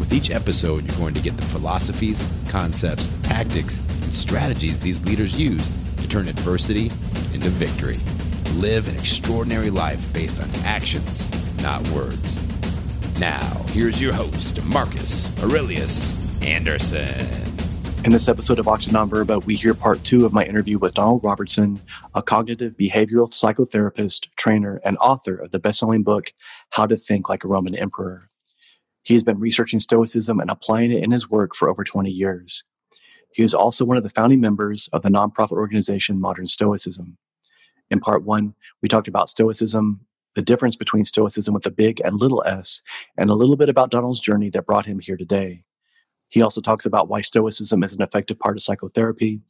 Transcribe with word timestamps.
With 0.00 0.14
each 0.14 0.30
episode, 0.30 0.86
you're 0.86 0.96
going 0.96 1.12
to 1.12 1.20
get 1.20 1.36
the 1.36 1.44
philosophies, 1.44 2.26
concepts, 2.48 3.10
tactics, 3.22 3.76
and 3.76 4.12
strategies 4.12 4.80
these 4.80 5.04
leaders 5.04 5.38
use 5.38 5.70
to 5.98 6.08
turn 6.08 6.26
adversity 6.26 6.86
into 7.34 7.50
victory. 7.50 7.98
Live 8.58 8.88
an 8.88 8.94
extraordinary 8.94 9.68
life 9.68 10.10
based 10.14 10.42
on 10.42 10.48
actions, 10.64 11.28
not 11.62 11.86
words. 11.88 12.40
Now, 13.20 13.62
here's 13.72 14.00
your 14.00 14.14
host, 14.14 14.64
Marcus 14.64 15.38
Aurelius 15.44 16.42
Anderson. 16.42 17.26
In 18.02 18.10
this 18.10 18.26
episode 18.26 18.58
of 18.58 18.68
Acta 18.68 18.90
Non 18.90 19.10
Verba, 19.10 19.40
we 19.40 19.54
hear 19.54 19.74
part 19.74 20.02
two 20.02 20.24
of 20.24 20.32
my 20.32 20.46
interview 20.46 20.78
with 20.78 20.94
Donald 20.94 21.22
Robertson, 21.22 21.78
a 22.14 22.22
cognitive 22.22 22.74
behavioral 22.78 23.30
psychotherapist, 23.30 24.28
trainer, 24.38 24.80
and 24.82 24.96
author 24.96 25.36
of 25.36 25.50
the 25.50 25.60
best-selling 25.60 26.02
book, 26.02 26.32
How 26.70 26.86
to 26.86 26.96
Think 26.96 27.28
Like 27.28 27.44
a 27.44 27.48
Roman 27.48 27.74
Emperor. 27.74 28.29
He 29.02 29.14
has 29.14 29.24
been 29.24 29.38
researching 29.38 29.80
Stoicism 29.80 30.40
and 30.40 30.50
applying 30.50 30.92
it 30.92 31.02
in 31.02 31.10
his 31.10 31.30
work 31.30 31.54
for 31.54 31.68
over 31.68 31.84
20 31.84 32.10
years. 32.10 32.64
He 33.32 33.42
is 33.42 33.54
also 33.54 33.84
one 33.84 33.96
of 33.96 34.02
the 34.02 34.10
founding 34.10 34.40
members 34.40 34.88
of 34.92 35.02
the 35.02 35.08
nonprofit 35.08 35.52
organization 35.52 36.20
Modern 36.20 36.46
Stoicism. 36.46 37.16
In 37.90 38.00
part 38.00 38.24
one, 38.24 38.54
we 38.82 38.88
talked 38.88 39.08
about 39.08 39.28
Stoicism, 39.28 40.00
the 40.34 40.42
difference 40.42 40.76
between 40.76 41.04
Stoicism 41.04 41.54
with 41.54 41.66
a 41.66 41.70
big 41.70 42.00
and 42.04 42.20
little 42.20 42.44
s, 42.44 42.82
and 43.16 43.30
a 43.30 43.34
little 43.34 43.56
bit 43.56 43.68
about 43.68 43.90
Donald's 43.90 44.20
journey 44.20 44.50
that 44.50 44.66
brought 44.66 44.86
him 44.86 44.98
here 45.00 45.16
today. 45.16 45.64
He 46.28 46.42
also 46.42 46.60
talks 46.60 46.86
about 46.86 47.08
why 47.08 47.22
Stoicism 47.22 47.82
is 47.82 47.92
an 47.92 48.02
effective 48.02 48.38
part 48.38 48.56
of 48.56 48.62
psychotherapy. 48.62 49.40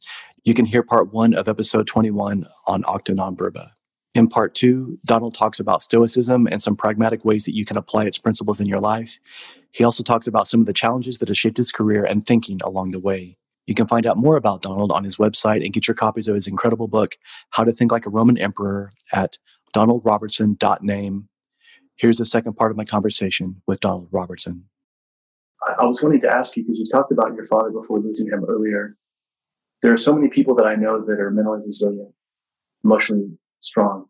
You 0.43 0.55
can 0.55 0.65
hear 0.65 0.81
part 0.81 1.13
one 1.13 1.35
of 1.35 1.47
episode 1.47 1.85
21 1.85 2.47
on 2.67 2.83
Acta. 2.87 3.71
In 4.13 4.27
part 4.27 4.53
two, 4.53 4.99
Donald 5.05 5.35
talks 5.35 5.59
about 5.59 5.81
Stoicism 5.81 6.47
and 6.47 6.61
some 6.61 6.75
pragmatic 6.75 7.23
ways 7.23 7.45
that 7.45 7.55
you 7.55 7.65
can 7.65 7.77
apply 7.77 8.05
its 8.05 8.17
principles 8.17 8.59
in 8.59 8.67
your 8.67 8.81
life. 8.81 9.19
He 9.71 9.85
also 9.85 10.03
talks 10.03 10.27
about 10.27 10.47
some 10.47 10.59
of 10.59 10.65
the 10.65 10.73
challenges 10.73 11.19
that 11.19 11.29
have 11.29 11.37
shaped 11.37 11.57
his 11.57 11.71
career 11.71 12.03
and 12.03 12.25
thinking 12.25 12.59
along 12.63 12.91
the 12.91 12.99
way. 12.99 13.37
You 13.67 13.75
can 13.75 13.87
find 13.87 14.05
out 14.05 14.17
more 14.17 14.35
about 14.35 14.63
Donald 14.63 14.91
on 14.91 15.05
his 15.05 15.17
website 15.17 15.63
and 15.63 15.73
get 15.73 15.87
your 15.87 15.95
copies 15.95 16.27
of 16.27 16.35
his 16.35 16.47
incredible 16.47 16.89
book, 16.89 17.15
How 17.51 17.63
to 17.63 17.71
Think 17.71 17.91
Like 17.91 18.05
a 18.05 18.09
Roman 18.09 18.37
Emperor, 18.37 18.91
at 19.13 19.37
donaldrobertson.name. 19.73 21.29
Here's 21.95 22.17
the 22.17 22.25
second 22.25 22.55
part 22.55 22.71
of 22.71 22.77
my 22.77 22.83
conversation 22.83 23.61
with 23.65 23.79
Donald 23.79 24.09
Robertson. 24.11 24.65
I 25.77 25.85
was 25.85 26.01
wanting 26.01 26.19
to 26.21 26.33
ask 26.33 26.57
you 26.57 26.63
because 26.63 26.79
you 26.79 26.85
talked 26.91 27.11
about 27.11 27.35
your 27.35 27.45
father 27.45 27.69
before 27.69 27.99
losing 27.99 28.27
him 28.27 28.43
earlier. 28.43 28.97
There 29.81 29.93
are 29.93 29.97
so 29.97 30.13
many 30.13 30.27
people 30.27 30.55
that 30.55 30.65
I 30.65 30.75
know 30.75 31.05
that 31.05 31.19
are 31.19 31.31
mentally 31.31 31.61
resilient, 31.65 32.13
emotionally 32.83 33.37
strong, 33.61 34.05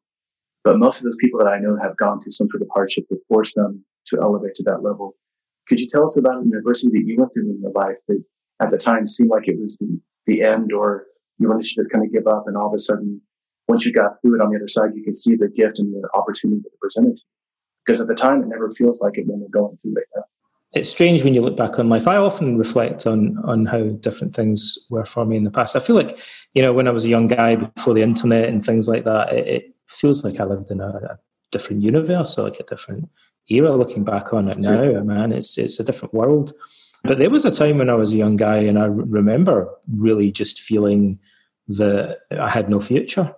but 0.63 0.77
most 0.77 0.99
of 0.99 1.05
those 1.05 1.17
people 1.19 1.39
that 1.39 1.47
I 1.47 1.59
know 1.59 1.77
have 1.81 1.97
gone 1.97 2.19
through 2.19 2.31
some 2.31 2.47
sort 2.51 2.61
of 2.61 2.69
hardship 2.73 3.05
that 3.09 3.19
forced 3.27 3.55
them 3.55 3.83
to 4.07 4.19
elevate 4.21 4.55
to 4.55 4.63
that 4.63 4.83
level. 4.83 5.15
Could 5.67 5.79
you 5.79 5.87
tell 5.87 6.03
us 6.03 6.17
about 6.17 6.41
an 6.41 6.51
adversity 6.57 6.91
that 6.97 7.05
you 7.05 7.17
went 7.17 7.33
through 7.33 7.49
in 7.49 7.61
your 7.61 7.71
life 7.71 7.97
that 8.07 8.23
at 8.61 8.69
the 8.69 8.77
time 8.77 9.05
seemed 9.05 9.29
like 9.29 9.47
it 9.47 9.59
was 9.59 9.77
the, 9.77 9.99
the 10.25 10.43
end 10.43 10.73
or 10.73 11.05
you 11.37 11.47
wanted 11.47 11.63
to 11.63 11.75
just 11.75 11.91
kind 11.91 12.05
of 12.05 12.11
give 12.11 12.27
up 12.27 12.45
and 12.47 12.57
all 12.57 12.67
of 12.67 12.73
a 12.73 12.79
sudden 12.79 13.21
once 13.67 13.85
you 13.85 13.93
got 13.93 14.19
through 14.21 14.35
it 14.35 14.41
on 14.41 14.51
the 14.51 14.57
other 14.57 14.67
side, 14.67 14.91
you 14.95 15.03
could 15.03 15.15
see 15.15 15.35
the 15.35 15.47
gift 15.47 15.79
and 15.79 15.93
the 15.93 16.07
opportunity 16.13 16.59
that 16.61 16.73
it 16.73 16.79
presented 16.79 17.15
to 17.15 17.21
you. 17.23 17.31
Because 17.85 18.01
at 18.01 18.07
the 18.07 18.15
time, 18.15 18.43
it 18.43 18.47
never 18.47 18.69
feels 18.69 19.01
like 19.01 19.17
it 19.17 19.25
when 19.25 19.39
we're 19.39 19.47
going 19.47 19.75
through 19.77 19.95
it. 19.97 20.05
It's 20.73 20.89
strange 20.89 21.23
when 21.23 21.33
you 21.33 21.41
look 21.41 21.57
back 21.57 21.79
on 21.79 21.89
life. 21.89 22.07
I 22.07 22.15
often 22.15 22.57
reflect 22.57 23.05
on 23.05 23.37
on 23.43 23.65
how 23.65 23.83
different 23.99 24.33
things 24.33 24.87
were 24.89 25.05
for 25.05 25.25
me 25.25 25.35
in 25.35 25.43
the 25.43 25.51
past. 25.51 25.75
I 25.75 25.79
feel 25.79 25.95
like, 25.95 26.17
you 26.53 26.61
know, 26.61 26.71
when 26.71 26.87
I 26.87 26.91
was 26.91 27.03
a 27.03 27.09
young 27.09 27.27
guy 27.27 27.55
before 27.55 27.93
the 27.93 28.01
internet 28.01 28.47
and 28.47 28.65
things 28.65 28.87
like 28.87 29.03
that, 29.03 29.33
it, 29.33 29.47
it 29.47 29.75
feels 29.87 30.23
like 30.23 30.39
I 30.39 30.45
lived 30.45 30.71
in 30.71 30.79
a, 30.79 30.87
a, 30.87 31.19
different 31.51 31.81
universe 31.81 32.37
or 32.37 32.43
like 32.43 32.61
a 32.61 32.63
different 32.63 33.09
era. 33.49 33.75
Looking 33.75 34.05
back 34.05 34.33
on 34.33 34.47
it 34.47 34.59
now, 34.59 35.03
man, 35.03 35.33
it's 35.33 35.57
it's 35.57 35.79
a 35.79 35.83
different 35.83 36.13
world. 36.13 36.53
But 37.03 37.17
there 37.17 37.29
was 37.29 37.43
a 37.43 37.51
time 37.51 37.79
when 37.79 37.89
I 37.89 37.95
was 37.95 38.13
a 38.13 38.17
young 38.17 38.37
guy, 38.37 38.57
and 38.57 38.79
I 38.79 38.85
remember 38.85 39.69
really 39.97 40.31
just 40.31 40.61
feeling 40.61 41.19
that 41.67 42.19
I 42.31 42.49
had 42.49 42.69
no 42.69 42.79
future. 42.79 43.35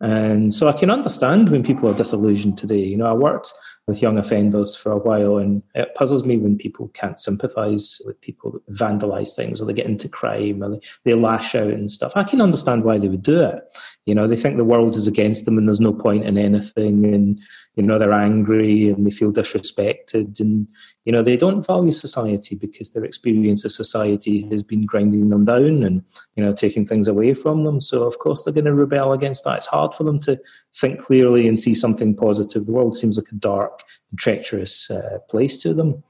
And 0.00 0.54
so 0.54 0.68
I 0.68 0.72
can 0.72 0.90
understand 0.90 1.50
when 1.50 1.64
people 1.64 1.88
are 1.88 1.94
disillusioned 1.94 2.56
today. 2.58 2.78
You 2.78 2.96
know, 2.96 3.06
I 3.06 3.14
worked 3.14 3.52
with 3.88 4.02
young 4.02 4.18
offenders 4.18 4.76
for 4.76 4.92
a 4.92 4.98
while. 4.98 5.38
And 5.38 5.62
it 5.74 5.94
puzzles 5.94 6.24
me 6.24 6.36
when 6.36 6.58
people 6.58 6.88
can't 6.88 7.18
sympathize 7.18 8.00
with 8.04 8.20
people 8.20 8.52
that 8.52 8.72
vandalize 8.72 9.34
things 9.34 9.60
or 9.60 9.64
they 9.64 9.72
get 9.72 9.86
into 9.86 10.08
crime 10.08 10.62
or 10.62 10.68
they, 10.68 10.80
they 11.04 11.14
lash 11.14 11.54
out 11.54 11.70
and 11.70 11.90
stuff. 11.90 12.12
I 12.14 12.22
can 12.22 12.42
understand 12.42 12.84
why 12.84 12.98
they 12.98 13.08
would 13.08 13.22
do 13.22 13.40
it. 13.40 13.62
You 14.04 14.14
know, 14.14 14.26
they 14.26 14.36
think 14.36 14.56
the 14.56 14.64
world 14.64 14.94
is 14.94 15.06
against 15.06 15.46
them 15.46 15.58
and 15.58 15.66
there's 15.66 15.80
no 15.80 15.92
point 15.92 16.24
in 16.24 16.36
anything. 16.36 17.06
And, 17.06 17.40
you 17.76 17.82
know, 17.82 17.98
they're 17.98 18.12
angry 18.12 18.88
and 18.88 19.06
they 19.06 19.10
feel 19.10 19.32
disrespected. 19.32 20.38
And, 20.38 20.68
you 21.04 21.12
know, 21.12 21.22
they 21.22 21.36
don't 21.36 21.66
value 21.66 21.92
society 21.92 22.54
because 22.54 22.92
their 22.92 23.04
experience 23.04 23.64
of 23.64 23.72
society 23.72 24.46
has 24.50 24.62
been 24.62 24.84
grinding 24.84 25.30
them 25.30 25.46
down 25.46 25.82
and, 25.82 26.02
you 26.36 26.44
know, 26.44 26.52
taking 26.52 26.84
things 26.84 27.08
away 27.08 27.32
from 27.32 27.64
them. 27.64 27.80
So, 27.80 28.02
of 28.02 28.18
course, 28.18 28.42
they're 28.42 28.52
going 28.52 28.66
to 28.66 28.74
rebel 28.74 29.14
against 29.14 29.44
that. 29.44 29.56
It's 29.56 29.66
hard 29.66 29.94
for 29.94 30.04
them 30.04 30.18
to 30.20 30.38
think 30.76 31.00
clearly 31.00 31.48
and 31.48 31.58
see 31.58 31.74
something 31.74 32.14
positive. 32.14 32.66
The 32.66 32.72
world 32.72 32.94
seems 32.94 33.16
like 33.16 33.32
a 33.32 33.36
dark 33.36 33.77
and 34.10 34.18
treacherous 34.18 34.90
uh, 34.90 35.18
place 35.28 35.58
to 35.58 35.74
them. 35.74 36.02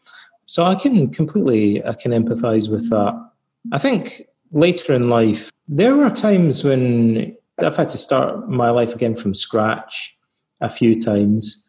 So 0.47 0.65
I 0.65 0.75
can 0.75 1.13
completely, 1.13 1.85
I 1.85 1.95
can 1.95 2.13
empathize 2.13 2.71
with 2.71 2.89
that. 2.91 3.31
I 3.73 3.79
think 3.79 4.23
later 4.53 4.95
in 4.95 5.11
life, 5.11 5.51
there 5.67 5.95
were 5.95 6.11
times 6.11 6.65
when 6.65 7.37
I've 7.59 7.77
had 7.77 7.91
to 7.91 7.99
start 7.99 8.49
my 8.49 8.71
life 8.71 8.95
again 8.95 9.15
from 9.15 9.35
scratch 9.35 10.17
a 10.61 10.71
few 10.71 10.95
times. 10.95 11.65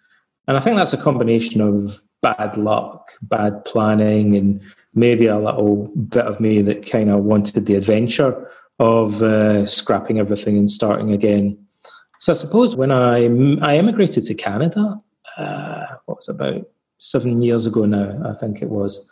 And 0.48 0.56
I 0.56 0.60
think 0.62 0.78
that's 0.78 0.94
a 0.94 0.98
combination 0.98 1.62
of 1.62 2.02
bad 2.22 2.58
luck, 2.58 3.12
bad 3.22 3.66
planning, 3.66 4.36
and 4.36 4.62
maybe 4.94 5.28
a 5.28 5.38
little 5.38 5.88
bit 5.96 6.26
of 6.26 6.40
me 6.40 6.62
that 6.62 6.90
kind 6.90 7.10
of 7.10 7.24
wanted 7.24 7.66
the 7.66 7.76
adventure 7.76 8.50
of 8.80 9.22
uh, 9.22 9.66
scrapping 9.66 10.20
everything 10.20 10.58
and 10.58 10.72
starting 10.72 11.12
again. 11.12 11.58
So 12.20 12.34
I 12.34 12.36
suppose 12.36 12.76
when 12.76 12.92
I 12.92 13.26
I 13.62 13.78
immigrated 13.78 14.24
to 14.26 14.34
Canada, 14.34 15.02
uh, 15.38 15.86
what 16.06 16.18
was 16.18 16.30
about 16.30 16.68
seven 16.98 17.42
years 17.42 17.66
ago 17.66 17.86
now, 17.86 18.22
I 18.30 18.36
think 18.36 18.62
it 18.62 18.70
was, 18.70 19.08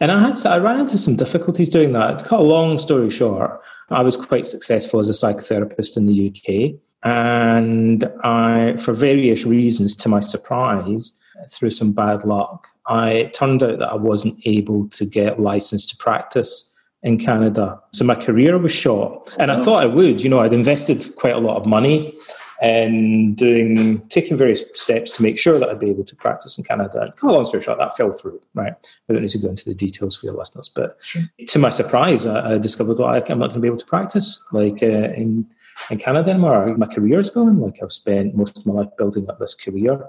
and 0.00 0.10
I 0.10 0.20
had 0.20 0.34
to, 0.36 0.50
I 0.50 0.58
ran 0.58 0.80
into 0.80 0.98
some 0.98 1.16
difficulties 1.16 1.70
doing 1.70 1.92
that. 1.92 2.18
To 2.18 2.24
cut 2.24 2.40
a 2.40 2.44
long 2.44 2.78
story 2.78 3.10
short, 3.10 3.60
I 3.90 4.02
was 4.02 4.16
quite 4.16 4.46
successful 4.46 5.00
as 5.00 5.08
a 5.08 5.12
psychotherapist 5.12 5.96
in 5.96 6.06
the 6.06 6.28
UK, 6.28 6.80
and 7.04 8.10
I, 8.22 8.76
for 8.76 8.92
various 8.92 9.44
reasons, 9.44 9.96
to 9.96 10.08
my 10.08 10.20
surprise, 10.20 11.18
through 11.50 11.70
some 11.70 11.92
bad 11.92 12.24
luck, 12.24 12.68
I 12.86 13.10
it 13.10 13.32
turned 13.32 13.62
out 13.62 13.78
that 13.78 13.88
I 13.88 13.96
wasn't 13.96 14.40
able 14.44 14.88
to 14.90 15.04
get 15.04 15.40
licensed 15.40 15.90
to 15.90 15.96
practice 15.96 16.72
in 17.02 17.18
Canada. 17.18 17.80
So 17.92 18.04
my 18.04 18.14
career 18.14 18.58
was 18.58 18.72
shot. 18.72 19.34
And 19.38 19.50
I 19.50 19.62
thought 19.62 19.82
I 19.82 19.86
would. 19.86 20.22
You 20.22 20.30
know, 20.30 20.40
I'd 20.40 20.52
invested 20.52 21.04
quite 21.16 21.34
a 21.34 21.38
lot 21.38 21.56
of 21.56 21.66
money 21.66 22.14
and 22.62 23.36
doing 23.36 24.00
taking 24.08 24.36
various 24.36 24.62
steps 24.72 25.16
to 25.16 25.22
make 25.22 25.36
sure 25.36 25.58
that 25.58 25.68
I'd 25.68 25.80
be 25.80 25.90
able 25.90 26.04
to 26.04 26.16
practice 26.16 26.56
in 26.56 26.64
Canada. 26.64 27.12
And 27.20 27.30
long 27.30 27.44
story 27.44 27.62
short, 27.62 27.78
that 27.78 27.96
fell 27.96 28.12
through. 28.12 28.40
Right, 28.54 28.72
I 29.08 29.12
don't 29.12 29.22
need 29.22 29.30
to 29.30 29.38
go 29.38 29.48
into 29.48 29.64
the 29.64 29.74
details 29.74 30.16
for 30.16 30.26
your 30.26 30.36
listeners, 30.36 30.68
but 30.68 30.96
sure. 31.00 31.22
to 31.46 31.58
my 31.58 31.70
surprise, 31.70 32.24
I, 32.24 32.54
I 32.54 32.58
discovered 32.58 32.98
well, 32.98 33.08
I'm 33.08 33.38
not 33.38 33.48
going 33.48 33.54
to 33.54 33.60
be 33.60 33.66
able 33.66 33.78
to 33.78 33.86
practice 33.86 34.42
like 34.52 34.82
uh, 34.82 35.12
in 35.16 35.46
in 35.90 35.98
Canada 35.98 36.30
anymore. 36.30 36.76
My 36.76 36.86
career 36.86 37.18
is 37.18 37.30
going. 37.30 37.58
Like 37.58 37.78
I've 37.82 37.92
spent 37.92 38.36
most 38.36 38.56
of 38.56 38.64
my 38.64 38.74
life 38.74 38.90
building 38.96 39.28
up 39.28 39.40
this 39.40 39.54
career. 39.54 40.06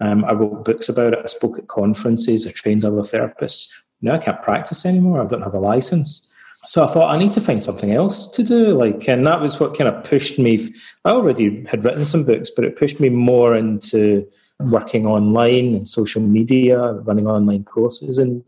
Um, 0.00 0.24
I 0.24 0.32
wrote 0.32 0.64
books 0.64 0.88
about 0.88 1.12
it. 1.12 1.20
I 1.22 1.26
spoke 1.26 1.58
at 1.58 1.68
conferences. 1.68 2.46
I 2.46 2.50
trained 2.50 2.86
other 2.86 3.02
therapists. 3.02 3.68
Now 4.00 4.14
I 4.14 4.18
can't 4.18 4.40
practice 4.40 4.86
anymore. 4.86 5.20
I 5.20 5.26
don't 5.26 5.42
have 5.42 5.52
a 5.52 5.60
license. 5.60 6.29
So 6.64 6.84
I 6.84 6.88
thought 6.88 7.14
I 7.14 7.18
need 7.18 7.32
to 7.32 7.40
find 7.40 7.62
something 7.62 7.92
else 7.92 8.28
to 8.28 8.42
do. 8.42 8.68
Like, 8.68 9.08
and 9.08 9.26
that 9.26 9.40
was 9.40 9.58
what 9.58 9.76
kind 9.76 9.88
of 9.88 10.04
pushed 10.04 10.38
me. 10.38 10.68
I 11.04 11.10
already 11.10 11.64
had 11.64 11.84
written 11.84 12.04
some 12.04 12.24
books, 12.24 12.50
but 12.50 12.64
it 12.64 12.76
pushed 12.76 13.00
me 13.00 13.08
more 13.08 13.54
into 13.54 14.28
working 14.58 15.06
online 15.06 15.74
and 15.74 15.88
social 15.88 16.20
media, 16.20 16.92
running 16.92 17.26
online 17.26 17.64
courses, 17.64 18.18
and 18.18 18.44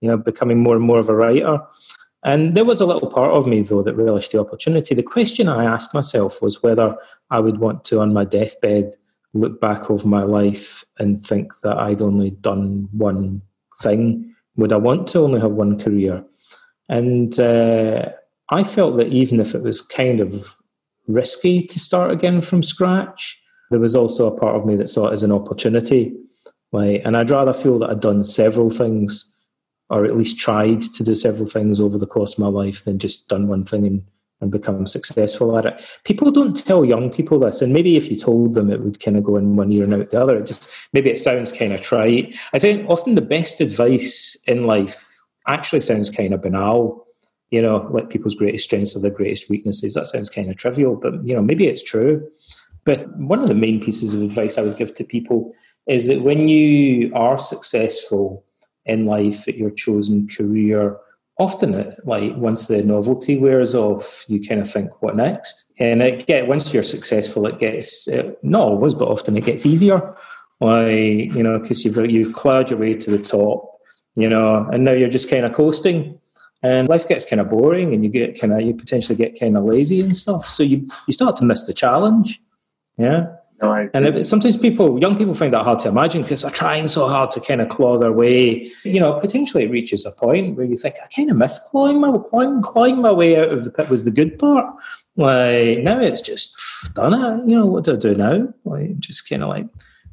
you 0.00 0.08
know, 0.08 0.16
becoming 0.16 0.62
more 0.62 0.76
and 0.76 0.84
more 0.84 0.98
of 0.98 1.08
a 1.08 1.14
writer. 1.14 1.58
And 2.22 2.54
there 2.54 2.64
was 2.64 2.80
a 2.80 2.86
little 2.86 3.08
part 3.08 3.32
of 3.32 3.46
me, 3.46 3.62
though, 3.62 3.82
that 3.82 3.94
relished 3.94 4.32
the 4.32 4.40
opportunity. 4.40 4.94
The 4.94 5.02
question 5.02 5.48
I 5.48 5.64
asked 5.64 5.94
myself 5.94 6.42
was 6.42 6.62
whether 6.62 6.96
I 7.30 7.40
would 7.40 7.58
want 7.58 7.84
to, 7.84 8.00
on 8.00 8.12
my 8.12 8.24
deathbed, 8.24 8.96
look 9.32 9.60
back 9.60 9.90
over 9.90 10.06
my 10.06 10.22
life 10.22 10.84
and 10.98 11.20
think 11.20 11.52
that 11.62 11.76
I'd 11.78 12.02
only 12.02 12.30
done 12.30 12.88
one 12.92 13.42
thing. 13.80 14.34
Would 14.56 14.72
I 14.72 14.76
want 14.76 15.06
to 15.08 15.20
only 15.20 15.40
have 15.40 15.52
one 15.52 15.78
career? 15.78 16.24
And 16.88 17.38
uh, 17.38 18.10
I 18.50 18.64
felt 18.64 18.96
that 18.96 19.08
even 19.08 19.40
if 19.40 19.54
it 19.54 19.62
was 19.62 19.80
kind 19.80 20.20
of 20.20 20.56
risky 21.08 21.62
to 21.62 21.78
start 21.78 22.10
again 22.10 22.40
from 22.40 22.62
scratch. 22.62 23.40
There 23.70 23.80
was 23.80 23.96
also 23.96 24.26
a 24.26 24.38
part 24.38 24.56
of 24.56 24.66
me 24.66 24.76
that 24.76 24.88
saw 24.88 25.08
it 25.08 25.12
as 25.12 25.22
an 25.22 25.32
opportunity. 25.32 26.14
Like, 26.72 27.02
and 27.04 27.16
I'd 27.16 27.30
rather 27.30 27.52
feel 27.52 27.78
that 27.80 27.90
I'd 27.90 28.00
done 28.00 28.24
several 28.24 28.70
things, 28.70 29.32
or 29.88 30.04
at 30.04 30.16
least 30.16 30.38
tried 30.38 30.82
to 30.82 31.04
do 31.04 31.14
several 31.14 31.46
things 31.46 31.80
over 31.80 31.98
the 31.98 32.06
course 32.06 32.34
of 32.34 32.38
my 32.38 32.48
life, 32.48 32.84
than 32.84 32.98
just 32.98 33.28
done 33.28 33.48
one 33.48 33.64
thing 33.64 33.86
and, 33.86 34.02
and 34.40 34.50
become 34.50 34.86
successful 34.86 35.56
at 35.56 35.66
it. 35.66 36.00
People 36.04 36.30
don't 36.30 36.56
tell 36.64 36.84
young 36.84 37.10
people 37.10 37.38
this, 37.38 37.62
and 37.62 37.72
maybe 37.72 37.96
if 37.96 38.10
you 38.10 38.16
told 38.16 38.54
them, 38.54 38.70
it 38.70 38.82
would 38.82 39.00
kind 39.00 39.16
of 39.16 39.24
go 39.24 39.36
in 39.36 39.56
one 39.56 39.72
ear 39.72 39.84
and 39.84 39.94
out 39.94 40.10
the 40.10 40.20
other. 40.20 40.36
It 40.36 40.46
just 40.46 40.70
maybe 40.92 41.10
it 41.10 41.18
sounds 41.18 41.50
kind 41.52 41.72
of 41.72 41.82
trite. 41.82 42.36
I 42.52 42.58
think 42.58 42.88
often 42.88 43.14
the 43.14 43.22
best 43.22 43.60
advice 43.60 44.40
in 44.46 44.66
life 44.66 45.15
actually 45.46 45.80
sounds 45.80 46.10
kind 46.10 46.34
of 46.34 46.42
banal 46.42 47.06
you 47.50 47.62
know, 47.62 47.88
like 47.90 48.10
people's 48.10 48.34
greatest 48.34 48.64
strengths 48.64 48.96
are 48.96 49.00
their 49.00 49.10
greatest 49.10 49.48
weaknesses. 49.48 49.94
That 49.94 50.06
sounds 50.06 50.30
kind 50.30 50.50
of 50.50 50.56
trivial, 50.56 50.96
but 50.96 51.24
you 51.24 51.34
know, 51.34 51.42
maybe 51.42 51.66
it's 51.66 51.82
true. 51.82 52.28
But 52.84 53.16
one 53.18 53.40
of 53.40 53.48
the 53.48 53.54
main 53.54 53.80
pieces 53.80 54.14
of 54.14 54.22
advice 54.22 54.58
I 54.58 54.62
would 54.62 54.76
give 54.76 54.94
to 54.94 55.04
people 55.04 55.52
is 55.86 56.06
that 56.06 56.22
when 56.22 56.48
you 56.48 57.12
are 57.14 57.38
successful 57.38 58.44
in 58.84 59.06
life 59.06 59.46
at 59.48 59.56
your 59.56 59.70
chosen 59.70 60.28
career, 60.28 60.96
often 61.38 61.74
it, 61.74 61.98
like 62.04 62.34
once 62.36 62.66
the 62.66 62.82
novelty 62.82 63.36
wears 63.36 63.74
off, 63.74 64.24
you 64.28 64.40
kind 64.40 64.60
of 64.60 64.70
think, 64.70 64.90
what 65.02 65.16
next? 65.16 65.72
And 65.78 66.02
it 66.02 66.26
get 66.26 66.48
once 66.48 66.72
you're 66.72 66.82
successful, 66.82 67.46
it 67.46 67.58
gets 67.58 68.08
it, 68.08 68.38
not 68.42 68.62
always, 68.62 68.94
but 68.94 69.08
often 69.08 69.36
it 69.36 69.44
gets 69.44 69.66
easier. 69.66 70.16
Like 70.60 71.34
you 71.34 71.42
know, 71.42 71.58
because 71.58 71.84
you've 71.84 71.98
you've 72.10 72.32
clouded 72.32 72.70
your 72.70 72.78
way 72.78 72.94
to 72.94 73.10
the 73.10 73.22
top, 73.22 73.75
you 74.16 74.28
know, 74.28 74.68
and 74.72 74.84
now 74.84 74.92
you're 74.92 75.08
just 75.08 75.30
kind 75.30 75.44
of 75.44 75.52
coasting 75.52 76.18
and 76.62 76.88
life 76.88 77.06
gets 77.06 77.24
kind 77.24 77.40
of 77.40 77.50
boring 77.50 77.94
and 77.94 78.02
you 78.02 78.10
get 78.10 78.40
kind 78.40 78.52
of 78.52 78.62
you 78.62 78.74
potentially 78.74 79.14
get 79.14 79.38
kind 79.38 79.56
of 79.56 79.64
lazy 79.64 80.00
and 80.00 80.16
stuff. 80.16 80.46
So 80.46 80.62
you 80.62 80.88
you 81.06 81.12
start 81.12 81.36
to 81.36 81.44
miss 81.44 81.66
the 81.66 81.74
challenge 81.74 82.40
yeah? 82.96 83.26
No, 83.62 83.88
and 83.94 84.06
it, 84.06 84.26
sometimes 84.26 84.58
people 84.58 85.00
young 85.00 85.16
people 85.16 85.32
find 85.32 85.50
that 85.54 85.64
hard 85.64 85.78
to 85.80 85.88
imagine 85.88 86.20
because 86.20 86.42
they're 86.42 86.50
trying 86.50 86.88
so 86.88 87.08
hard 87.08 87.30
to 87.30 87.40
kind 87.40 87.62
of 87.62 87.68
claw 87.68 87.96
their 87.98 88.12
way. 88.12 88.70
You 88.84 89.00
know 89.00 89.18
potentially 89.18 89.64
it 89.64 89.70
reaches 89.70 90.04
a 90.04 90.12
point 90.12 90.58
where 90.58 90.66
you 90.66 90.76
think 90.76 90.96
i 91.02 91.06
kind 91.06 91.30
of 91.30 91.38
miss 91.38 91.58
clawing 91.58 91.98
my 91.98 92.12
clawing, 92.22 92.60
clawing 92.60 93.00
my 93.00 93.12
way 93.12 93.38
out 93.38 93.48
of 93.48 93.64
the 93.64 93.70
pit 93.70 93.88
was 93.88 94.04
the 94.04 94.10
good 94.10 94.38
part. 94.38 94.76
Like 95.16 95.78
now 95.78 95.98
it's 96.00 96.20
just 96.20 96.54
done 96.94 97.14
it 97.14 97.48
you 97.48 97.58
know 97.58 97.64
what 97.64 97.84
do 97.84 97.94
i 97.94 97.96
do 97.96 98.14
now? 98.14 98.52
Like 98.64 98.98
just 98.98 99.26
kind 99.26 99.42
of 99.42 99.48
like 99.48 99.66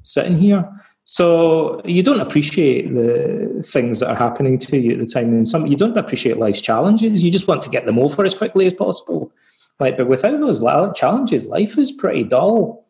sitting 0.04 0.38
here 0.38 0.66
so 1.06 1.82
you 1.84 2.02
don't 2.02 2.22
appreciate 2.22 2.94
the 2.94 3.62
things 3.66 4.00
that 4.00 4.10
are 4.10 4.16
happening 4.16 4.58
to 4.60 4.78
you 4.78 4.94
at 4.94 5.00
the 5.00 5.06
time, 5.06 5.30
and 5.30 5.48
some 5.48 5.68
you 5.68 5.76
don't 5.76 5.98
appreciate 5.98 6.38
life's 6.38 6.62
challenges. 6.62 7.24
You 7.24 7.32
just 7.32 7.48
want 7.48 7.62
to 7.64 7.70
get 7.70 7.86
them 7.86 8.00
over 8.00 8.24
as 8.24 8.36
quickly 8.36 8.66
as 8.66 8.74
possible. 8.74 9.32
Like, 9.80 9.98
but 9.98 10.08
without 10.08 10.40
those 10.40 10.64
challenges, 10.96 11.48
life 11.48 11.78
is 11.78 11.92
pretty 11.92 12.24
dull. 12.24 12.88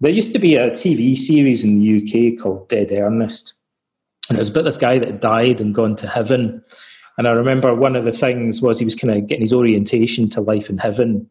There 0.00 0.10
used 0.10 0.32
to 0.32 0.40
be 0.40 0.56
a 0.56 0.70
TV 0.70 1.16
series 1.16 1.62
in 1.62 1.78
the 1.78 2.32
UK 2.34 2.42
called 2.42 2.68
Dead 2.68 2.90
Ernest, 2.90 3.54
and 4.28 4.36
it 4.36 4.40
was 4.40 4.48
about 4.48 4.64
this 4.64 4.76
guy 4.76 4.98
that 4.98 5.20
died 5.20 5.60
and 5.60 5.74
gone 5.74 5.94
to 5.96 6.08
heaven. 6.08 6.64
And 7.18 7.28
I 7.28 7.32
remember 7.32 7.74
one 7.74 7.94
of 7.94 8.04
the 8.04 8.12
things 8.12 8.62
was 8.62 8.78
he 8.78 8.84
was 8.84 8.96
kind 8.96 9.14
of 9.14 9.26
getting 9.26 9.42
his 9.42 9.52
orientation 9.52 10.28
to 10.30 10.40
life 10.40 10.70
in 10.70 10.78
heaven 10.78 11.28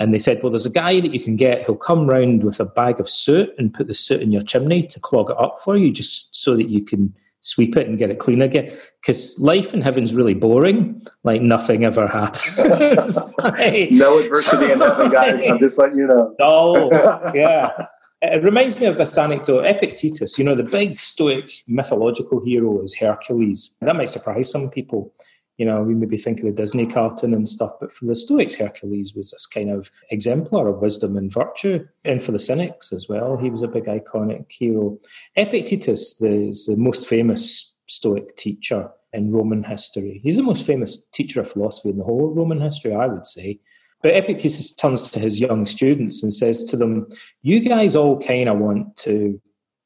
and 0.00 0.14
they 0.14 0.18
said, 0.18 0.42
well, 0.42 0.50
there's 0.50 0.64
a 0.64 0.70
guy 0.70 0.98
that 0.98 1.12
you 1.12 1.20
can 1.20 1.36
get 1.36 1.62
who'll 1.62 1.76
come 1.76 2.08
round 2.08 2.42
with 2.42 2.58
a 2.58 2.64
bag 2.64 2.98
of 2.98 3.08
soot 3.08 3.54
and 3.58 3.72
put 3.72 3.86
the 3.86 3.92
soot 3.92 4.22
in 4.22 4.32
your 4.32 4.42
chimney 4.42 4.82
to 4.82 4.98
clog 4.98 5.30
it 5.30 5.38
up 5.38 5.60
for 5.62 5.76
you, 5.76 5.92
just 5.92 6.34
so 6.34 6.56
that 6.56 6.70
you 6.70 6.82
can 6.82 7.14
sweep 7.42 7.76
it 7.76 7.86
and 7.86 7.98
get 7.98 8.10
it 8.10 8.18
clean 8.18 8.40
again. 8.40 8.72
Because 9.00 9.38
life 9.38 9.74
in 9.74 9.82
heaven's 9.82 10.14
really 10.14 10.32
boring. 10.32 11.02
Like 11.22 11.42
nothing 11.42 11.84
ever 11.84 12.08
happens. 12.08 12.56
like, 13.38 13.90
no 13.90 14.18
adversity 14.18 14.72
in 14.72 14.80
heaven, 14.80 15.10
guys. 15.10 15.44
I'm 15.44 15.58
just 15.58 15.78
letting 15.78 15.98
you 15.98 16.06
know. 16.06 16.34
Oh, 16.40 16.90
yeah. 17.34 17.70
It 18.22 18.42
reminds 18.42 18.80
me 18.80 18.86
of 18.86 18.96
this 18.96 19.16
anecdote. 19.18 19.66
Epictetus, 19.66 20.38
you 20.38 20.44
know, 20.44 20.54
the 20.54 20.62
big 20.62 20.98
Stoic 20.98 21.62
mythological 21.66 22.42
hero 22.42 22.82
is 22.82 22.94
Hercules. 22.94 23.74
That 23.82 23.96
might 23.96 24.08
surprise 24.08 24.50
some 24.50 24.70
people 24.70 25.12
you 25.60 25.66
know, 25.66 25.82
we 25.82 25.94
maybe 25.94 26.16
think 26.16 26.38
of 26.38 26.46
the 26.46 26.52
Disney 26.52 26.86
cartoon 26.86 27.34
and 27.34 27.46
stuff, 27.46 27.72
but 27.78 27.92
for 27.92 28.06
the 28.06 28.14
Stoics, 28.14 28.54
Hercules 28.54 29.14
was 29.14 29.30
this 29.30 29.44
kind 29.44 29.68
of 29.68 29.92
exemplar 30.10 30.68
of 30.68 30.80
wisdom 30.80 31.18
and 31.18 31.30
virtue. 31.30 31.86
And 32.02 32.22
for 32.22 32.32
the 32.32 32.38
Cynics 32.38 32.94
as 32.94 33.10
well, 33.10 33.36
he 33.36 33.50
was 33.50 33.62
a 33.62 33.68
big 33.68 33.84
iconic 33.84 34.46
hero. 34.48 34.98
Epictetus 35.36 36.22
is 36.22 36.64
the 36.64 36.76
most 36.76 37.06
famous 37.06 37.74
Stoic 37.88 38.38
teacher 38.38 38.88
in 39.12 39.32
Roman 39.32 39.62
history. 39.62 40.22
He's 40.24 40.38
the 40.38 40.42
most 40.42 40.64
famous 40.64 41.06
teacher 41.12 41.42
of 41.42 41.50
philosophy 41.52 41.90
in 41.90 41.98
the 41.98 42.04
whole 42.04 42.30
of 42.30 42.36
Roman 42.38 42.62
history, 42.62 42.94
I 42.94 43.06
would 43.06 43.26
say. 43.26 43.60
But 44.02 44.16
Epictetus 44.16 44.74
turns 44.74 45.10
to 45.10 45.20
his 45.20 45.40
young 45.40 45.66
students 45.66 46.22
and 46.22 46.32
says 46.32 46.64
to 46.70 46.76
them, 46.78 47.06
You 47.42 47.60
guys 47.60 47.96
all 47.96 48.18
kind 48.18 48.48
of 48.48 48.56
want 48.60 48.96
to 49.00 49.38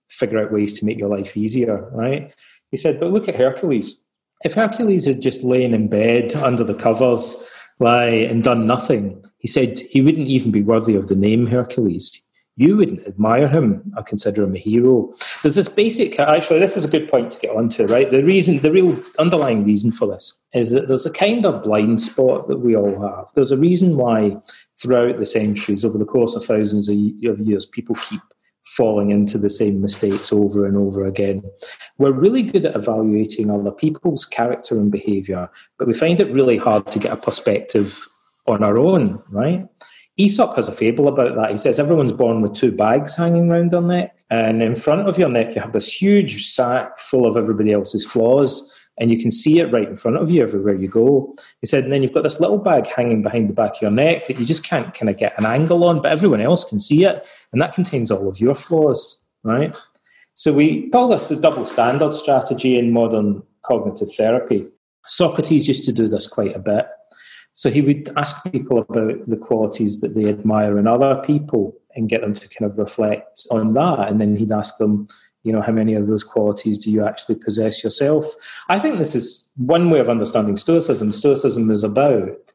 figure 0.08 0.38
out 0.38 0.52
ways 0.52 0.78
to 0.78 0.84
make 0.84 0.98
your 0.98 1.08
life 1.08 1.36
easier, 1.36 1.90
right? 1.90 2.32
He 2.70 2.76
said, 2.76 3.00
But 3.00 3.10
look 3.10 3.28
at 3.28 3.34
Hercules 3.34 3.98
if 4.44 4.54
Hercules 4.54 5.06
had 5.06 5.22
just 5.22 5.42
lain 5.42 5.74
in 5.74 5.88
bed 5.88 6.34
under 6.36 6.62
the 6.62 6.74
covers, 6.74 7.48
lie 7.80 8.06
and 8.06 8.44
done 8.44 8.66
nothing, 8.66 9.24
he 9.38 9.48
said 9.48 9.80
he 9.90 10.02
wouldn't 10.02 10.28
even 10.28 10.52
be 10.52 10.62
worthy 10.62 10.94
of 10.94 11.08
the 11.08 11.16
name 11.16 11.46
Hercules. 11.46 12.20
You 12.56 12.76
wouldn't 12.76 13.04
admire 13.04 13.48
him 13.48 13.92
or 13.96 14.04
consider 14.04 14.44
him 14.44 14.54
a 14.54 14.58
hero. 14.60 15.12
There's 15.42 15.56
this 15.56 15.68
basic, 15.68 16.20
actually, 16.20 16.60
this 16.60 16.76
is 16.76 16.84
a 16.84 16.88
good 16.88 17.08
point 17.08 17.32
to 17.32 17.40
get 17.40 17.50
onto, 17.50 17.84
right? 17.86 18.08
The 18.08 18.22
reason, 18.22 18.58
the 18.58 18.70
real 18.70 18.96
underlying 19.18 19.64
reason 19.64 19.90
for 19.90 20.06
this 20.06 20.40
is 20.52 20.70
that 20.70 20.86
there's 20.86 21.04
a 21.04 21.12
kind 21.12 21.44
of 21.44 21.64
blind 21.64 22.00
spot 22.00 22.46
that 22.46 22.58
we 22.58 22.76
all 22.76 23.00
have. 23.02 23.26
There's 23.34 23.50
a 23.50 23.56
reason 23.56 23.96
why 23.96 24.36
throughout 24.80 25.18
the 25.18 25.26
centuries, 25.26 25.84
over 25.84 25.98
the 25.98 26.04
course 26.04 26.36
of 26.36 26.44
thousands 26.44 26.88
of 26.88 26.94
years, 26.94 27.66
people 27.66 27.96
keep 27.96 28.20
falling 28.64 29.10
into 29.10 29.38
the 29.38 29.50
same 29.50 29.80
mistakes 29.80 30.32
over 30.32 30.66
and 30.66 30.76
over 30.76 31.04
again. 31.04 31.42
We're 31.98 32.12
really 32.12 32.42
good 32.42 32.64
at 32.64 32.76
evaluating 32.76 33.50
other 33.50 33.70
people's 33.70 34.24
character 34.24 34.74
and 34.78 34.90
behavior, 34.90 35.50
but 35.78 35.86
we 35.86 35.94
find 35.94 36.20
it 36.20 36.32
really 36.32 36.56
hard 36.56 36.90
to 36.90 36.98
get 36.98 37.12
a 37.12 37.16
perspective 37.16 38.00
on 38.46 38.62
our 38.62 38.78
own, 38.78 39.22
right? 39.30 39.66
Aesop 40.16 40.54
has 40.54 40.68
a 40.68 40.72
fable 40.72 41.08
about 41.08 41.34
that. 41.34 41.50
He 41.50 41.58
says 41.58 41.80
everyone's 41.80 42.12
born 42.12 42.40
with 42.40 42.54
two 42.54 42.70
bags 42.70 43.16
hanging 43.16 43.50
around 43.50 43.70
their 43.70 43.80
neck, 43.80 44.16
and 44.30 44.62
in 44.62 44.74
front 44.74 45.08
of 45.08 45.18
your 45.18 45.28
neck, 45.28 45.54
you 45.54 45.60
have 45.60 45.72
this 45.72 45.92
huge 45.92 46.46
sack 46.46 46.98
full 46.98 47.26
of 47.26 47.36
everybody 47.36 47.72
else's 47.72 48.06
flaws 48.06 48.72
and 48.98 49.10
you 49.10 49.18
can 49.18 49.30
see 49.30 49.58
it 49.58 49.72
right 49.72 49.88
in 49.88 49.96
front 49.96 50.16
of 50.16 50.30
you 50.30 50.42
everywhere 50.42 50.74
you 50.74 50.88
go. 50.88 51.34
He 51.60 51.66
said, 51.66 51.84
and 51.84 51.92
then 51.92 52.02
you've 52.02 52.12
got 52.12 52.22
this 52.22 52.40
little 52.40 52.58
bag 52.58 52.86
hanging 52.86 53.22
behind 53.22 53.48
the 53.48 53.54
back 53.54 53.76
of 53.76 53.82
your 53.82 53.90
neck 53.90 54.26
that 54.26 54.38
you 54.38 54.44
just 54.44 54.64
can't 54.64 54.94
kind 54.94 55.10
of 55.10 55.16
get 55.16 55.38
an 55.38 55.46
angle 55.46 55.84
on, 55.84 56.00
but 56.00 56.12
everyone 56.12 56.40
else 56.40 56.64
can 56.64 56.78
see 56.78 57.04
it, 57.04 57.28
and 57.52 57.60
that 57.60 57.74
contains 57.74 58.10
all 58.10 58.28
of 58.28 58.40
your 58.40 58.54
flaws, 58.54 59.20
right? 59.42 59.74
So 60.36 60.52
we 60.52 60.90
call 60.90 61.08
this 61.08 61.28
the 61.28 61.36
double 61.36 61.66
standard 61.66 62.12
strategy 62.12 62.78
in 62.78 62.92
modern 62.92 63.42
cognitive 63.64 64.12
therapy. 64.16 64.66
Socrates 65.06 65.68
used 65.68 65.84
to 65.84 65.92
do 65.92 66.08
this 66.08 66.26
quite 66.26 66.56
a 66.56 66.58
bit. 66.58 66.86
So 67.52 67.70
he 67.70 67.82
would 67.82 68.10
ask 68.16 68.42
people 68.50 68.80
about 68.80 69.28
the 69.28 69.36
qualities 69.36 70.00
that 70.00 70.16
they 70.16 70.28
admire 70.28 70.76
in 70.76 70.88
other 70.88 71.22
people 71.24 71.72
and 71.94 72.08
get 72.08 72.20
them 72.20 72.32
to 72.32 72.48
kind 72.48 72.68
of 72.68 72.76
reflect 72.76 73.46
on 73.52 73.74
that. 73.74 74.08
And 74.08 74.20
then 74.20 74.34
he'd 74.34 74.50
ask 74.50 74.76
them, 74.78 75.06
you 75.44 75.52
know 75.52 75.62
how 75.62 75.72
many 75.72 75.94
of 75.94 76.06
those 76.06 76.24
qualities 76.24 76.78
do 76.78 76.90
you 76.90 77.06
actually 77.06 77.36
possess 77.36 77.84
yourself? 77.84 78.34
I 78.68 78.78
think 78.78 78.98
this 78.98 79.14
is 79.14 79.50
one 79.56 79.90
way 79.90 80.00
of 80.00 80.08
understanding 80.08 80.56
stoicism. 80.56 81.12
Stoicism 81.12 81.70
is 81.70 81.84
about 81.84 82.52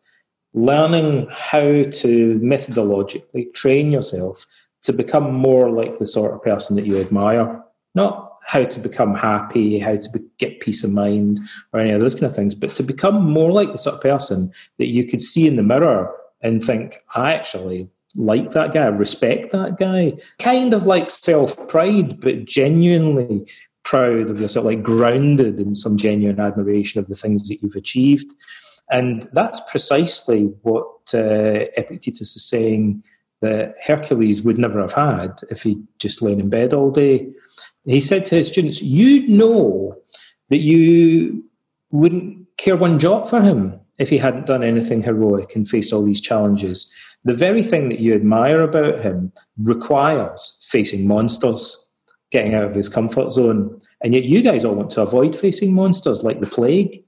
learning 0.54 1.28
how 1.32 1.62
to 1.62 2.40
methodologically 2.44 3.54
train 3.54 3.92
yourself 3.92 4.46
to 4.82 4.94
become 4.94 5.34
more 5.34 5.70
like 5.70 6.00
the 6.00 6.08
sort 6.08 6.34
of 6.34 6.42
person 6.42 6.76
that 6.76 6.86
you 6.86 7.00
admire 7.00 7.64
not 7.96 8.38
how 8.46 8.64
to 8.64 8.80
become 8.80 9.14
happy 9.14 9.78
how 9.78 9.96
to 9.96 10.10
be, 10.12 10.20
get 10.40 10.60
peace 10.60 10.84
of 10.84 10.92
mind 10.92 11.40
or 11.72 11.80
any 11.80 11.92
of 11.92 12.02
those 12.02 12.16
kind 12.16 12.26
of 12.26 12.36
things 12.36 12.56
but 12.56 12.74
to 12.74 12.82
become 12.82 13.30
more 13.30 13.52
like 13.52 13.72
the 13.72 13.78
sort 13.78 13.96
of 13.96 14.02
person 14.02 14.52
that 14.80 14.88
you 14.88 15.06
could 15.06 15.22
see 15.22 15.46
in 15.46 15.56
the 15.56 15.64
mirror 15.64 16.12
and 16.42 16.64
think 16.64 16.98
i 17.16 17.34
actually 17.34 17.88
like 18.16 18.52
that 18.52 18.74
guy, 18.74 18.86
respect 18.88 19.52
that 19.52 19.78
guy. 19.78 20.14
Kind 20.40 20.74
of 20.74 20.86
like 20.86 21.10
self 21.10 21.68
pride, 21.68 22.20
but 22.20 22.46
genuinely 22.46 23.46
proud 23.84 24.30
of 24.30 24.40
yourself, 24.40 24.66
like 24.66 24.84
grounded 24.84 25.60
in 25.60 25.74
some 25.74 25.98
genuine 25.98 26.40
admiration 26.40 27.00
of 27.00 27.08
the 27.08 27.16
things 27.16 27.48
that 27.48 27.62
you've 27.62 27.76
achieved. 27.76 28.32
And 28.92 29.30
that's 29.34 29.62
precisely 29.70 30.44
what 30.64 30.88
uh, 31.14 31.66
Epictetus 31.78 32.36
is 32.36 32.44
saying 32.44 33.04
that 33.42 33.76
Hercules 33.84 34.42
would 34.42 34.58
never 34.58 34.82
have 34.82 34.94
had 34.94 35.42
if 35.50 35.64
he'd 35.64 35.82
just 36.00 36.22
lain 36.22 36.40
in 36.40 36.50
bed 36.50 36.74
all 36.74 36.92
day. 36.92 37.30
He 37.86 38.02
said 38.02 38.26
to 38.26 38.36
his 38.36 38.48
students, 38.50 38.82
You 38.82 39.28
know 39.28 39.96
that 40.50 40.58
you 40.58 41.44
wouldn't 41.92 42.48
care 42.58 42.76
one 42.76 43.00
jot 43.00 43.30
for 43.30 43.42
him 43.42 43.80
if 43.98 44.10
he 44.10 44.18
hadn't 44.18 44.46
done 44.46 44.64
anything 44.64 45.04
heroic 45.04 45.56
and 45.56 45.68
faced 45.68 45.94
all 45.94 46.04
these 46.04 46.22
challenges. 46.22 46.92
The 47.26 47.34
very 47.34 47.64
thing 47.64 47.90
that 47.90 48.00
you 48.00 48.14
admire 48.14 48.62
about 48.62 49.02
him 49.02 49.32
requires 49.58 50.58
facing 50.70 51.08
monsters, 51.08 51.88
getting 52.32 52.56
out 52.56 52.64
of 52.64 52.76
his 52.76 52.90
comfort 52.90 53.30
zone. 53.30 53.80
And 54.02 54.14
yet 54.14 54.24
you 54.24 54.42
guys 54.42 54.64
all 54.64 54.76
want 54.76 54.92
to 54.92 55.02
avoid 55.02 55.36
facing 55.36 55.74
monsters 55.74 56.24
like 56.24 56.40
the 56.40 56.48
plague. 56.48 57.04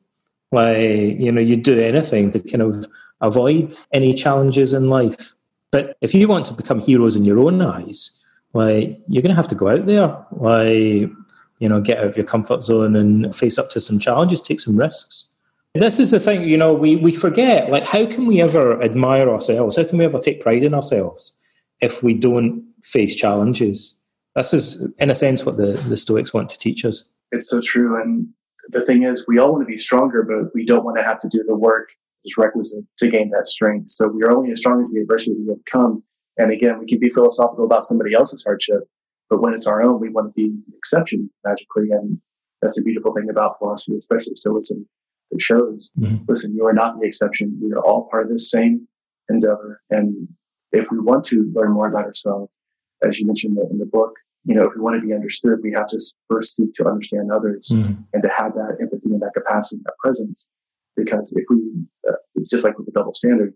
Like, 0.51 0.77
you 0.77 1.31
know, 1.31 1.39
you'd 1.39 1.63
do 1.63 1.79
anything 1.79 2.31
to 2.33 2.39
kind 2.39 2.61
of 2.61 2.85
avoid 3.21 3.77
any 3.93 4.13
challenges 4.13 4.73
in 4.73 4.89
life. 4.89 5.33
But 5.71 5.95
if 6.01 6.13
you 6.13 6.27
want 6.27 6.45
to 6.47 6.53
become 6.53 6.81
heroes 6.81 7.15
in 7.15 7.23
your 7.23 7.39
own 7.39 7.61
eyes, 7.61 8.19
like 8.53 8.99
you're 9.07 9.21
going 9.21 9.29
to 9.29 9.35
have 9.35 9.47
to 9.47 9.55
go 9.55 9.69
out 9.69 9.85
there, 9.85 10.13
like 10.31 11.09
you 11.61 11.69
know, 11.69 11.79
get 11.79 11.99
out 11.99 12.07
of 12.07 12.17
your 12.17 12.25
comfort 12.25 12.63
zone 12.63 12.95
and 12.95 13.33
face 13.35 13.59
up 13.59 13.69
to 13.69 13.79
some 13.79 13.99
challenges, 13.99 14.41
take 14.41 14.59
some 14.59 14.75
risks. 14.75 15.27
This 15.73 15.99
is 15.99 16.11
the 16.11 16.19
thing, 16.19 16.43
you 16.49 16.57
know, 16.57 16.73
we, 16.73 16.97
we 16.97 17.13
forget, 17.13 17.69
like, 17.69 17.83
how 17.83 18.05
can 18.05 18.25
we 18.25 18.41
ever 18.41 18.81
admire 18.83 19.29
ourselves? 19.29 19.77
How 19.77 19.85
can 19.85 19.97
we 19.97 20.05
ever 20.05 20.19
take 20.19 20.41
pride 20.41 20.63
in 20.63 20.73
ourselves 20.73 21.39
if 21.79 22.03
we 22.03 22.13
don't 22.13 22.65
face 22.83 23.15
challenges? 23.15 24.01
This 24.35 24.53
is, 24.53 24.93
in 24.99 25.09
a 25.09 25.15
sense, 25.15 25.45
what 25.45 25.55
the, 25.55 25.73
the 25.87 25.95
Stoics 25.95 26.33
want 26.33 26.49
to 26.49 26.57
teach 26.57 26.83
us. 26.83 27.09
It's 27.31 27.49
so 27.49 27.61
true. 27.61 28.01
And 28.01 28.27
the 28.69 28.83
thing 28.85 29.03
is, 29.03 29.25
we 29.29 29.39
all 29.39 29.53
want 29.53 29.61
to 29.61 29.71
be 29.71 29.77
stronger, 29.77 30.23
but 30.23 30.53
we 30.53 30.65
don't 30.65 30.83
want 30.83 30.97
to 30.97 31.03
have 31.03 31.19
to 31.19 31.29
do 31.29 31.41
the 31.47 31.55
work 31.55 31.89
that's 32.23 32.37
requisite 32.37 32.83
to 32.97 33.09
gain 33.09 33.29
that 33.29 33.47
strength. 33.47 33.87
So 33.87 34.09
we 34.09 34.23
are 34.23 34.35
only 34.35 34.51
as 34.51 34.57
strong 34.57 34.81
as 34.81 34.91
the 34.91 34.99
adversity 34.99 35.37
we 35.39 35.51
overcome. 35.51 36.03
And 36.37 36.51
again, 36.51 36.79
we 36.79 36.85
can 36.85 36.99
be 36.99 37.09
philosophical 37.09 37.63
about 37.63 37.85
somebody 37.85 38.13
else's 38.13 38.43
hardship, 38.43 38.89
but 39.29 39.41
when 39.41 39.53
it's 39.53 39.67
our 39.67 39.81
own, 39.81 40.01
we 40.01 40.09
want 40.09 40.27
to 40.27 40.33
be 40.33 40.49
the 40.67 40.77
exception 40.77 41.29
magically. 41.45 41.91
And 41.91 42.19
that's 42.61 42.75
the 42.75 42.81
beautiful 42.81 43.13
thing 43.13 43.29
about 43.29 43.57
philosophy, 43.57 43.97
especially 43.97 44.35
Stoicism, 44.35 44.85
that 45.31 45.41
shows, 45.41 45.91
mm-hmm. 45.99 46.23
listen, 46.27 46.53
you 46.55 46.65
are 46.65 46.73
not 46.73 46.99
the 46.99 47.05
exception. 47.05 47.57
We 47.61 47.71
are 47.73 47.79
all 47.79 48.07
part 48.09 48.23
of 48.23 48.29
this 48.29 48.49
same 48.49 48.87
endeavor. 49.29 49.81
And 49.89 50.27
if 50.71 50.87
we 50.91 50.99
want 50.99 51.23
to 51.25 51.51
learn 51.53 51.71
more 51.71 51.87
about 51.87 52.05
ourselves, 52.05 52.53
as 53.03 53.19
you 53.19 53.25
mentioned 53.25 53.57
in 53.71 53.79
the 53.79 53.85
book, 53.85 54.15
you 54.45 54.55
know, 54.55 54.65
if 54.65 54.73
we 54.75 54.81
want 54.81 54.99
to 54.99 55.07
be 55.07 55.13
understood, 55.13 55.59
we 55.61 55.71
have 55.71 55.87
to 55.87 55.99
first 56.29 56.55
seek 56.55 56.73
to 56.75 56.87
understand 56.87 57.31
others 57.31 57.69
mm-hmm. 57.73 57.93
and 58.13 58.23
to 58.23 58.29
have 58.29 58.53
that 58.53 58.77
empathy 58.81 59.11
and 59.11 59.21
that 59.21 59.33
capacity, 59.33 59.81
that 59.85 59.93
presence. 60.03 60.49
Because 60.95 61.33
if 61.35 61.45
we, 61.49 61.57
uh, 62.09 62.13
just 62.49 62.65
like 62.65 62.77
with 62.77 62.87
the 62.87 62.91
double 62.91 63.13
standard, 63.13 63.53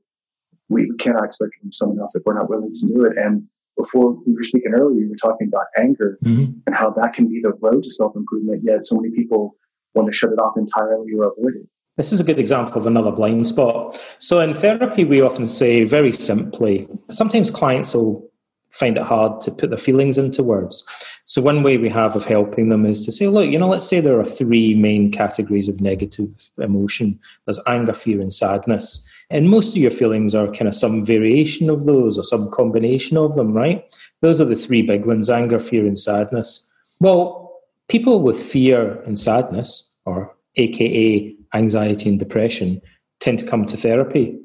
we, 0.69 0.89
cannot 0.99 1.25
expect 1.25 1.51
from 1.61 1.71
someone 1.71 1.99
else 1.99 2.15
if 2.15 2.23
we're 2.25 2.37
not 2.37 2.49
willing 2.49 2.71
to 2.73 2.87
do 2.87 3.05
it. 3.05 3.17
And 3.17 3.43
before 3.77 4.13
we 4.25 4.33
were 4.33 4.43
speaking 4.43 4.73
earlier, 4.73 5.01
you 5.01 5.09
were 5.09 5.15
talking 5.15 5.47
about 5.47 5.65
anger 5.77 6.17
mm-hmm. 6.23 6.53
and 6.65 6.75
how 6.75 6.89
that 6.91 7.13
can 7.13 7.27
be 7.27 7.39
the 7.41 7.53
road 7.61 7.83
to 7.83 7.91
self 7.91 8.15
improvement. 8.15 8.61
Yet 8.63 8.85
so 8.85 8.95
many 8.95 9.13
people 9.13 9.55
want 9.95 10.11
to 10.11 10.15
shut 10.15 10.31
it 10.31 10.39
off 10.39 10.57
entirely 10.57 11.13
or 11.13 11.25
avoid 11.25 11.55
it. 11.55 11.67
This 11.97 12.11
is 12.11 12.19
a 12.19 12.25
good 12.25 12.39
example 12.39 12.77
of 12.77 12.85
another 12.85 13.11
blind 13.11 13.47
spot. 13.47 13.97
So 14.19 14.41
in 14.41 14.53
therapy, 14.53 15.05
we 15.05 15.21
often 15.21 15.47
say 15.47 15.85
very 15.85 16.11
simply, 16.11 16.87
sometimes 17.09 17.49
clients 17.49 17.95
will 17.95 18.29
find 18.75 18.97
it 18.97 19.03
hard 19.03 19.39
to 19.39 19.51
put 19.51 19.69
their 19.69 19.77
feelings 19.77 20.17
into 20.17 20.43
words. 20.43 20.85
So, 21.23 21.41
one 21.41 21.63
way 21.63 21.77
we 21.77 21.89
have 21.89 22.15
of 22.15 22.25
helping 22.25 22.69
them 22.69 22.85
is 22.85 23.05
to 23.05 23.11
say, 23.11 23.27
look, 23.27 23.49
you 23.49 23.57
know, 23.57 23.69
let's 23.69 23.87
say 23.87 23.99
there 23.99 24.19
are 24.19 24.25
three 24.25 24.75
main 24.75 25.11
categories 25.11 25.69
of 25.69 25.81
negative 25.81 26.51
emotion 26.57 27.19
there's 27.45 27.59
anger, 27.67 27.93
fear, 27.93 28.19
and 28.21 28.33
sadness. 28.33 29.09
And 29.29 29.49
most 29.49 29.69
of 29.69 29.77
your 29.77 29.91
feelings 29.91 30.35
are 30.35 30.51
kind 30.51 30.67
of 30.67 30.75
some 30.75 31.03
variation 31.03 31.69
of 31.69 31.85
those 31.85 32.17
or 32.17 32.23
some 32.23 32.51
combination 32.51 33.17
of 33.17 33.35
them, 33.35 33.53
right? 33.53 33.83
Those 34.21 34.39
are 34.39 34.45
the 34.45 34.55
three 34.55 34.81
big 34.81 35.05
ones 35.05 35.29
anger, 35.29 35.59
fear, 35.59 35.87
and 35.87 35.97
sadness. 35.97 36.71
Well, 36.99 37.44
people 37.89 38.21
with 38.21 38.41
fear 38.41 39.01
and 39.03 39.19
sadness, 39.19 39.91
or 40.05 40.35
AKA 40.55 41.35
anxiety 41.53 42.09
and 42.09 42.19
depression, 42.19 42.81
tend 43.19 43.39
to 43.39 43.45
come 43.45 43.65
to 43.65 43.77
therapy. 43.77 44.37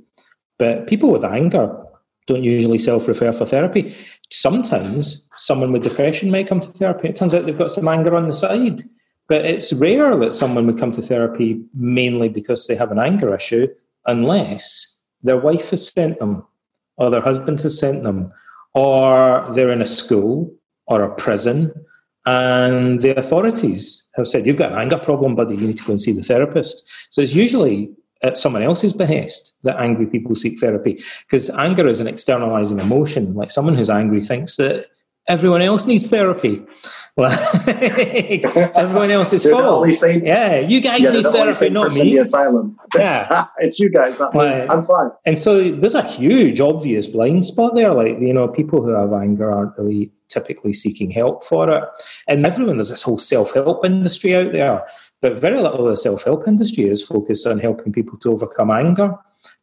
But 0.58 0.86
people 0.86 1.10
with 1.10 1.24
anger 1.24 1.76
don't 2.26 2.44
usually 2.44 2.78
self 2.78 3.08
refer 3.08 3.32
for 3.32 3.46
therapy. 3.46 3.94
Sometimes 4.30 5.26
someone 5.36 5.72
with 5.72 5.82
depression 5.82 6.30
might 6.30 6.46
come 6.46 6.60
to 6.60 6.68
therapy. 6.68 7.08
It 7.08 7.16
turns 7.16 7.34
out 7.34 7.46
they've 7.46 7.56
got 7.56 7.70
some 7.70 7.88
anger 7.88 8.14
on 8.14 8.26
the 8.26 8.32
side. 8.32 8.82
But 9.28 9.44
it's 9.44 9.72
rare 9.72 10.16
that 10.16 10.34
someone 10.34 10.66
would 10.66 10.78
come 10.78 10.92
to 10.92 11.02
therapy 11.02 11.62
mainly 11.72 12.28
because 12.28 12.66
they 12.66 12.74
have 12.74 12.90
an 12.90 12.98
anger 12.98 13.34
issue, 13.34 13.68
unless 14.06 14.98
their 15.22 15.38
wife 15.38 15.70
has 15.70 15.86
sent 15.86 16.18
them, 16.18 16.44
or 16.96 17.10
their 17.10 17.20
husband 17.20 17.60
has 17.60 17.78
sent 17.78 18.02
them, 18.02 18.32
or 18.74 19.46
they're 19.52 19.70
in 19.70 19.82
a 19.82 19.86
school 19.86 20.52
or 20.86 21.02
a 21.02 21.14
prison, 21.14 21.72
and 22.26 23.00
the 23.00 23.18
authorities 23.18 24.06
have 24.14 24.28
said, 24.28 24.46
You've 24.46 24.56
got 24.56 24.72
an 24.72 24.78
anger 24.78 24.98
problem, 24.98 25.34
buddy, 25.34 25.56
you 25.56 25.66
need 25.66 25.78
to 25.78 25.84
go 25.84 25.92
and 25.92 26.00
see 26.00 26.12
the 26.12 26.22
therapist. 26.22 26.88
So 27.10 27.22
it's 27.22 27.34
usually 27.34 27.90
at 28.22 28.36
someone 28.36 28.62
else's 28.62 28.92
behest 28.92 29.54
that 29.62 29.78
angry 29.80 30.06
people 30.06 30.34
seek 30.34 30.58
therapy 30.58 31.02
because 31.22 31.48
anger 31.50 31.88
is 31.88 32.00
an 32.00 32.06
externalizing 32.06 32.78
emotion. 32.78 33.34
Like 33.34 33.50
someone 33.50 33.74
who's 33.74 33.88
angry 33.88 34.20
thinks 34.20 34.56
that 34.56 34.88
everyone 35.28 35.62
else 35.62 35.86
needs 35.86 36.08
therapy. 36.08 36.62
Well 37.16 37.36
it's 37.66 38.78
everyone 38.78 39.10
else's 39.10 39.44
fault 39.44 39.88
yeah 40.22 40.60
you 40.60 40.80
guys 40.80 41.00
yeah, 41.00 41.10
need 41.10 41.26
therapy 41.26 41.68
not 41.68 41.92
me. 41.94 42.02
the 42.02 42.18
asylum. 42.18 42.78
Yeah. 42.96 43.46
It's 43.58 43.80
you 43.80 43.90
guys 43.90 44.18
not 44.18 44.32
me. 44.32 44.40
I'm 44.40 44.82
fine. 44.82 45.10
and 45.26 45.36
so 45.36 45.72
there's 45.72 45.96
a 45.96 46.06
huge 46.06 46.60
obvious 46.60 47.08
blind 47.08 47.44
spot 47.44 47.74
there. 47.74 47.92
Like 47.92 48.20
you 48.20 48.32
know 48.32 48.46
people 48.46 48.80
who 48.80 48.90
have 48.90 49.12
anger 49.12 49.50
aren't 49.50 49.76
really 49.76 50.12
typically 50.30 50.72
seeking 50.72 51.10
help 51.10 51.44
for 51.44 51.70
it 51.70 51.84
and 52.28 52.46
everyone 52.46 52.76
there's 52.76 52.90
this 52.90 53.02
whole 53.02 53.18
self-help 53.18 53.84
industry 53.84 54.34
out 54.34 54.52
there 54.52 54.82
but 55.20 55.38
very 55.38 55.60
little 55.60 55.86
of 55.86 55.90
the 55.90 55.96
self 55.96 56.24
help 56.24 56.48
industry 56.48 56.88
is 56.88 57.06
focused 57.06 57.46
on 57.46 57.58
helping 57.58 57.92
people 57.92 58.18
to 58.18 58.30
overcome 58.30 58.70
anger. 58.70 59.14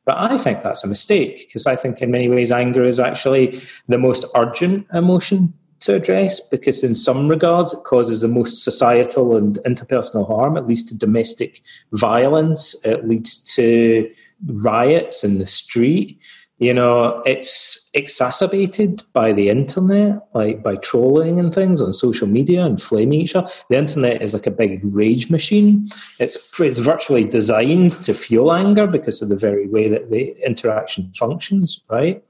But 0.06 0.18
I 0.18 0.38
think 0.38 0.62
that's 0.62 0.84
a 0.84 0.88
mistake 0.88 1.48
because 1.48 1.66
I 1.66 1.76
think 1.76 2.02
in 2.02 2.12
many 2.12 2.30
ways 2.30 2.52
anger 2.52 2.84
is 2.84 3.00
actually 3.00 3.60
the 3.88 3.98
most 3.98 4.26
urgent 4.36 4.88
emotion 4.94 5.54
to 5.80 5.96
address 5.96 6.40
because 6.40 6.84
in 6.84 6.96
some 6.96 7.28
regards 7.28 7.74
it 7.74 7.84
causes 7.84 8.22
the 8.22 8.28
most 8.28 8.64
societal 8.64 9.36
and 9.36 9.60
interpersonal 9.66 10.28
harm. 10.28 10.58
It 10.58 10.66
leads 10.68 10.84
to 10.84 10.98
domestic 10.98 11.62
violence. 11.92 12.76
It 12.84 13.08
leads 13.08 13.44
to 13.56 14.10
riots 14.46 15.24
in 15.24 15.40
the 15.40 15.48
street 15.48 16.20
you 16.60 16.74
know 16.74 17.22
it's 17.26 17.90
exacerbated 17.94 19.04
by 19.14 19.32
the 19.32 19.50
internet 19.50 20.20
like 20.34 20.64
by 20.64 20.76
trolling 20.78 21.40
and 21.40 21.54
things 21.54 21.82
on 21.82 21.94
social 21.94 22.28
media 22.28 22.66
and 22.66 22.82
flaming 22.82 23.22
each 23.22 23.36
other. 23.36 23.50
The 23.70 23.78
internet 23.78 24.22
is 24.22 24.34
like 24.34 24.48
a 24.48 24.52
big 24.52 24.82
rage 24.84 25.30
machine. 25.30 25.88
It's 26.20 26.60
it's 26.60 26.80
virtually 26.80 27.26
designed 27.26 27.92
to 27.92 28.14
fuel 28.14 28.52
anger 28.52 28.88
because 28.88 29.22
of 29.22 29.30
the 29.30 29.38
very 29.38 29.68
way 29.68 29.88
that 29.90 30.10
the 30.10 30.36
interaction 30.46 31.12
functions 31.14 31.82
right? 31.90 32.24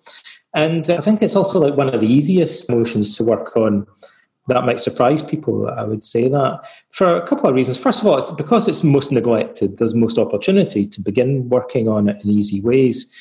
And 0.54 0.90
i 0.90 0.98
think 0.98 1.22
it's 1.22 1.36
also 1.36 1.60
like 1.60 1.76
one 1.76 1.94
of 1.94 2.00
the 2.02 2.08
easiest 2.08 2.70
emotions 2.70 3.16
to 3.18 3.24
work 3.24 3.56
on 3.56 3.86
that 4.48 4.66
might 4.66 4.80
surprise 4.80 5.22
people. 5.22 5.70
I 5.70 5.84
would 5.84 6.02
say 6.02 6.30
that 6.30 6.60
for 6.92 7.18
a 7.18 7.28
couple 7.28 7.50
of 7.50 7.56
reasons. 7.56 7.78
First 7.78 8.02
of 8.02 8.08
all, 8.08 8.18
it's 8.18 8.32
because 8.32 8.68
it's 8.68 8.84
most 8.84 9.12
neglected. 9.12 9.78
There's 9.78 9.94
most 9.94 10.18
opportunity 10.18 10.88
to 10.88 11.02
begin 11.02 11.50
working 11.50 11.88
on 11.88 12.08
it 12.08 12.24
in 12.24 12.32
easy 12.32 12.62
ways, 12.62 13.14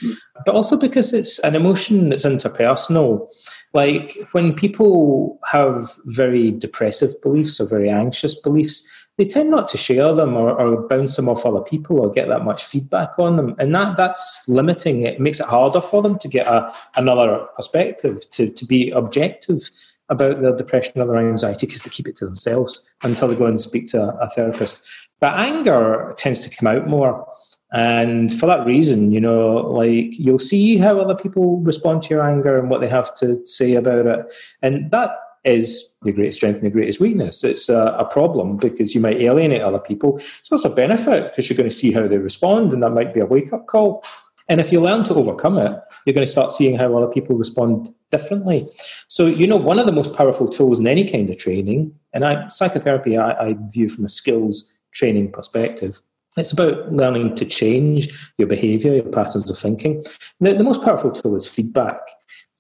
but 0.45 0.55
also 0.55 0.79
because 0.79 1.13
it's 1.13 1.39
an 1.41 1.55
emotion 1.55 2.11
that's 2.11 2.25
interpersonal. 2.25 3.29
Like 3.75 4.17
when 4.33 4.55
people 4.55 5.39
have 5.47 5.91
very 6.05 6.53
depressive 6.53 7.21
beliefs 7.23 7.61
or 7.61 7.67
very 7.67 7.91
anxious 7.91 8.41
beliefs, 8.41 8.89
they 9.19 9.25
tend 9.25 9.51
not 9.51 9.67
to 9.69 9.77
share 9.77 10.13
them 10.13 10.37
or, 10.37 10.51
or, 10.53 10.87
bounce 10.89 11.17
them 11.17 11.29
off 11.29 11.47
other 11.47 11.63
people 11.63 11.99
or 11.99 12.11
get 12.11 12.29
that 12.29 12.45
much 12.45 12.63
feedback 12.65 13.19
on 13.19 13.37
them. 13.37 13.57
And 13.59 13.75
that 13.75 13.97
that's 13.97 14.47
limiting. 14.47 15.03
It 15.03 15.21
makes 15.21 15.41
it 15.41 15.47
harder 15.47 15.81
for 15.81 16.03
them 16.03 16.19
to 16.19 16.29
get 16.29 16.47
a, 16.47 16.71
another 16.97 17.47
perspective, 17.57 18.29
to, 18.31 18.51
to 18.51 18.67
be 18.67 18.91
objective 18.91 19.71
about 20.09 20.41
their 20.41 20.55
depression 20.55 21.01
or 21.01 21.07
their 21.07 21.29
anxiety 21.29 21.67
because 21.67 21.83
they 21.83 21.91
keep 21.91 22.09
it 22.09 22.17
to 22.17 22.25
themselves 22.25 22.89
until 23.03 23.29
they 23.29 23.35
go 23.35 23.47
and 23.47 23.61
speak 23.61 23.89
to 23.89 24.03
a, 24.03 24.31
therapist. 24.31 24.87
But 25.21 25.37
anger 25.39 26.13
tends 26.17 26.41
to 26.41 26.51
come 26.51 26.69
out 26.69 26.87
more. 26.87 27.27
And 27.73 28.33
for 28.33 28.47
that 28.47 28.65
reason, 28.65 29.11
you 29.11 29.21
know, 29.21 29.57
like 29.57 30.17
you'll 30.19 30.39
see 30.39 30.77
how 30.77 31.01
other 31.01 31.17
people 31.17 31.61
respond 31.61 32.03
to 32.03 32.15
your 32.15 32.29
anger 32.29 32.57
and 32.57 32.71
what 32.71 32.81
they 32.81 32.89
have 32.89 33.15
to 33.17 33.45
say 33.45 33.75
about 33.75 34.07
it. 34.07 34.33
And 34.63 34.91
that 34.93 35.11
is 35.45 35.97
your 36.05 36.15
greatest 36.15 36.39
strength 36.39 36.57
and 36.57 36.65
your 36.65 36.73
greatest 36.73 37.01
weakness. 37.01 37.45
It's 37.45 37.69
a, 37.69 37.97
a, 37.99 38.05
problem 38.05 38.57
because 38.57 38.95
you 38.95 39.01
might 39.01 39.17
alienate 39.17 39.63
other 39.63 39.79
people. 39.79 40.19
So 40.19 40.27
it's 40.41 40.53
also 40.53 40.73
a 40.73 40.75
benefit 40.75 41.31
because 41.31 41.49
you're 41.49 41.57
going 41.57 41.69
to 41.69 41.75
see 41.75 41.93
how 41.93 42.09
they 42.09 42.19
respond, 42.19 42.73
and 42.73 42.83
that 42.83 42.91
might 42.91 43.15
be 43.15 43.21
a 43.21 43.27
wake 43.27 43.53
up 43.53 43.67
call. 43.67 44.05
And 44.49 44.61
if 44.61 44.73
you 44.73 44.81
learn 44.81 45.05
to 45.05 45.15
overcome 45.15 45.59
it, 45.59 45.81
you're 46.05 46.15
going 46.15 46.27
to 46.27 46.31
start 46.31 46.53
seeing 46.53 46.77
how 46.77 46.97
other 46.97 47.13
people 47.13 47.37
respond 47.37 47.93
differently. 48.11 48.67
So, 49.09 49.27
you 49.27 49.47
know, 49.47 49.57
one 49.57 49.79
of 49.79 49.87
the 49.87 49.93
most 49.93 50.15
powerful 50.15 50.49
tools 50.49 50.79
in 50.79 50.87
any 50.87 51.05
kind 51.05 51.29
of 51.31 51.39
training, 51.39 51.95
and 52.13 52.25
I, 52.25 52.49
psychotherapy 52.49 53.17
I, 53.17 53.49
I 53.49 53.57
view 53.69 53.89
from 53.89 54.05
a 54.05 54.09
skills 54.09 54.73
training 54.93 55.33
perspective, 55.33 56.01
it's 56.37 56.53
about 56.53 56.93
learning 56.93 57.35
to 57.37 57.47
change 57.47 58.31
your 58.37 58.47
behavior, 58.49 58.95
your 58.95 59.05
patterns 59.05 59.51
of 59.51 59.59
thinking. 59.59 60.05
The, 60.41 60.55
the 60.55 60.65
most 60.65 60.85
powerful 60.85 61.11
tool 61.11 61.35
is 61.35 61.49
feedback 61.49 62.01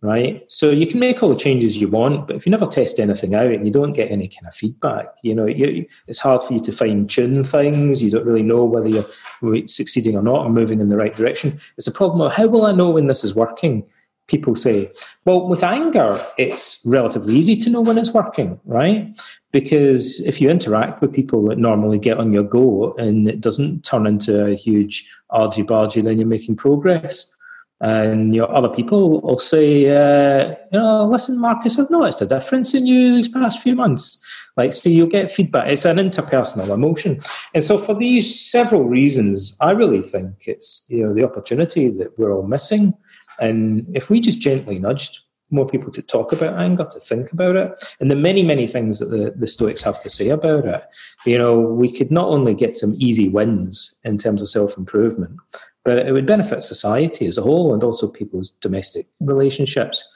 right? 0.02 0.44
So 0.48 0.70
you 0.70 0.86
can 0.86 1.00
make 1.00 1.22
all 1.22 1.28
the 1.28 1.36
changes 1.36 1.78
you 1.78 1.88
want, 1.88 2.26
but 2.26 2.36
if 2.36 2.46
you 2.46 2.50
never 2.50 2.66
test 2.66 3.00
anything 3.00 3.34
out 3.34 3.46
and 3.46 3.66
you 3.66 3.72
don't 3.72 3.92
get 3.92 4.10
any 4.10 4.28
kind 4.28 4.46
of 4.46 4.54
feedback, 4.54 5.06
you 5.22 5.34
know, 5.34 5.46
you, 5.46 5.86
it's 6.06 6.18
hard 6.18 6.42
for 6.42 6.52
you 6.52 6.60
to 6.60 6.72
fine 6.72 7.06
tune 7.06 7.42
things. 7.44 8.02
You 8.02 8.10
don't 8.10 8.26
really 8.26 8.42
know 8.42 8.64
whether 8.64 8.88
you're 8.88 9.66
succeeding 9.66 10.16
or 10.16 10.22
not 10.22 10.46
or 10.46 10.50
moving 10.50 10.80
in 10.80 10.90
the 10.90 10.96
right 10.96 11.14
direction. 11.14 11.58
It's 11.76 11.86
a 11.86 11.92
problem 11.92 12.20
of 12.20 12.34
how 12.34 12.46
will 12.46 12.66
I 12.66 12.72
know 12.72 12.90
when 12.90 13.06
this 13.06 13.24
is 13.24 13.34
working? 13.34 13.84
People 14.28 14.56
say, 14.56 14.90
well, 15.24 15.46
with 15.46 15.62
anger, 15.62 16.20
it's 16.36 16.82
relatively 16.84 17.36
easy 17.36 17.56
to 17.56 17.70
know 17.70 17.80
when 17.80 17.96
it's 17.96 18.12
working, 18.12 18.58
right? 18.64 19.16
Because 19.52 20.20
if 20.20 20.40
you 20.40 20.50
interact 20.50 21.00
with 21.00 21.12
people 21.12 21.44
that 21.48 21.58
normally 21.58 21.98
get 21.98 22.18
on 22.18 22.32
your 22.32 22.42
go 22.42 22.94
and 22.94 23.28
it 23.28 23.40
doesn't 23.40 23.84
turn 23.84 24.06
into 24.06 24.46
a 24.46 24.56
huge 24.56 25.08
argy 25.30 25.62
bargy, 25.62 26.02
then 26.02 26.18
you're 26.18 26.26
making 26.26 26.56
progress 26.56 27.36
And 27.80 28.34
your 28.34 28.50
other 28.54 28.70
people 28.70 29.20
will 29.20 29.38
say, 29.38 29.90
uh, 29.90 30.54
you 30.72 30.80
know, 30.80 31.04
listen, 31.06 31.38
Marcus, 31.38 31.78
I've 31.78 31.90
noticed 31.90 32.22
a 32.22 32.26
difference 32.26 32.72
in 32.74 32.86
you 32.86 33.14
these 33.14 33.28
past 33.28 33.62
few 33.62 33.74
months. 33.74 34.24
Like, 34.56 34.72
so 34.72 34.88
you'll 34.88 35.08
get 35.08 35.30
feedback. 35.30 35.68
It's 35.68 35.84
an 35.84 35.98
interpersonal 35.98 36.70
emotion. 36.70 37.20
And 37.52 37.62
so 37.62 37.76
for 37.76 37.94
these 37.94 38.40
several 38.40 38.84
reasons, 38.84 39.58
I 39.60 39.72
really 39.72 40.00
think 40.00 40.44
it's, 40.46 40.86
you 40.88 41.04
know, 41.04 41.12
the 41.12 41.24
opportunity 41.24 41.90
that 41.90 42.18
we're 42.18 42.32
all 42.32 42.46
missing. 42.46 42.94
And 43.40 43.86
if 43.94 44.10
we 44.10 44.20
just 44.20 44.40
gently 44.40 44.78
nudged 44.78 45.20
more 45.50 45.66
people 45.66 45.92
to 45.92 46.02
talk 46.02 46.32
about 46.32 46.58
anger, 46.58 46.84
to 46.84 46.98
think 46.98 47.32
about 47.32 47.56
it, 47.56 47.94
and 48.00 48.10
the 48.10 48.16
many, 48.16 48.42
many 48.42 48.66
things 48.66 48.98
that 48.98 49.10
the, 49.10 49.32
the 49.36 49.46
Stoics 49.46 49.82
have 49.82 50.00
to 50.00 50.10
say 50.10 50.28
about 50.28 50.64
it, 50.66 50.84
you 51.24 51.38
know, 51.38 51.58
we 51.60 51.90
could 51.90 52.10
not 52.10 52.28
only 52.28 52.54
get 52.54 52.74
some 52.76 52.94
easy 52.98 53.28
wins 53.28 53.94
in 54.04 54.18
terms 54.18 54.42
of 54.42 54.48
self 54.48 54.76
improvement, 54.76 55.38
but 55.84 55.98
it 55.98 56.12
would 56.12 56.26
benefit 56.26 56.62
society 56.62 57.26
as 57.26 57.38
a 57.38 57.42
whole 57.42 57.72
and 57.72 57.84
also 57.84 58.08
people's 58.08 58.50
domestic 58.50 59.06
relationships. 59.20 60.06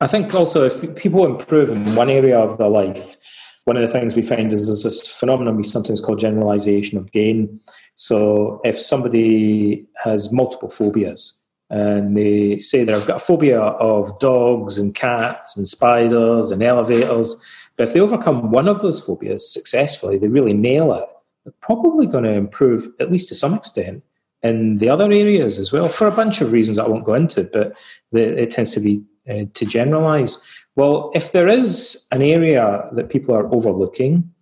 I 0.00 0.06
think 0.06 0.34
also 0.34 0.64
if 0.64 0.94
people 0.96 1.26
improve 1.26 1.70
in 1.70 1.94
one 1.94 2.08
area 2.08 2.38
of 2.38 2.56
their 2.56 2.68
life, 2.68 3.16
one 3.64 3.76
of 3.76 3.82
the 3.82 3.88
things 3.88 4.16
we 4.16 4.22
find 4.22 4.52
is 4.52 4.66
there's 4.66 4.82
this 4.82 5.06
phenomenon 5.06 5.56
we 5.56 5.62
sometimes 5.62 6.00
call 6.00 6.16
generalization 6.16 6.96
of 6.96 7.12
gain. 7.12 7.60
So 7.96 8.60
if 8.64 8.80
somebody 8.80 9.86
has 10.02 10.32
multiple 10.32 10.70
phobias, 10.70 11.39
and 11.70 12.16
they 12.16 12.58
say 12.58 12.82
that 12.84 12.94
I've 12.94 13.06
got 13.06 13.22
a 13.22 13.24
phobia 13.24 13.60
of 13.60 14.18
dogs 14.18 14.76
and 14.76 14.94
cats 14.94 15.56
and 15.56 15.68
spiders 15.68 16.50
and 16.50 16.62
elevators. 16.62 17.42
But 17.76 17.88
if 17.88 17.94
they 17.94 18.00
overcome 18.00 18.50
one 18.50 18.68
of 18.68 18.82
those 18.82 19.04
phobias 19.04 19.50
successfully, 19.50 20.18
they 20.18 20.28
really 20.28 20.52
nail 20.52 20.92
it, 20.92 21.08
they're 21.44 21.54
probably 21.60 22.06
going 22.06 22.24
to 22.24 22.32
improve, 22.32 22.88
at 22.98 23.10
least 23.10 23.28
to 23.28 23.34
some 23.34 23.54
extent, 23.54 24.02
in 24.42 24.78
the 24.78 24.88
other 24.88 25.04
areas 25.04 25.58
as 25.58 25.72
well, 25.72 25.88
for 25.88 26.06
a 26.06 26.12
bunch 26.12 26.40
of 26.40 26.52
reasons 26.52 26.78
I 26.78 26.88
won't 26.88 27.04
go 27.04 27.14
into, 27.14 27.44
but 27.44 27.76
the, 28.10 28.42
it 28.42 28.50
tends 28.50 28.72
to 28.72 28.80
be 28.80 29.02
uh, 29.28 29.44
to 29.54 29.66
generalize. 29.66 30.42
Well, 30.76 31.10
if 31.14 31.32
there 31.32 31.48
is 31.48 32.06
an 32.10 32.22
area 32.22 32.88
that 32.92 33.10
people 33.10 33.34
are 33.34 33.52
overlooking 33.54 34.32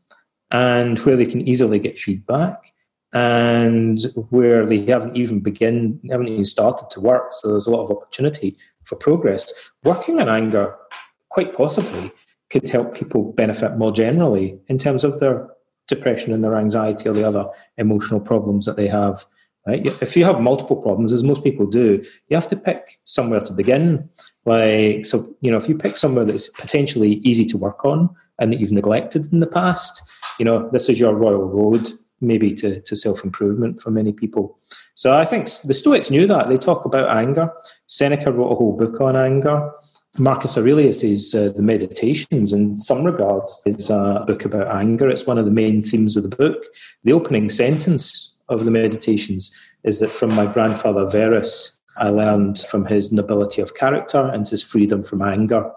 and 0.51 0.99
where 1.01 1.17
they 1.17 1.27
can 1.27 1.47
easily 1.47 1.79
get 1.79 1.99
feedback, 1.99 2.73
and 3.13 4.01
where 4.31 4.67
they 4.67 4.85
haven't 4.85 5.17
even 5.17 5.41
begin 5.41 5.99
haven't 6.11 6.29
even 6.29 6.45
started 6.45 6.91
to 6.91 7.01
work. 7.01 7.33
So 7.33 7.51
there's 7.51 7.67
a 7.67 7.71
lot 7.71 7.85
of 7.85 7.91
opportunity 7.91 8.57
for 8.85 8.97
progress. 8.97 9.53
Working 9.85 10.21
on 10.21 10.29
anger 10.29 10.75
quite 11.31 11.57
possibly 11.57 12.13
could 12.51 12.69
help 12.69 12.95
people 12.95 13.33
benefit 13.33 13.77
more 13.77 13.93
generally 13.93 14.59
in 14.69 14.79
terms 14.79 15.05
of 15.05 15.21
their 15.21 15.49
depression 15.87 16.33
and 16.33 16.45
their 16.45 16.57
anxiety 16.57 17.09
or 17.09 17.13
the 17.13 17.27
other 17.27 17.47
emotional 17.79 18.21
problems 18.21 18.67
that 18.67 18.77
they 18.77 18.89
have 18.89 19.25
right? 19.67 19.87
If 20.03 20.17
you 20.17 20.25
have 20.25 20.41
multiple 20.41 20.77
problems 20.77 21.13
as 21.13 21.23
most 21.23 21.45
people 21.45 21.67
do 21.67 22.03
you 22.29 22.35
have 22.35 22.49
to 22.49 22.57
pick 22.57 22.99
somewhere 23.05 23.41
to 23.41 23.53
begin. 23.53 24.09
Like 24.45 25.07
so 25.07 25.35
you 25.41 25.51
know 25.51 25.59
if 25.59 25.69
you 25.69 25.77
pick 25.77 25.97
somewhere 25.97 26.25
that's 26.25 26.49
potentially 26.49 27.15
easy 27.25 27.45
to 27.47 27.59
work 27.59 27.85
on 27.85 28.11
and 28.39 28.53
that 28.53 28.61
you've 28.61 28.73
neglected 28.73 29.31
in 29.33 29.41
the 29.41 29.47
past 29.47 30.03
you 30.39 30.45
know 30.45 30.69
this 30.73 30.89
is 30.89 30.99
your 31.01 31.15
royal 31.15 31.45
road 31.45 31.91
maybe 32.21 32.55
to, 32.55 32.81
to 32.81 32.97
self 32.97 33.25
improvement 33.25 33.81
for 33.81 33.91
many 33.91 34.13
people. 34.13 34.59
So 34.95 35.17
I 35.17 35.25
think 35.25 35.49
the 35.65 35.75
Stoics 35.75 36.11
knew 36.11 36.27
that. 36.27 36.49
They 36.49 36.57
talk 36.57 36.85
about 36.85 37.17
anger. 37.17 37.53
Seneca 37.87 38.33
wrote 38.33 38.53
a 38.53 38.57
whole 38.57 38.77
book 38.77 39.01
on 39.01 39.17
anger. 39.17 39.71
Marcus 40.19 40.59
Aurelius 40.59 41.05
is 41.05 41.35
uh, 41.35 41.53
The 41.55 41.63
Meditations, 41.63 42.53
in 42.53 42.77
some 42.77 43.05
regards, 43.05 43.63
is 43.67 43.91
a 43.91 44.25
book 44.27 44.45
about 44.45 44.75
anger. 44.75 45.09
It's 45.09 45.27
one 45.27 45.39
of 45.39 45.45
the 45.45 45.51
main 45.51 45.83
themes 45.83 46.17
of 46.17 46.25
the 46.25 46.37
book. 46.37 46.65
The 47.05 47.13
opening 47.13 47.49
sentence 47.49 48.37
of 48.49 48.65
the 48.65 48.71
Meditations 48.71 49.55
is 49.85 50.01
that 50.01 50.11
from 50.11 50.35
my 50.35 50.47
grandfather 50.47 51.07
Verus, 51.07 51.79
I 51.97 52.09
learned 52.09 52.59
from 52.59 52.87
his 52.87 53.13
nobility 53.13 53.63
of 53.63 53.75
character 53.75 54.27
and 54.27 54.49
his 54.49 54.63
freedom 54.63 55.03
from 55.03 55.23
anger. 55.23 55.71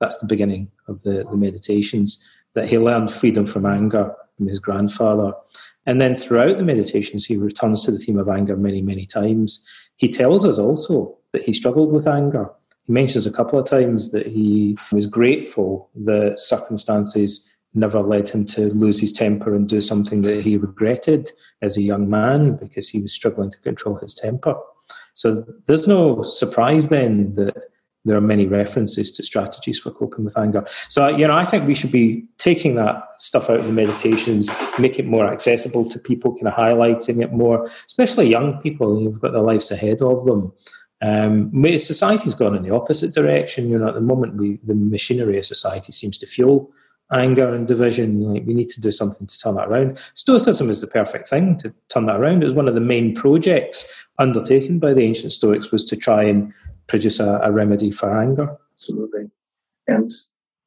That's 0.00 0.18
the 0.18 0.26
beginning 0.26 0.70
of 0.88 1.02
the, 1.02 1.26
the 1.30 1.36
Meditations, 1.36 2.24
that 2.54 2.68
he 2.68 2.78
learned 2.78 3.10
freedom 3.10 3.44
from 3.44 3.66
anger 3.66 4.14
from 4.36 4.48
his 4.48 4.58
grandfather. 4.58 5.32
And 5.86 6.00
then 6.00 6.16
throughout 6.16 6.56
the 6.56 6.64
meditations, 6.64 7.26
he 7.26 7.36
returns 7.36 7.84
to 7.84 7.90
the 7.90 7.98
theme 7.98 8.18
of 8.18 8.28
anger 8.28 8.56
many, 8.56 8.82
many 8.82 9.06
times. 9.06 9.64
He 9.96 10.08
tells 10.08 10.44
us 10.44 10.58
also 10.58 11.16
that 11.32 11.42
he 11.42 11.52
struggled 11.52 11.92
with 11.92 12.06
anger. 12.06 12.50
He 12.86 12.92
mentions 12.92 13.26
a 13.26 13.32
couple 13.32 13.58
of 13.58 13.66
times 13.66 14.12
that 14.12 14.26
he 14.26 14.78
was 14.92 15.06
grateful 15.06 15.90
that 16.04 16.40
circumstances 16.40 17.52
never 17.74 18.00
led 18.00 18.28
him 18.28 18.44
to 18.44 18.68
lose 18.68 19.00
his 19.00 19.12
temper 19.12 19.54
and 19.54 19.68
do 19.68 19.80
something 19.80 20.22
that 20.22 20.42
he 20.42 20.56
regretted 20.56 21.30
as 21.62 21.76
a 21.76 21.82
young 21.82 22.08
man 22.08 22.56
because 22.56 22.88
he 22.88 23.00
was 23.00 23.12
struggling 23.12 23.50
to 23.50 23.60
control 23.60 23.96
his 23.96 24.14
temper. 24.14 24.56
So 25.14 25.44
there's 25.66 25.86
no 25.86 26.22
surprise 26.22 26.88
then 26.88 27.34
that 27.34 27.54
there 28.06 28.16
are 28.16 28.22
many 28.22 28.46
references 28.46 29.10
to 29.12 29.22
strategies 29.22 29.78
for 29.78 29.90
coping 29.90 30.24
with 30.24 30.38
anger. 30.38 30.64
So, 30.88 31.08
you 31.08 31.26
know, 31.26 31.36
I 31.36 31.44
think 31.44 31.66
we 31.66 31.74
should 31.74 31.92
be 31.92 32.24
taking 32.38 32.76
that 32.76 33.04
stuff 33.18 33.50
out 33.50 33.60
of 33.60 33.66
the 33.66 33.72
meditations, 33.72 34.48
make 34.78 34.98
it 34.98 35.06
more 35.06 35.26
accessible 35.26 35.88
to 35.90 35.98
people, 35.98 36.34
kind 36.34 36.48
of 36.48 36.54
highlighting 36.54 37.22
it 37.22 37.32
more, 37.32 37.66
especially 37.86 38.28
young 38.28 38.60
people 38.62 38.98
who've 38.98 39.20
got 39.20 39.32
their 39.32 39.42
lives 39.42 39.70
ahead 39.70 40.00
of 40.00 40.24
them. 40.24 40.52
Um, 41.02 41.50
society's 41.78 42.34
gone 42.34 42.56
in 42.56 42.62
the 42.62 42.74
opposite 42.74 43.12
direction. 43.12 43.68
You 43.68 43.78
know, 43.78 43.88
at 43.88 43.94
the 43.94 44.00
moment, 44.00 44.36
we 44.36 44.58
the 44.64 44.74
machinery 44.74 45.38
of 45.38 45.44
society 45.44 45.92
seems 45.92 46.16
to 46.18 46.26
fuel 46.26 46.72
anger 47.12 47.54
and 47.54 47.66
division. 47.66 48.20
Like 48.20 48.44
we 48.46 48.54
need 48.54 48.68
to 48.70 48.80
do 48.80 48.90
something 48.90 49.26
to 49.26 49.38
turn 49.38 49.56
that 49.56 49.68
around. 49.68 49.98
Stoicism 50.14 50.70
is 50.70 50.80
the 50.80 50.86
perfect 50.86 51.28
thing 51.28 51.56
to 51.58 51.72
turn 51.88 52.06
that 52.06 52.16
around. 52.16 52.42
It 52.42 52.46
was 52.46 52.54
one 52.54 52.68
of 52.68 52.74
the 52.74 52.80
main 52.80 53.14
projects 53.14 54.06
undertaken 54.18 54.78
by 54.78 54.94
the 54.94 55.02
ancient 55.02 55.32
Stoics 55.32 55.70
was 55.70 55.84
to 55.84 55.96
try 55.96 56.24
and 56.24 56.52
produce 56.86 57.20
a, 57.20 57.40
a 57.42 57.52
remedy 57.52 57.90
for 57.90 58.16
anger. 58.16 58.56
Absolutely. 58.74 59.30
And 59.86 60.10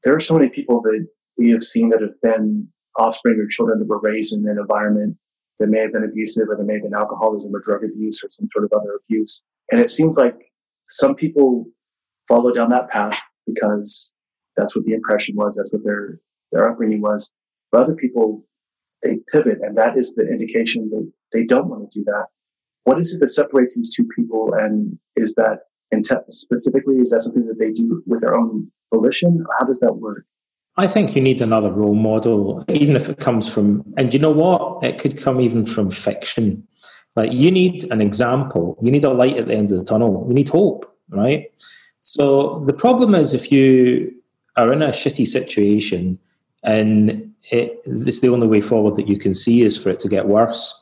there 0.03 0.15
are 0.15 0.19
so 0.19 0.35
many 0.37 0.49
people 0.49 0.81
that 0.81 1.07
we 1.37 1.51
have 1.51 1.63
seen 1.63 1.89
that 1.89 2.01
have 2.01 2.19
been 2.21 2.67
offspring 2.97 3.39
or 3.39 3.47
children 3.47 3.79
that 3.79 3.87
were 3.87 4.01
raised 4.01 4.33
in 4.33 4.47
an 4.47 4.57
environment 4.59 5.17
that 5.59 5.67
may 5.67 5.79
have 5.79 5.93
been 5.93 6.03
abusive 6.03 6.47
or 6.49 6.55
there 6.55 6.65
may 6.65 6.75
have 6.75 6.83
been 6.83 6.93
alcoholism 6.93 7.53
or 7.53 7.59
drug 7.59 7.83
abuse 7.83 8.21
or 8.23 8.27
some 8.29 8.47
sort 8.49 8.65
of 8.65 8.71
other 8.73 8.99
abuse. 9.03 9.43
And 9.71 9.79
it 9.79 9.89
seems 9.89 10.17
like 10.17 10.35
some 10.87 11.15
people 11.15 11.65
follow 12.27 12.51
down 12.51 12.69
that 12.69 12.89
path 12.89 13.21
because 13.45 14.11
that's 14.55 14.75
what 14.75 14.85
the 14.85 14.93
impression 14.93 15.35
was, 15.35 15.55
that's 15.55 15.71
what 15.71 15.83
their 15.83 16.19
their 16.51 16.69
upbringing 16.69 17.01
was. 17.01 17.31
But 17.71 17.81
other 17.81 17.95
people 17.95 18.45
they 19.03 19.17
pivot 19.31 19.59
and 19.61 19.77
that 19.77 19.97
is 19.97 20.13
the 20.13 20.27
indication 20.27 20.89
that 20.89 21.09
they 21.31 21.45
don't 21.45 21.69
want 21.69 21.89
to 21.89 21.99
do 21.99 22.03
that. 22.05 22.25
What 22.83 22.99
is 22.99 23.13
it 23.13 23.19
that 23.19 23.27
separates 23.27 23.75
these 23.75 23.93
two 23.95 24.07
people 24.15 24.53
and 24.57 24.97
is 25.15 25.33
that 25.35 25.59
intent 25.91 26.31
specifically? 26.31 26.95
Is 26.97 27.11
that 27.11 27.21
something 27.21 27.45
that 27.47 27.59
they 27.59 27.71
do 27.71 28.03
with 28.05 28.21
their 28.21 28.35
own 28.35 28.71
volition? 28.91 29.45
How 29.57 29.65
does 29.65 29.79
that 29.79 29.93
work? 29.93 30.25
I 30.77 30.87
think 30.87 31.15
you 31.15 31.21
need 31.21 31.41
another 31.41 31.71
role 31.71 31.95
model, 31.95 32.63
even 32.69 32.95
if 32.95 33.09
it 33.09 33.19
comes 33.19 33.51
from, 33.51 33.83
and 33.97 34.13
you 34.13 34.19
know 34.19 34.31
what? 34.31 34.83
It 34.83 34.97
could 34.97 35.21
come 35.21 35.41
even 35.41 35.65
from 35.65 35.91
fiction. 35.91 36.65
Like 37.15 37.33
you 37.33 37.51
need 37.51 37.91
an 37.91 37.99
example, 37.99 38.77
you 38.81 38.91
need 38.91 39.03
a 39.03 39.09
light 39.09 39.37
at 39.37 39.47
the 39.47 39.53
end 39.53 39.71
of 39.71 39.77
the 39.79 39.83
tunnel, 39.83 40.25
you 40.27 40.33
need 40.33 40.47
hope, 40.47 40.95
right? 41.09 41.51
So 41.99 42.63
the 42.65 42.73
problem 42.73 43.13
is 43.13 43.33
if 43.33 43.51
you 43.51 44.13
are 44.55 44.71
in 44.71 44.81
a 44.81 44.89
shitty 44.89 45.27
situation 45.27 46.17
and 46.63 47.33
it, 47.51 47.81
it's 47.85 48.21
the 48.21 48.29
only 48.29 48.47
way 48.47 48.61
forward 48.61 48.95
that 48.95 49.07
you 49.07 49.17
can 49.17 49.33
see 49.33 49.63
is 49.63 49.75
for 49.75 49.89
it 49.89 49.99
to 49.99 50.07
get 50.07 50.27
worse, 50.27 50.81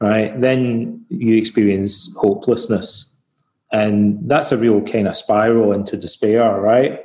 right? 0.00 0.40
Then 0.40 1.04
you 1.10 1.36
experience 1.36 2.14
hopelessness 2.18 3.15
and 3.72 4.18
that's 4.28 4.52
a 4.52 4.56
real 4.56 4.80
kind 4.82 5.08
of 5.08 5.16
spiral 5.16 5.72
into 5.72 5.96
despair, 5.96 6.60
right? 6.60 7.00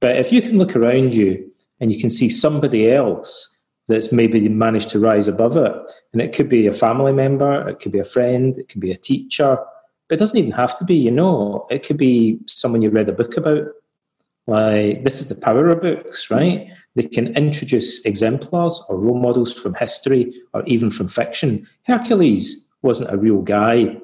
But 0.00 0.16
if 0.16 0.32
you 0.32 0.40
can 0.40 0.58
look 0.58 0.74
around 0.74 1.14
you 1.14 1.50
and 1.80 1.92
you 1.92 2.00
can 2.00 2.10
see 2.10 2.28
somebody 2.28 2.90
else 2.90 3.58
that's 3.86 4.12
maybe 4.12 4.48
managed 4.48 4.88
to 4.90 4.98
rise 4.98 5.28
above 5.28 5.56
it, 5.56 5.72
and 6.12 6.22
it 6.22 6.32
could 6.32 6.48
be 6.48 6.66
a 6.66 6.72
family 6.72 7.12
member, 7.12 7.68
it 7.68 7.80
could 7.80 7.92
be 7.92 7.98
a 7.98 8.04
friend, 8.04 8.56
it 8.58 8.68
could 8.68 8.80
be 8.80 8.92
a 8.92 8.96
teacher, 8.96 9.58
but 10.08 10.14
it 10.14 10.18
doesn't 10.18 10.38
even 10.38 10.52
have 10.52 10.76
to 10.78 10.84
be, 10.84 10.94
you 10.94 11.10
know, 11.10 11.66
it 11.70 11.84
could 11.84 11.96
be 11.96 12.38
someone 12.46 12.82
you 12.82 12.90
read 12.90 13.08
a 13.08 13.12
book 13.12 13.36
about. 13.36 13.66
Like, 14.46 15.04
this 15.04 15.20
is 15.20 15.28
the 15.28 15.34
power 15.34 15.68
of 15.68 15.80
books, 15.80 16.30
right? 16.30 16.68
They 16.96 17.04
can 17.04 17.28
introduce 17.36 18.04
exemplars 18.04 18.82
or 18.88 18.98
role 18.98 19.20
models 19.20 19.52
from 19.52 19.74
history 19.74 20.34
or 20.52 20.64
even 20.66 20.90
from 20.90 21.06
fiction. 21.08 21.66
Hercules 21.84 22.66
wasn't 22.82 23.12
a 23.12 23.18
real 23.18 23.42
guy 23.42 24.00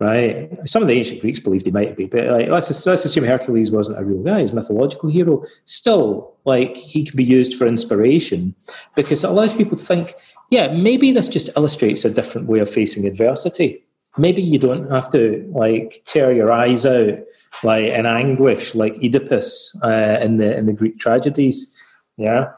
right? 0.00 0.48
Some 0.64 0.80
of 0.82 0.88
the 0.88 0.94
ancient 0.94 1.20
Greeks 1.20 1.38
believed 1.38 1.66
he 1.66 1.72
might 1.72 1.96
be, 1.96 2.06
but 2.06 2.26
like, 2.26 2.48
let's, 2.48 2.86
let's 2.86 3.04
assume 3.04 3.24
Hercules 3.24 3.70
wasn't 3.70 3.98
a 3.98 4.04
real 4.04 4.22
guy, 4.22 4.40
he's 4.40 4.52
a 4.52 4.54
mythological 4.54 5.10
hero. 5.10 5.44
Still, 5.66 6.34
like 6.46 6.76
he 6.76 7.04
can 7.04 7.16
be 7.16 7.24
used 7.24 7.54
for 7.54 7.66
inspiration 7.66 8.54
because 8.96 9.22
it 9.22 9.30
allows 9.30 9.54
people 9.54 9.76
to 9.76 9.84
think, 9.84 10.14
yeah, 10.48 10.68
maybe 10.68 11.12
this 11.12 11.28
just 11.28 11.50
illustrates 11.54 12.04
a 12.04 12.10
different 12.10 12.48
way 12.48 12.58
of 12.58 12.70
facing 12.70 13.06
adversity. 13.06 13.84
Maybe 14.16 14.42
you 14.42 14.58
don't 14.58 14.90
have 14.90 15.10
to 15.10 15.48
like 15.54 16.02
tear 16.04 16.32
your 16.32 16.50
eyes 16.50 16.84
out 16.84 17.18
like 17.62 17.84
in 17.84 18.06
anguish, 18.06 18.74
like 18.74 18.96
Oedipus 18.96 19.78
uh, 19.84 20.18
in 20.20 20.38
the 20.38 20.56
in 20.56 20.66
the 20.66 20.72
Greek 20.72 20.98
tragedies. 20.98 21.76
Yeah, 22.16 22.50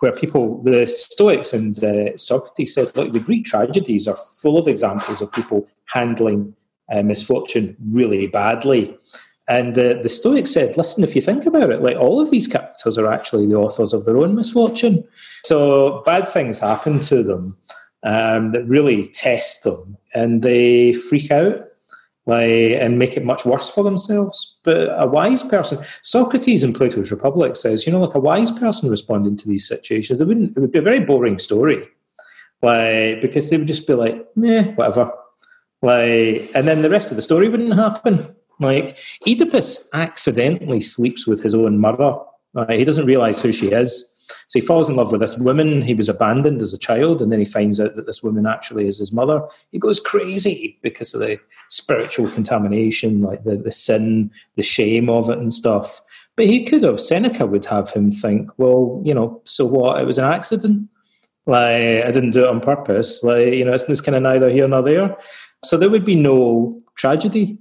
where 0.00 0.12
people, 0.12 0.62
the 0.62 0.86
Stoics 0.86 1.52
and 1.52 1.82
uh, 1.82 2.16
Socrates 2.16 2.74
said, 2.74 2.94
look, 2.94 3.12
the 3.12 3.18
Greek 3.18 3.44
tragedies 3.44 4.06
are 4.06 4.14
full 4.14 4.58
of 4.58 4.68
examples 4.68 5.20
of 5.20 5.32
people 5.32 5.66
handling 5.86 6.54
uh, 6.92 7.02
misfortune 7.02 7.76
really 7.90 8.26
badly. 8.26 8.96
And 9.48 9.74
the, 9.74 9.98
the 10.02 10.10
Stoics 10.10 10.52
said, 10.52 10.76
listen, 10.76 11.02
if 11.02 11.16
you 11.16 11.22
think 11.22 11.46
about 11.46 11.70
it, 11.70 11.82
like 11.82 11.96
all 11.96 12.20
of 12.20 12.30
these 12.30 12.46
characters 12.46 12.98
are 12.98 13.10
actually 13.10 13.46
the 13.46 13.56
authors 13.56 13.94
of 13.94 14.04
their 14.04 14.18
own 14.18 14.34
misfortune. 14.34 15.02
So 15.44 16.02
bad 16.04 16.28
things 16.28 16.58
happen 16.58 17.00
to 17.00 17.22
them 17.22 17.56
um, 18.02 18.52
that 18.52 18.64
really 18.66 19.08
test 19.08 19.64
them 19.64 19.96
and 20.14 20.42
they 20.42 20.92
freak 20.92 21.30
out 21.30 21.64
like, 22.26 22.76
and 22.78 22.98
make 22.98 23.16
it 23.16 23.24
much 23.24 23.46
worse 23.46 23.70
for 23.70 23.82
themselves. 23.82 24.58
But 24.62 24.88
a 25.00 25.06
wise 25.06 25.42
person, 25.42 25.78
Socrates 26.02 26.62
in 26.62 26.74
Plato's 26.74 27.10
Republic 27.10 27.56
says, 27.56 27.86
you 27.86 27.92
know, 27.92 28.02
like 28.02 28.14
a 28.14 28.20
wise 28.20 28.52
person 28.52 28.90
responding 28.90 29.34
to 29.38 29.48
these 29.48 29.66
situations, 29.66 30.20
it 30.20 30.26
wouldn't, 30.26 30.54
it 30.54 30.60
would 30.60 30.72
be 30.72 30.78
a 30.78 30.82
very 30.82 31.00
boring 31.00 31.38
story. 31.38 31.88
Like, 32.60 33.22
because 33.22 33.48
they 33.48 33.56
would 33.56 33.66
just 33.66 33.86
be 33.86 33.94
like, 33.94 34.26
meh, 34.36 34.74
whatever. 34.74 35.10
Like, 35.82 36.50
and 36.54 36.66
then 36.66 36.82
the 36.82 36.90
rest 36.90 37.10
of 37.10 37.16
the 37.16 37.22
story 37.22 37.48
wouldn't 37.48 37.74
happen. 37.74 38.34
Like, 38.60 38.98
Oedipus 39.26 39.88
accidentally 39.92 40.80
sleeps 40.80 41.26
with 41.26 41.42
his 41.42 41.54
own 41.54 41.78
mother. 41.78 42.16
he 42.68 42.84
doesn't 42.84 43.06
realize 43.06 43.40
who 43.40 43.52
she 43.52 43.68
is. 43.68 44.14
So 44.48 44.58
he 44.58 44.66
falls 44.66 44.88
in 44.90 44.96
love 44.96 45.12
with 45.12 45.20
this 45.20 45.38
woman. 45.38 45.82
He 45.82 45.94
was 45.94 46.08
abandoned 46.08 46.60
as 46.60 46.72
a 46.72 46.78
child, 46.78 47.22
and 47.22 47.30
then 47.32 47.38
he 47.38 47.44
finds 47.44 47.80
out 47.80 47.96
that 47.96 48.06
this 48.06 48.22
woman 48.22 48.46
actually 48.46 48.86
is 48.86 48.98
his 48.98 49.12
mother. 49.12 49.42
He 49.72 49.78
goes 49.78 50.00
crazy 50.00 50.78
because 50.82 51.14
of 51.14 51.20
the 51.20 51.38
spiritual 51.68 52.28
contamination, 52.28 53.20
like 53.20 53.44
the, 53.44 53.56
the 53.56 53.72
sin, 53.72 54.30
the 54.56 54.62
shame 54.62 55.08
of 55.08 55.30
it, 55.30 55.38
and 55.38 55.54
stuff. 55.54 56.02
But 56.36 56.46
he 56.46 56.64
could 56.64 56.82
have, 56.82 57.00
Seneca 57.00 57.46
would 57.46 57.64
have 57.66 57.90
him 57.90 58.10
think, 58.10 58.50
well, 58.58 59.02
you 59.04 59.14
know, 59.14 59.40
so 59.44 59.66
what? 59.66 60.00
It 60.00 60.04
was 60.04 60.18
an 60.18 60.26
accident. 60.26 60.88
Like, 61.46 62.04
I 62.04 62.10
didn't 62.10 62.32
do 62.32 62.44
it 62.44 62.50
on 62.50 62.60
purpose. 62.60 63.22
Like, 63.22 63.54
you 63.54 63.64
know, 63.64 63.72
it's, 63.72 63.84
it's 63.84 64.02
kind 64.02 64.16
of 64.16 64.22
neither 64.22 64.50
here 64.50 64.68
nor 64.68 64.82
there. 64.82 65.16
So 65.64 65.76
there 65.76 65.90
would 65.90 66.04
be 66.04 66.14
no 66.14 66.80
tragedy 66.96 67.58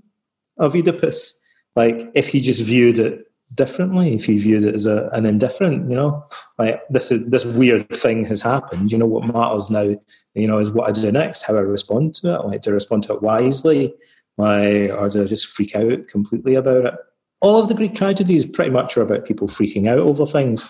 of 0.58 0.76
Oedipus. 0.76 1.40
Like, 1.76 2.10
if 2.16 2.30
he 2.30 2.40
just 2.40 2.64
viewed 2.64 3.00
it 3.00 3.28
differently 3.56 4.14
if 4.14 4.26
he 4.26 4.38
viewed 4.38 4.64
it 4.64 4.76
as 4.76 4.86
a, 4.86 5.10
an 5.14 5.26
indifferent 5.26 5.90
you 5.90 5.96
know? 5.96 6.26
Like 6.58 6.82
this 6.90 7.12
is 7.12 7.28
this 7.28 7.46
weird 7.46 7.90
thing 7.90 8.26
has 8.26 8.42
happened. 8.42 8.92
You 8.92 8.98
know 8.98 9.06
what 9.06 9.26
matters 9.26 9.70
now 9.70 9.96
you 10.34 10.48
know 10.48 10.60
is 10.60 10.72
what 10.72 10.90
i 10.90 10.92
do 10.92 11.12
next 11.12 11.44
how 11.44 11.56
i 11.56 11.60
respond 11.60 12.14
to 12.16 12.36
it. 12.36 12.46
Like 12.46 12.68
i 12.68 12.72
respond 12.72 13.04
to 13.04 13.14
it 13.14 13.22
wisely? 13.22 13.94
Like, 14.38 14.92
or 14.92 15.10
do 15.10 15.24
i 15.24 15.26
just 15.26 15.48
freak 15.48 15.76
out 15.76 16.08
completely 16.08 16.56
about 16.56 16.86
it? 16.86 16.94
All 17.40 17.62
of 17.62 17.70
the 17.70 17.76
greek 17.76 17.96
tragedies 17.96 18.46
pretty 18.46 18.72
much 18.72 18.98
are 18.98 19.02
about 19.02 19.26
people 19.26 19.48
freaking 19.48 19.88
out 19.88 20.00
over 20.00 20.26
things 20.26 20.66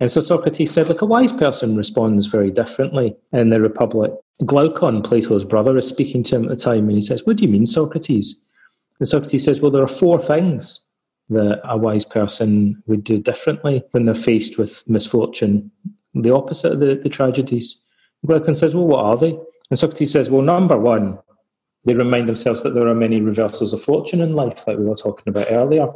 and 0.00 0.10
so 0.10 0.20
Socrates 0.20 0.70
said, 0.70 0.88
like 0.88 1.02
a 1.02 1.06
wise 1.06 1.32
person 1.32 1.76
responds 1.76 2.26
very 2.26 2.50
differently 2.50 3.16
in 3.32 3.50
the 3.50 3.60
Republic. 3.60 4.12
Glaucon, 4.46 5.02
Plato's 5.02 5.44
brother, 5.44 5.76
is 5.76 5.88
speaking 5.88 6.22
to 6.24 6.36
him 6.36 6.44
at 6.44 6.50
the 6.50 6.56
time, 6.56 6.84
and 6.84 6.92
he 6.92 7.00
says, 7.00 7.26
What 7.26 7.36
do 7.36 7.44
you 7.44 7.50
mean, 7.50 7.66
Socrates? 7.66 8.40
And 9.00 9.08
Socrates 9.08 9.44
says, 9.44 9.60
Well, 9.60 9.72
there 9.72 9.82
are 9.82 9.88
four 9.88 10.22
things 10.22 10.80
that 11.30 11.60
a 11.64 11.76
wise 11.76 12.04
person 12.04 12.82
would 12.86 13.02
do 13.02 13.18
differently 13.18 13.82
when 13.90 14.04
they're 14.04 14.14
faced 14.14 14.56
with 14.56 14.88
misfortune, 14.88 15.70
the 16.14 16.34
opposite 16.34 16.72
of 16.72 16.80
the, 16.80 16.94
the 16.94 17.08
tragedies. 17.08 17.82
Glaucon 18.24 18.54
says, 18.54 18.76
Well, 18.76 18.86
what 18.86 19.04
are 19.04 19.16
they? 19.16 19.36
And 19.70 19.78
Socrates 19.78 20.12
says, 20.12 20.30
Well, 20.30 20.42
number 20.42 20.78
one, 20.78 21.18
they 21.84 21.94
remind 21.94 22.28
themselves 22.28 22.62
that 22.62 22.74
there 22.74 22.86
are 22.86 22.94
many 22.94 23.20
reversals 23.20 23.72
of 23.72 23.82
fortune 23.82 24.20
in 24.20 24.34
life, 24.34 24.66
like 24.66 24.78
we 24.78 24.84
were 24.84 24.94
talking 24.94 25.28
about 25.28 25.50
earlier. 25.50 25.88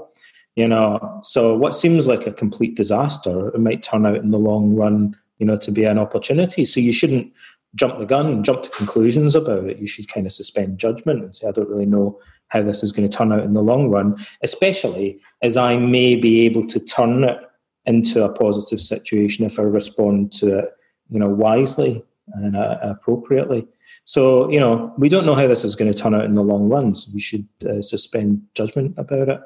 You 0.55 0.69
know, 0.69 1.19
so 1.23 1.57
what 1.57 1.75
seems 1.75 2.09
like 2.09 2.27
a 2.27 2.33
complete 2.33 2.75
disaster, 2.75 3.49
it 3.49 3.61
might 3.61 3.83
turn 3.83 4.05
out 4.05 4.17
in 4.17 4.33
the 4.33 4.39
long 4.39 4.75
run, 4.75 5.17
you 5.39 5.47
know, 5.47 5.57
to 5.57 5.71
be 5.71 5.85
an 5.85 5.99
opportunity. 5.99 6.67
So 6.67 6.79
you 6.79 6.93
shouldn't 6.93 7.33
jump 7.75 7.99
the 7.99 8.05
gun 8.05 8.27
and 8.27 8.45
jump 8.45 8.63
to 8.63 8.71
conclusions 8.71 9.35
about 9.35 9.65
it. 9.65 9.79
You 9.79 9.87
should 9.87 10.09
kind 10.09 10.27
of 10.27 10.33
suspend 10.33 10.79
judgment 10.79 11.23
and 11.23 11.35
say, 11.35 11.49
I 11.49 11.53
don't 11.53 11.71
really 11.71 11.87
know 11.87 12.21
how 12.49 12.63
this 12.63 12.83
is 12.83 12.93
going 12.93 13.09
to 13.09 13.17
turn 13.17 13.33
out 13.33 13.45
in 13.45 13.55
the 13.55 13.63
long 13.63 13.89
run, 13.89 14.19
especially 14.43 15.19
as 15.41 15.57
I 15.57 15.79
may 15.79 16.17
be 16.17 16.43
able 16.43 16.67
to 16.67 16.79
turn 16.79 17.25
it 17.25 17.39
into 17.87 18.23
a 18.23 18.29
positive 18.29 18.81
situation 18.81 19.47
if 19.47 19.59
I 19.59 19.63
respond 19.63 20.33
to 20.33 20.59
it, 20.59 20.71
you 21.09 21.19
know, 21.19 21.31
wisely 21.31 22.05
and 22.35 22.57
uh, 22.57 22.79
appropriately. 22.83 23.67
So, 24.05 24.51
you 24.51 24.61
know, 24.61 24.93
we 24.99 25.09
don't 25.09 25.27
know 25.27 25.35
how 25.35 25.47
this 25.47 25.65
is 25.65 25.75
going 25.77 25.91
to 25.91 25.99
turn 25.99 26.15
out 26.15 26.25
in 26.25 26.35
the 26.35 26.43
long 26.43 26.69
run, 26.69 26.95
so 26.95 27.11
we 27.15 27.21
should 27.21 27.49
uh, 27.69 27.81
suspend 27.81 28.43
judgment 28.55 28.95
about 28.99 29.29
it. 29.29 29.41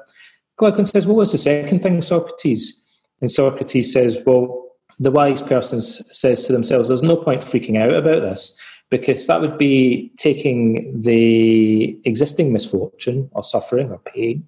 Glaucon 0.57 0.85
says, 0.85 1.07
well, 1.07 1.15
what's 1.15 1.31
the 1.31 1.37
second 1.37 1.81
thing, 1.81 2.01
Socrates? 2.01 2.83
And 3.21 3.31
Socrates 3.31 3.93
says, 3.93 4.21
well, 4.25 4.65
the 4.99 5.11
wise 5.11 5.41
person 5.41 5.81
says 5.81 6.45
to 6.45 6.53
themselves, 6.53 6.87
there's 6.87 7.03
no 7.03 7.17
point 7.17 7.41
freaking 7.41 7.77
out 7.77 7.93
about 7.93 8.21
this 8.21 8.59
because 8.89 9.27
that 9.27 9.41
would 9.41 9.57
be 9.57 10.11
taking 10.17 10.99
the 10.99 11.99
existing 12.05 12.51
misfortune 12.51 13.29
or 13.33 13.43
suffering 13.43 13.91
or 13.91 13.99
pain, 13.99 14.45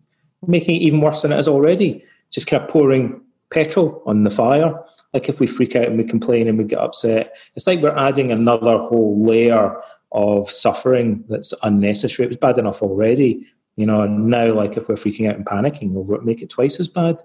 making 0.48 0.76
it 0.76 0.82
even 0.84 1.02
worse 1.02 1.22
than 1.22 1.32
it 1.32 1.40
is 1.40 1.48
already, 1.48 2.04
just 2.32 2.48
kind 2.48 2.64
of 2.64 2.70
pouring 2.70 3.22
petrol 3.52 4.02
on 4.06 4.24
the 4.24 4.30
fire. 4.32 4.74
Like 5.14 5.30
if 5.30 5.40
we 5.40 5.48
freak 5.48 5.76
out 5.76 5.86
and 5.86 5.98
we 5.98 6.04
complain 6.04 6.48
and 6.48 6.58
we 6.58 6.64
get 6.64 6.80
upset, 6.80 7.38
it's 7.56 7.68
like 7.68 7.82
we're 7.82 7.98
adding 7.98 8.32
another 8.32 8.78
whole 8.78 9.24
layer 9.24 9.76
of 10.12 10.50
suffering 10.50 11.24
that's 11.30 11.54
unnecessary. 11.62 12.26
It 12.26 12.30
was 12.30 12.38
bad 12.38 12.58
enough 12.58 12.82
already, 12.82 13.46
you 13.80 13.86
know, 13.86 14.06
now 14.06 14.54
like 14.54 14.76
if 14.76 14.90
we're 14.90 14.96
freaking 14.96 15.30
out 15.30 15.38
and 15.38 15.46
panicking 15.46 15.96
over 15.96 16.14
it, 16.16 16.26
make 16.26 16.42
it 16.42 16.50
twice 16.50 16.82
as 16.82 16.90
bad. 16.90 17.24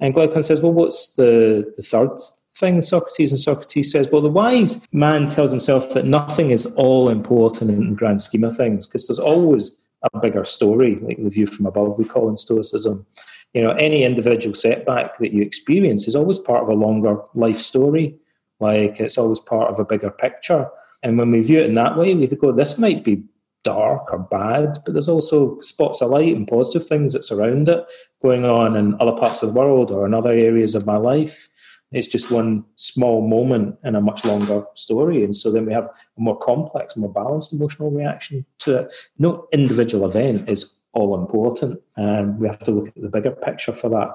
And 0.00 0.12
Glaucon 0.12 0.42
says, 0.42 0.60
well, 0.60 0.72
what's 0.72 1.14
the, 1.14 1.72
the 1.76 1.82
third 1.82 2.18
thing, 2.52 2.82
Socrates? 2.82 3.30
And 3.30 3.38
Socrates 3.38 3.92
says, 3.92 4.08
well, 4.10 4.20
the 4.20 4.28
wise 4.28 4.88
man 4.90 5.28
tells 5.28 5.50
himself 5.50 5.94
that 5.94 6.06
nothing 6.06 6.50
is 6.50 6.66
all 6.74 7.08
important 7.08 7.70
in 7.70 7.90
the 7.90 7.94
grand 7.94 8.20
scheme 8.20 8.42
of 8.42 8.56
things, 8.56 8.84
because 8.84 9.06
there's 9.06 9.20
always 9.20 9.78
a 10.12 10.18
bigger 10.18 10.44
story, 10.44 10.96
like 10.96 11.22
the 11.22 11.30
view 11.30 11.46
from 11.46 11.66
above 11.66 12.00
we 12.00 12.04
call 12.04 12.28
in 12.28 12.36
Stoicism. 12.36 13.06
You 13.54 13.62
know, 13.62 13.70
any 13.72 14.02
individual 14.02 14.54
setback 14.56 15.18
that 15.18 15.32
you 15.32 15.42
experience 15.42 16.08
is 16.08 16.16
always 16.16 16.40
part 16.40 16.64
of 16.64 16.68
a 16.68 16.74
longer 16.74 17.18
life 17.34 17.60
story. 17.60 18.16
Like 18.58 18.98
it's 18.98 19.18
always 19.18 19.38
part 19.38 19.70
of 19.70 19.78
a 19.78 19.84
bigger 19.84 20.10
picture. 20.10 20.68
And 21.04 21.16
when 21.16 21.30
we 21.30 21.42
view 21.42 21.60
it 21.60 21.66
in 21.66 21.76
that 21.76 21.96
way, 21.96 22.14
we 22.14 22.26
go, 22.26 22.50
this 22.50 22.76
might 22.76 23.04
be 23.04 23.22
dark 23.62 24.12
or 24.12 24.18
bad, 24.18 24.78
but 24.84 24.92
there's 24.92 25.08
also 25.08 25.60
spots 25.60 26.00
of 26.00 26.10
light 26.10 26.34
and 26.34 26.48
positive 26.48 26.86
things 26.86 27.12
that 27.12 27.24
surround 27.24 27.68
it 27.68 27.84
going 28.22 28.44
on 28.44 28.76
in 28.76 28.96
other 29.00 29.12
parts 29.12 29.42
of 29.42 29.50
the 29.50 29.54
world 29.54 29.90
or 29.90 30.06
in 30.06 30.14
other 30.14 30.30
areas 30.30 30.74
of 30.74 30.86
my 30.86 30.96
life. 30.96 31.48
It's 31.92 32.08
just 32.08 32.30
one 32.30 32.64
small 32.76 33.26
moment 33.26 33.76
in 33.82 33.96
a 33.96 34.00
much 34.00 34.24
longer 34.24 34.64
story. 34.74 35.24
And 35.24 35.34
so 35.34 35.50
then 35.50 35.66
we 35.66 35.72
have 35.72 35.86
a 35.86 36.20
more 36.20 36.38
complex, 36.38 36.96
more 36.96 37.12
balanced 37.12 37.52
emotional 37.52 37.90
reaction 37.90 38.46
to 38.60 38.82
it. 38.82 38.94
No 39.18 39.48
individual 39.52 40.06
event 40.06 40.48
is 40.48 40.76
all 40.92 41.20
important. 41.20 41.80
And 41.96 42.38
we 42.38 42.46
have 42.46 42.60
to 42.60 42.70
look 42.70 42.88
at 42.88 42.94
the 42.94 43.08
bigger 43.08 43.32
picture 43.32 43.72
for 43.72 43.90
that. 43.90 44.10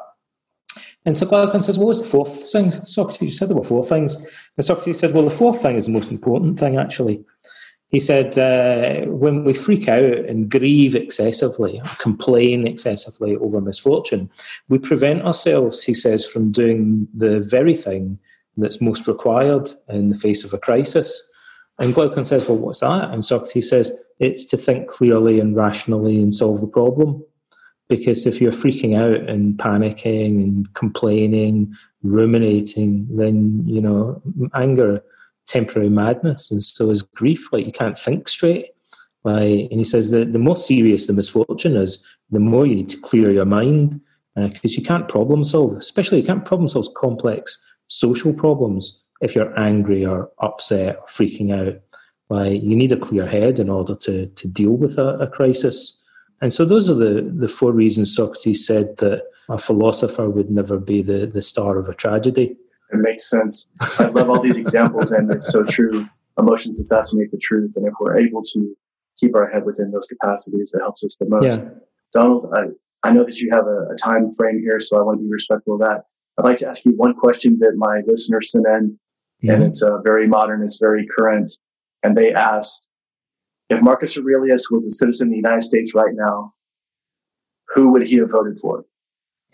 And 1.05 1.15
so 1.15 1.25
Glaucon 1.25 1.61
says, 1.61 1.77
well, 1.77 1.87
what's 1.87 2.01
the 2.01 2.07
fourth 2.07 2.49
thing? 2.51 2.71
Socrates, 2.71 3.21
you 3.21 3.27
said 3.27 3.49
there 3.49 3.57
were 3.57 3.63
four 3.63 3.83
things. 3.83 4.15
And 4.15 4.65
Socrates 4.65 4.99
said, 4.99 5.13
well, 5.13 5.23
the 5.23 5.29
fourth 5.29 5.61
thing 5.61 5.75
is 5.75 5.85
the 5.85 5.91
most 5.91 6.11
important 6.11 6.57
thing, 6.57 6.77
actually. 6.77 7.23
He 7.95 8.01
said, 8.01 8.37
uh, 8.37 9.09
when 9.09 9.45
we 9.45 9.53
freak 9.53 9.87
out 9.87 10.03
and 10.03 10.51
grieve 10.51 10.97
excessively, 10.97 11.81
complain 11.97 12.67
excessively 12.67 13.37
over 13.37 13.61
misfortune, 13.61 14.29
we 14.67 14.79
prevent 14.79 15.21
ourselves, 15.21 15.81
he 15.81 15.93
says, 15.93 16.25
from 16.25 16.51
doing 16.51 17.07
the 17.13 17.39
very 17.39 17.73
thing 17.73 18.19
that's 18.57 18.81
most 18.81 19.07
required 19.07 19.71
in 19.87 20.09
the 20.09 20.19
face 20.25 20.43
of 20.43 20.53
a 20.53 20.57
crisis. 20.57 21.25
And 21.79 21.95
Glaucon 21.95 22.25
says, 22.25 22.45
well, 22.49 22.57
what's 22.57 22.81
that? 22.81 23.11
And 23.11 23.25
Socrates 23.25 23.69
says, 23.69 23.93
it's 24.19 24.43
to 24.49 24.57
think 24.57 24.89
clearly 24.89 25.39
and 25.39 25.55
rationally 25.55 26.17
and 26.17 26.33
solve 26.33 26.59
the 26.59 26.67
problem. 26.67 27.23
Because 27.87 28.25
if 28.25 28.41
you're 28.41 28.51
freaking 28.51 28.97
out 28.97 29.29
and 29.29 29.57
panicking 29.57 30.43
and 30.43 30.73
complaining, 30.73 31.73
ruminating, 32.03 33.07
then, 33.15 33.65
you 33.65 33.79
know, 33.79 34.21
anger 34.53 35.01
temporary 35.45 35.89
madness, 35.89 36.51
and 36.51 36.61
so 36.63 36.89
is 36.89 37.01
grief. 37.01 37.51
Like 37.51 37.65
you 37.65 37.71
can't 37.71 37.97
think 37.97 38.27
straight. 38.27 38.71
Like, 39.23 39.67
and 39.71 39.79
he 39.79 39.83
says 39.83 40.11
that 40.11 40.33
the 40.33 40.39
more 40.39 40.55
serious 40.55 41.07
the 41.07 41.13
misfortune 41.13 41.75
is, 41.75 42.03
the 42.29 42.39
more 42.39 42.65
you 42.65 42.75
need 42.75 42.89
to 42.89 43.01
clear 43.01 43.31
your 43.31 43.45
mind 43.45 43.99
because 44.35 44.77
uh, 44.77 44.79
you 44.79 44.83
can't 44.83 45.07
problem 45.07 45.43
solve. 45.43 45.77
Especially, 45.77 46.19
you 46.19 46.25
can't 46.25 46.45
problem 46.45 46.69
solve 46.69 46.93
complex 46.95 47.63
social 47.87 48.33
problems 48.33 49.01
if 49.21 49.33
you're 49.35 49.57
angry 49.59 50.05
or 50.05 50.29
upset 50.39 50.97
or 50.97 51.05
freaking 51.05 51.53
out. 51.53 51.79
Like, 52.29 52.61
you 52.61 52.75
need 52.75 52.91
a 52.91 52.97
clear 52.97 53.25
head 53.25 53.59
in 53.59 53.69
order 53.69 53.95
to 53.95 54.27
to 54.27 54.47
deal 54.47 54.71
with 54.71 54.97
a, 54.97 55.17
a 55.19 55.27
crisis. 55.27 56.03
And 56.41 56.53
so, 56.53 56.65
those 56.65 56.89
are 56.89 56.95
the 56.95 57.21
the 57.35 57.47
four 57.47 57.71
reasons 57.71 58.15
Socrates 58.15 58.65
said 58.65 58.97
that 58.97 59.23
a 59.49 59.57
philosopher 59.57 60.29
would 60.29 60.51
never 60.51 60.77
be 60.77 61.01
the 61.01 61.25
the 61.25 61.41
star 61.41 61.77
of 61.77 61.89
a 61.89 61.95
tragedy 61.95 62.57
it 62.95 63.01
makes 63.01 63.29
sense. 63.29 63.71
I 63.99 64.05
love 64.05 64.29
all 64.29 64.41
these 64.41 64.57
examples, 64.57 65.11
and 65.11 65.31
it's 65.31 65.51
so 65.51 65.63
true. 65.63 66.07
Emotions 66.37 66.79
assassinate 66.79 67.31
the 67.31 67.37
truth, 67.37 67.71
and 67.75 67.87
if 67.87 67.93
we're 67.99 68.17
able 68.19 68.41
to 68.41 68.75
keep 69.17 69.35
our 69.35 69.49
head 69.49 69.65
within 69.65 69.91
those 69.91 70.07
capacities, 70.07 70.71
it 70.73 70.79
helps 70.79 71.03
us 71.03 71.15
the 71.17 71.25
most. 71.27 71.59
Yeah. 71.59 71.69
Donald, 72.13 72.45
I, 72.53 73.07
I 73.07 73.11
know 73.11 73.23
that 73.23 73.39
you 73.39 73.49
have 73.51 73.65
a, 73.67 73.93
a, 73.93 73.95
time 73.95 74.27
frame 74.37 74.59
here, 74.59 74.79
so 74.79 74.97
I 74.97 75.01
want 75.01 75.19
to 75.19 75.23
be 75.23 75.29
respectful 75.29 75.75
of 75.75 75.81
that. 75.81 76.03
I'd 76.37 76.45
like 76.45 76.57
to 76.57 76.67
ask 76.67 76.83
you 76.83 76.91
one 76.95 77.13
question 77.13 77.57
that 77.59 77.73
my 77.77 78.01
listeners 78.05 78.51
sent 78.51 78.65
in, 78.67 78.91
mm-hmm. 78.91 79.49
and 79.49 79.63
it's 79.63 79.81
uh, 79.81 80.01
very 80.01 80.27
modern, 80.27 80.61
it's 80.61 80.79
very 80.79 81.07
current, 81.07 81.49
and 82.03 82.15
they 82.15 82.33
asked, 82.33 82.87
if 83.69 83.81
Marcus 83.81 84.17
Aurelius 84.17 84.69
was 84.69 84.85
a 84.85 84.91
citizen 84.91 85.27
of 85.27 85.31
the 85.31 85.37
United 85.37 85.63
States 85.63 85.93
right 85.95 86.13
now, 86.13 86.53
who 87.73 87.91
would 87.91 88.03
he 88.03 88.17
have 88.17 88.31
voted 88.31 88.57
for? 88.57 88.85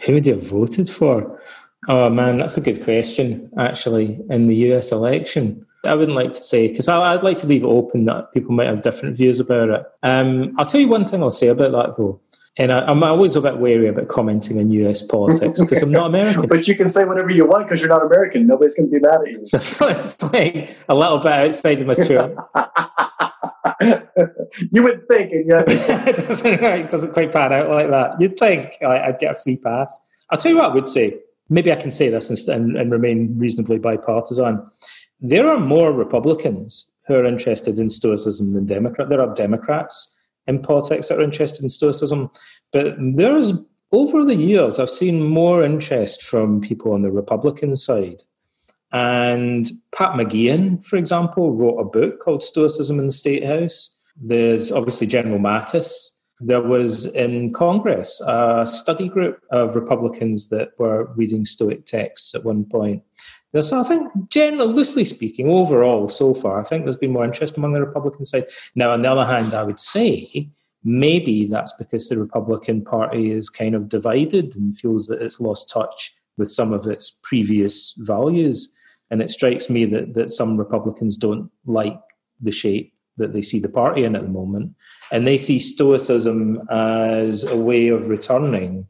Who 0.05 0.13
would 0.13 0.25
he 0.25 0.31
have 0.31 0.43
voted 0.43 0.89
for? 0.89 1.41
Oh 1.87 2.09
man, 2.09 2.37
that's 2.37 2.57
a 2.57 2.61
good 2.61 2.83
question. 2.83 3.49
Actually, 3.57 4.19
in 4.29 4.47
the 4.47 4.55
U.S. 4.67 4.91
election, 4.91 5.65
I 5.83 5.95
wouldn't 5.95 6.15
like 6.15 6.33
to 6.33 6.43
say 6.43 6.67
because 6.67 6.87
I'd 6.87 7.23
like 7.23 7.37
to 7.37 7.47
leave 7.47 7.63
it 7.63 7.67
open 7.67 8.05
that 8.05 8.31
people 8.33 8.53
might 8.53 8.67
have 8.67 8.83
different 8.83 9.17
views 9.17 9.39
about 9.39 9.69
it. 9.69 9.83
Um, 10.03 10.53
I'll 10.57 10.65
tell 10.65 10.79
you 10.79 10.87
one 10.87 11.05
thing 11.05 11.23
I'll 11.23 11.31
say 11.31 11.47
about 11.47 11.71
that 11.71 11.97
though, 11.97 12.19
and 12.57 12.71
I, 12.71 12.89
am 12.89 13.01
always 13.03 13.35
a 13.35 13.41
bit 13.41 13.57
wary 13.57 13.87
about 13.87 14.09
commenting 14.09 14.59
on 14.59 14.69
US 14.69 15.01
politics 15.07 15.59
because 15.59 15.81
I'm 15.81 15.91
not 15.91 16.07
American. 16.07 16.47
but 16.47 16.67
you 16.67 16.75
can 16.75 16.87
say 16.87 17.03
whatever 17.03 17.31
you 17.31 17.47
want 17.47 17.65
because 17.65 17.81
you're 17.81 17.89
not 17.89 18.05
American. 18.05 18.45
Nobody's 18.45 18.75
going 18.75 18.91
to 18.91 18.99
be 18.99 18.99
mad 18.99 19.21
at 19.21 19.31
you. 19.31 19.45
So 19.45 19.57
it's 19.89 20.21
like 20.21 20.75
a 20.87 20.93
little 20.93 21.17
bit 21.17 21.31
outside 21.31 21.81
of 21.81 21.87
my 21.87 21.95
truth. 21.95 22.37
you 24.71 24.83
would 24.83 25.07
think, 25.07 25.31
and 25.31 25.47
yet 25.47 25.65
it 25.67 26.27
doesn't, 26.27 26.63
it 26.63 26.89
doesn't 26.91 27.13
quite 27.13 27.31
pan 27.31 27.53
out 27.53 27.69
like 27.71 27.89
that. 27.89 28.21
You'd 28.21 28.37
think 28.37 28.77
like, 28.81 29.01
I'd 29.01 29.17
get 29.17 29.31
a 29.31 29.35
free 29.35 29.57
pass. 29.57 29.99
I'll 30.29 30.37
tell 30.37 30.51
you 30.51 30.57
what 30.59 30.69
I 30.69 30.73
would 30.75 30.87
say. 30.87 31.17
Maybe 31.51 31.71
I 31.71 31.75
can 31.75 31.91
say 31.91 32.09
this 32.09 32.47
and, 32.47 32.75
and 32.77 32.91
remain 32.91 33.37
reasonably 33.37 33.77
bipartisan 33.77 34.65
there 35.21 35.47
are 35.47 35.59
more 35.59 35.93
Republicans 35.93 36.87
who 37.07 37.13
are 37.13 37.25
interested 37.25 37.77
in 37.77 37.89
Stoicism 37.89 38.53
than 38.53 38.65
Democrats. 38.65 39.09
There 39.09 39.21
are 39.21 39.33
Democrats 39.33 40.17
in 40.47 40.61
politics 40.61 41.07
that 41.07 41.19
are 41.19 41.23
interested 41.23 41.61
in 41.61 41.69
Stoicism, 41.69 42.31
but 42.73 42.95
there's 42.97 43.53
over 43.91 44.25
the 44.25 44.35
years 44.35 44.79
I've 44.79 44.89
seen 44.89 45.23
more 45.23 45.63
interest 45.63 46.23
from 46.23 46.61
people 46.61 46.93
on 46.93 47.03
the 47.03 47.11
Republican 47.11 47.75
side. 47.75 48.23
And 48.91 49.69
Pat 49.95 50.11
McGeehan, 50.11 50.85
for 50.85 50.97
example, 50.97 51.53
wrote 51.53 51.77
a 51.77 51.85
book 51.85 52.19
called 52.19 52.43
Stoicism 52.43 52.99
in 52.99 53.05
the 53.05 53.11
State 53.11 53.45
House. 53.45 53.97
There's 54.15 54.71
obviously 54.71 55.07
General 55.07 55.39
Mattis. 55.39 56.17
There 56.43 56.61
was 56.61 57.13
in 57.13 57.53
Congress 57.53 58.19
a 58.27 58.65
study 58.65 59.07
group 59.07 59.39
of 59.51 59.75
Republicans 59.75 60.49
that 60.49 60.69
were 60.79 61.05
reading 61.15 61.45
Stoic 61.45 61.85
texts 61.85 62.33
at 62.33 62.43
one 62.43 62.65
point. 62.65 63.03
So 63.59 63.79
I 63.79 63.83
think, 63.83 64.09
generally, 64.29 64.73
loosely 64.73 65.05
speaking, 65.05 65.51
overall, 65.51 66.07
so 66.09 66.33
far, 66.33 66.59
I 66.59 66.63
think 66.63 66.85
there's 66.85 66.95
been 66.95 67.11
more 67.11 67.25
interest 67.25 67.57
among 67.57 67.73
the 67.73 67.81
Republican 67.81 68.25
side. 68.25 68.45
Now, 68.75 68.91
on 68.91 69.01
the 69.01 69.11
other 69.11 69.25
hand, 69.25 69.53
I 69.53 69.63
would 69.63 69.79
say 69.79 70.49
maybe 70.83 71.45
that's 71.45 71.73
because 71.73 72.09
the 72.09 72.17
Republican 72.17 72.83
Party 72.83 73.31
is 73.31 73.49
kind 73.49 73.75
of 73.75 73.89
divided 73.89 74.55
and 74.55 74.77
feels 74.77 75.07
that 75.07 75.21
it's 75.21 75.41
lost 75.41 75.69
touch 75.69 76.15
with 76.37 76.49
some 76.49 76.71
of 76.73 76.87
its 76.87 77.19
previous 77.23 77.93
values. 77.99 78.73
And 79.11 79.21
it 79.21 79.29
strikes 79.29 79.69
me 79.69 79.85
that, 79.85 80.13
that 80.13 80.31
some 80.31 80.57
Republicans 80.57 81.17
don't 81.17 81.51
like 81.65 81.99
the 82.39 82.51
shape 82.51 82.93
that 83.21 83.33
they 83.33 83.41
see 83.41 83.59
the 83.59 83.69
party 83.69 84.03
in 84.03 84.15
at 84.15 84.23
the 84.23 84.27
moment. 84.27 84.75
And 85.11 85.25
they 85.25 85.37
see 85.37 85.59
Stoicism 85.59 86.61
as 86.69 87.43
a 87.43 87.57
way 87.57 87.87
of 87.87 88.07
returning 88.07 88.87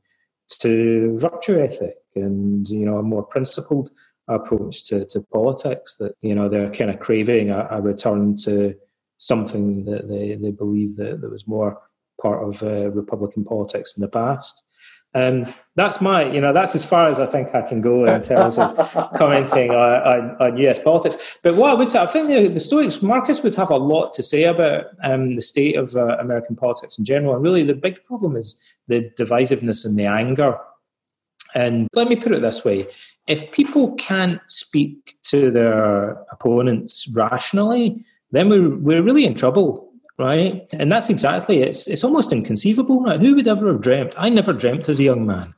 to 0.60 1.18
virtue 1.18 1.60
ethic 1.60 1.96
and, 2.16 2.68
you 2.68 2.86
know, 2.86 2.98
a 2.98 3.04
more 3.04 3.24
principled 3.24 3.90
approach 4.28 4.86
to, 4.86 5.06
to 5.06 5.22
politics 5.22 5.98
that 5.98 6.14
you 6.22 6.34
know 6.36 6.50
they're 6.50 6.72
kind 6.72 6.90
of 6.90 7.00
craving 7.00 7.50
a, 7.50 7.68
a 7.72 7.82
return 7.82 8.36
to 8.36 8.76
something 9.18 9.86
that 9.86 10.08
they, 10.08 10.36
they 10.36 10.52
believe 10.52 10.96
that, 10.96 11.22
that 11.22 11.32
was 11.32 11.48
more 11.48 11.80
part 12.22 12.44
of 12.44 12.64
uh, 12.64 12.90
Republican 12.92 13.44
politics 13.44 13.96
in 13.96 14.02
the 14.02 14.08
past. 14.08 14.64
And 15.14 15.48
um, 15.48 15.54
that's 15.76 16.00
my, 16.00 16.32
you 16.32 16.40
know, 16.40 16.54
that's 16.54 16.74
as 16.74 16.86
far 16.86 17.10
as 17.10 17.20
I 17.20 17.26
think 17.26 17.54
I 17.54 17.62
can 17.62 17.82
go 17.82 18.06
in 18.06 18.22
terms 18.22 18.58
of 18.58 18.76
commenting 19.18 19.72
on, 19.72 20.02
on, 20.04 20.38
on, 20.40 20.58
US 20.58 20.80
politics. 20.80 21.38
But 21.44 21.56
what 21.56 21.70
I 21.70 21.74
would 21.74 21.90
say, 21.90 22.00
I 22.00 22.06
think 22.06 22.30
the, 22.30 22.48
the 22.48 22.62
Stoics, 22.62 23.02
Marcus 23.02 23.44
would 23.44 23.56
have 23.56 23.72
a 23.72 23.78
lot 23.78 24.14
to 24.14 24.24
say 24.24 24.44
about 24.44 24.86
um, 25.04 25.36
the 25.36 25.42
state 25.42 25.76
of 25.76 25.98
uh, 25.98 26.18
American 26.18 26.56
politics 26.56 26.98
in 26.98 27.04
general. 27.04 27.36
And 27.36 27.44
really, 27.44 27.64
the 27.64 27.74
big 27.74 28.04
problem 28.06 28.38
is 28.38 28.58
the 28.88 29.12
divisiveness 29.20 29.86
and 29.86 30.00
the 30.00 30.06
anger. 30.06 30.58
And 31.54 31.90
let 31.94 32.08
me 32.08 32.16
put 32.16 32.32
it 32.32 32.42
this 32.42 32.64
way 32.64 32.88
if 33.28 33.52
people 33.52 33.94
can't 33.96 34.42
speak 34.48 35.18
to 35.24 35.52
their 35.52 36.12
opponents 36.32 37.08
rationally, 37.14 38.04
then 38.32 38.50
we're, 38.50 38.76
we're 38.78 39.04
really 39.04 39.26
in 39.26 39.36
trouble, 39.36 39.91
right? 40.22 40.68
And 40.72 40.92
that's 40.92 41.10
exactly 41.10 41.62
it. 41.62 41.70
It's, 41.70 41.88
it's 41.88 42.04
almost 42.04 42.32
inconceivable. 42.32 43.02
Now, 43.02 43.18
who 43.18 43.36
would 43.36 43.48
ever 43.48 43.68
have 43.72 43.82
dreamt? 43.82 44.14
I 44.18 44.30
never 44.30 44.54
dreamt 44.54 44.88
as 44.88 45.00
a 45.00 45.04
young 45.04 45.26
man 45.26 45.56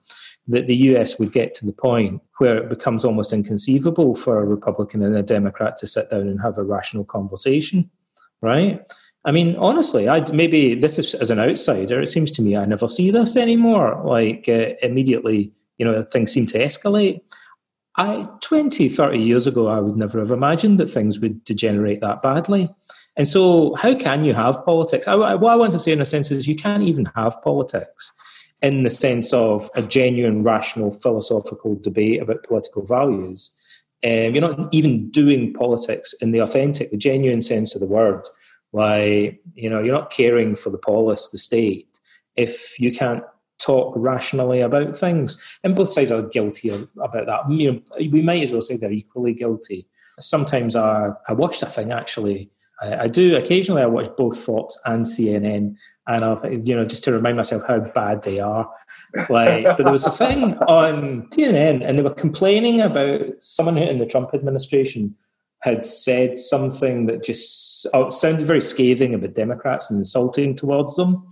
that 0.47 0.67
the 0.67 0.75
US 0.75 1.19
would 1.19 1.33
get 1.33 1.53
to 1.55 1.65
the 1.65 1.73
point 1.73 2.21
where 2.37 2.57
it 2.57 2.69
becomes 2.69 3.03
almost 3.03 3.33
inconceivable 3.33 4.15
for 4.15 4.39
a 4.39 4.45
Republican 4.45 5.03
and 5.03 5.15
a 5.15 5.23
Democrat 5.23 5.77
to 5.77 5.87
sit 5.87 6.09
down 6.09 6.21
and 6.21 6.41
have 6.41 6.57
a 6.57 6.63
rational 6.63 7.03
conversation, 7.03 7.89
right? 8.41 8.81
I 9.25 9.31
mean, 9.31 9.55
honestly, 9.57 10.09
I 10.09 10.29
maybe 10.31 10.75
this 10.75 10.99
is 10.99 11.13
as 11.15 11.29
an 11.29 11.39
outsider. 11.39 12.01
It 12.01 12.07
seems 12.07 12.31
to 12.31 12.41
me 12.41 12.57
I 12.57 12.65
never 12.65 12.89
see 12.89 13.11
this 13.11 13.37
anymore. 13.37 14.01
Like 14.03 14.49
uh, 14.49 14.75
immediately, 14.81 15.51
you 15.77 15.85
know, 15.85 16.03
things 16.03 16.31
seem 16.31 16.45
to 16.47 16.59
escalate. 16.59 17.21
I 17.95 18.27
20, 18.41 18.89
30 18.89 19.19
years 19.19 19.47
ago, 19.47 19.67
I 19.67 19.79
would 19.79 19.95
never 19.95 20.19
have 20.19 20.31
imagined 20.31 20.79
that 20.79 20.89
things 20.89 21.19
would 21.19 21.43
degenerate 21.45 22.01
that 22.01 22.21
badly. 22.21 22.69
And 23.15 23.27
so, 23.27 23.75
how 23.75 23.93
can 23.93 24.23
you 24.23 24.33
have 24.33 24.63
politics? 24.65 25.07
I, 25.07 25.15
what 25.15 25.51
I 25.51 25.55
want 25.55 25.71
to 25.73 25.79
say, 25.79 25.91
in 25.91 26.01
a 26.01 26.05
sense, 26.05 26.31
is 26.31 26.47
you 26.47 26.55
can't 26.55 26.83
even 26.83 27.05
have 27.15 27.41
politics 27.43 28.11
in 28.61 28.83
the 28.83 28.89
sense 28.89 29.33
of 29.33 29.69
a 29.75 29.81
genuine, 29.81 30.43
rational, 30.43 30.89
philosophical 30.89 31.75
debate 31.75 32.21
about 32.21 32.43
political 32.43 32.85
values. 32.85 33.53
Um, 34.03 34.33
you're 34.33 34.41
not 34.41 34.73
even 34.73 35.09
doing 35.11 35.53
politics 35.53 36.13
in 36.21 36.31
the 36.31 36.39
authentic, 36.39 36.91
the 36.91 36.97
genuine 36.97 37.41
sense 37.41 37.75
of 37.75 37.81
the 37.81 37.87
word. 37.87 38.25
Why, 38.71 39.37
you 39.53 39.69
know, 39.69 39.81
you're 39.83 39.95
not 39.95 40.09
caring 40.09 40.55
for 40.55 40.71
the 40.71 40.77
polis, 40.77 41.29
the 41.29 41.37
state, 41.37 41.99
if 42.35 42.79
you 42.79 42.91
can't 42.91 43.23
talk 43.63 43.93
rationally 43.95 44.61
about 44.61 44.97
things. 44.97 45.59
And 45.63 45.75
both 45.75 45.89
sides 45.89 46.11
are 46.11 46.21
guilty 46.21 46.69
about 46.69 47.25
that. 47.25 47.51
You 47.51 47.71
know, 47.71 47.81
we 47.97 48.21
might 48.21 48.43
as 48.43 48.51
well 48.51 48.61
say 48.61 48.77
they're 48.77 48.91
equally 48.91 49.33
guilty. 49.33 49.87
Sometimes 50.19 50.75
I, 50.75 51.09
I 51.27 51.33
watched 51.33 51.63
a 51.63 51.67
thing 51.67 51.91
actually. 51.91 52.49
I, 52.81 53.07
do 53.07 53.35
occasionally. 53.35 53.81
I 53.81 53.85
watch 53.85 54.09
both 54.17 54.37
Fox 54.37 54.77
and 54.85 55.05
CNN, 55.05 55.77
and 56.07 56.25
I've 56.25 56.67
you 56.67 56.75
know 56.75 56.85
just 56.85 57.03
to 57.05 57.13
remind 57.13 57.37
myself 57.37 57.63
how 57.67 57.79
bad 57.79 58.23
they 58.23 58.39
are. 58.39 58.69
Like, 59.29 59.63
but 59.63 59.77
there 59.77 59.91
was 59.91 60.05
a 60.05 60.11
thing 60.11 60.57
on 60.67 61.27
CNN, 61.29 61.87
and 61.87 61.97
they 61.97 62.03
were 62.03 62.13
complaining 62.13 62.81
about 62.81 63.41
someone 63.41 63.77
in 63.77 63.99
the 63.99 64.05
Trump 64.05 64.33
administration 64.33 65.15
had 65.59 65.85
said 65.85 66.35
something 66.35 67.05
that 67.05 67.23
just 67.23 67.87
oh, 67.93 68.09
sounded 68.09 68.45
very 68.45 68.59
scathing 68.59 69.13
about 69.13 69.33
Democrats 69.33 69.89
and 69.89 69.97
insulting 69.97 70.53
towards 70.55 70.97
them 70.97 71.25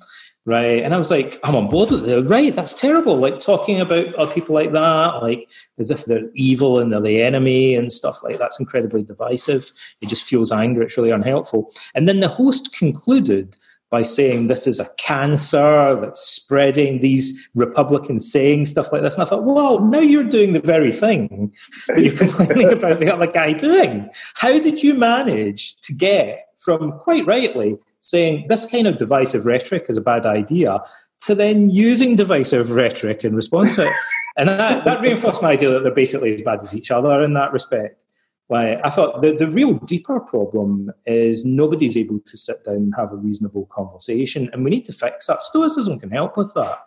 right? 0.45 0.83
And 0.83 0.93
I 0.93 0.97
was 0.97 1.11
like, 1.11 1.39
I'm 1.43 1.55
on 1.55 1.69
board 1.69 1.91
with 1.91 2.09
it. 2.09 2.21
Right, 2.23 2.55
that's 2.55 2.73
terrible. 2.73 3.17
Like 3.17 3.39
talking 3.39 3.79
about 3.79 4.33
people 4.33 4.55
like 4.55 4.71
that, 4.71 5.21
like 5.21 5.49
as 5.79 5.91
if 5.91 6.05
they're 6.05 6.29
evil 6.33 6.79
and 6.79 6.91
they're 6.91 7.01
the 7.01 7.21
enemy 7.21 7.75
and 7.75 7.91
stuff 7.91 8.23
like 8.23 8.39
that's 8.39 8.59
incredibly 8.59 9.03
divisive. 9.03 9.71
It 10.01 10.09
just 10.09 10.23
fuels 10.23 10.51
anger. 10.51 10.81
It's 10.81 10.97
really 10.97 11.11
unhelpful. 11.11 11.71
And 11.93 12.07
then 12.07 12.19
the 12.19 12.27
host 12.27 12.73
concluded 12.73 13.55
by 13.91 14.03
saying 14.03 14.47
this 14.47 14.65
is 14.65 14.79
a 14.79 14.89
cancer 14.97 15.99
that's 15.99 16.21
spreading, 16.21 17.01
these 17.01 17.49
Republicans 17.53 18.31
saying 18.31 18.65
stuff 18.65 18.91
like 18.91 19.01
this. 19.01 19.15
And 19.15 19.23
I 19.23 19.25
thought, 19.25 19.43
well, 19.43 19.81
now 19.81 19.99
you're 19.99 20.23
doing 20.23 20.53
the 20.53 20.61
very 20.61 20.93
thing 20.93 21.53
that 21.87 22.01
you're 22.01 22.15
complaining 22.27 22.71
about 22.71 23.01
the 23.01 23.13
other 23.13 23.27
guy 23.27 23.51
doing. 23.51 24.09
How 24.35 24.57
did 24.59 24.81
you 24.81 24.93
manage 24.93 25.75
to 25.81 25.93
get 25.93 26.47
from 26.57 26.93
quite 26.99 27.27
rightly 27.27 27.77
saying 28.01 28.45
this 28.49 28.65
kind 28.65 28.87
of 28.87 28.97
divisive 28.97 29.45
rhetoric 29.45 29.85
is 29.87 29.97
a 29.97 30.01
bad 30.01 30.25
idea 30.25 30.83
to 31.21 31.35
then 31.35 31.69
using 31.69 32.15
divisive 32.15 32.71
rhetoric 32.71 33.23
in 33.23 33.35
response 33.35 33.77
to 33.77 33.87
it. 33.87 33.93
And 34.37 34.47
that, 34.47 34.85
that 34.85 35.01
reinforced 35.01 35.41
my 35.41 35.51
idea 35.51 35.71
that 35.71 35.83
they're 35.83 35.93
basically 35.93 36.33
as 36.33 36.41
bad 36.41 36.63
as 36.63 36.73
each 36.73 36.89
other 36.89 37.21
in 37.21 37.33
that 37.33 37.51
respect. 37.51 38.05
Why 38.47 38.79
I 38.81 38.89
thought 38.89 39.19
the, 39.19 39.33
the 39.33 39.49
real 39.49 39.73
deeper 39.73 40.21
problem 40.21 40.89
is 41.05 41.43
nobody's 41.43 41.97
able 41.97 42.21
to 42.21 42.37
sit 42.37 42.63
down 42.63 42.75
and 42.75 42.93
have 42.95 43.11
a 43.11 43.17
reasonable 43.17 43.65
conversation, 43.65 44.49
and 44.53 44.63
we 44.63 44.69
need 44.69 44.85
to 44.85 44.93
fix 44.93 45.27
that. 45.27 45.43
Stoicism 45.43 45.99
can 45.99 46.11
help 46.11 46.37
with 46.37 46.53
that. 46.53 46.79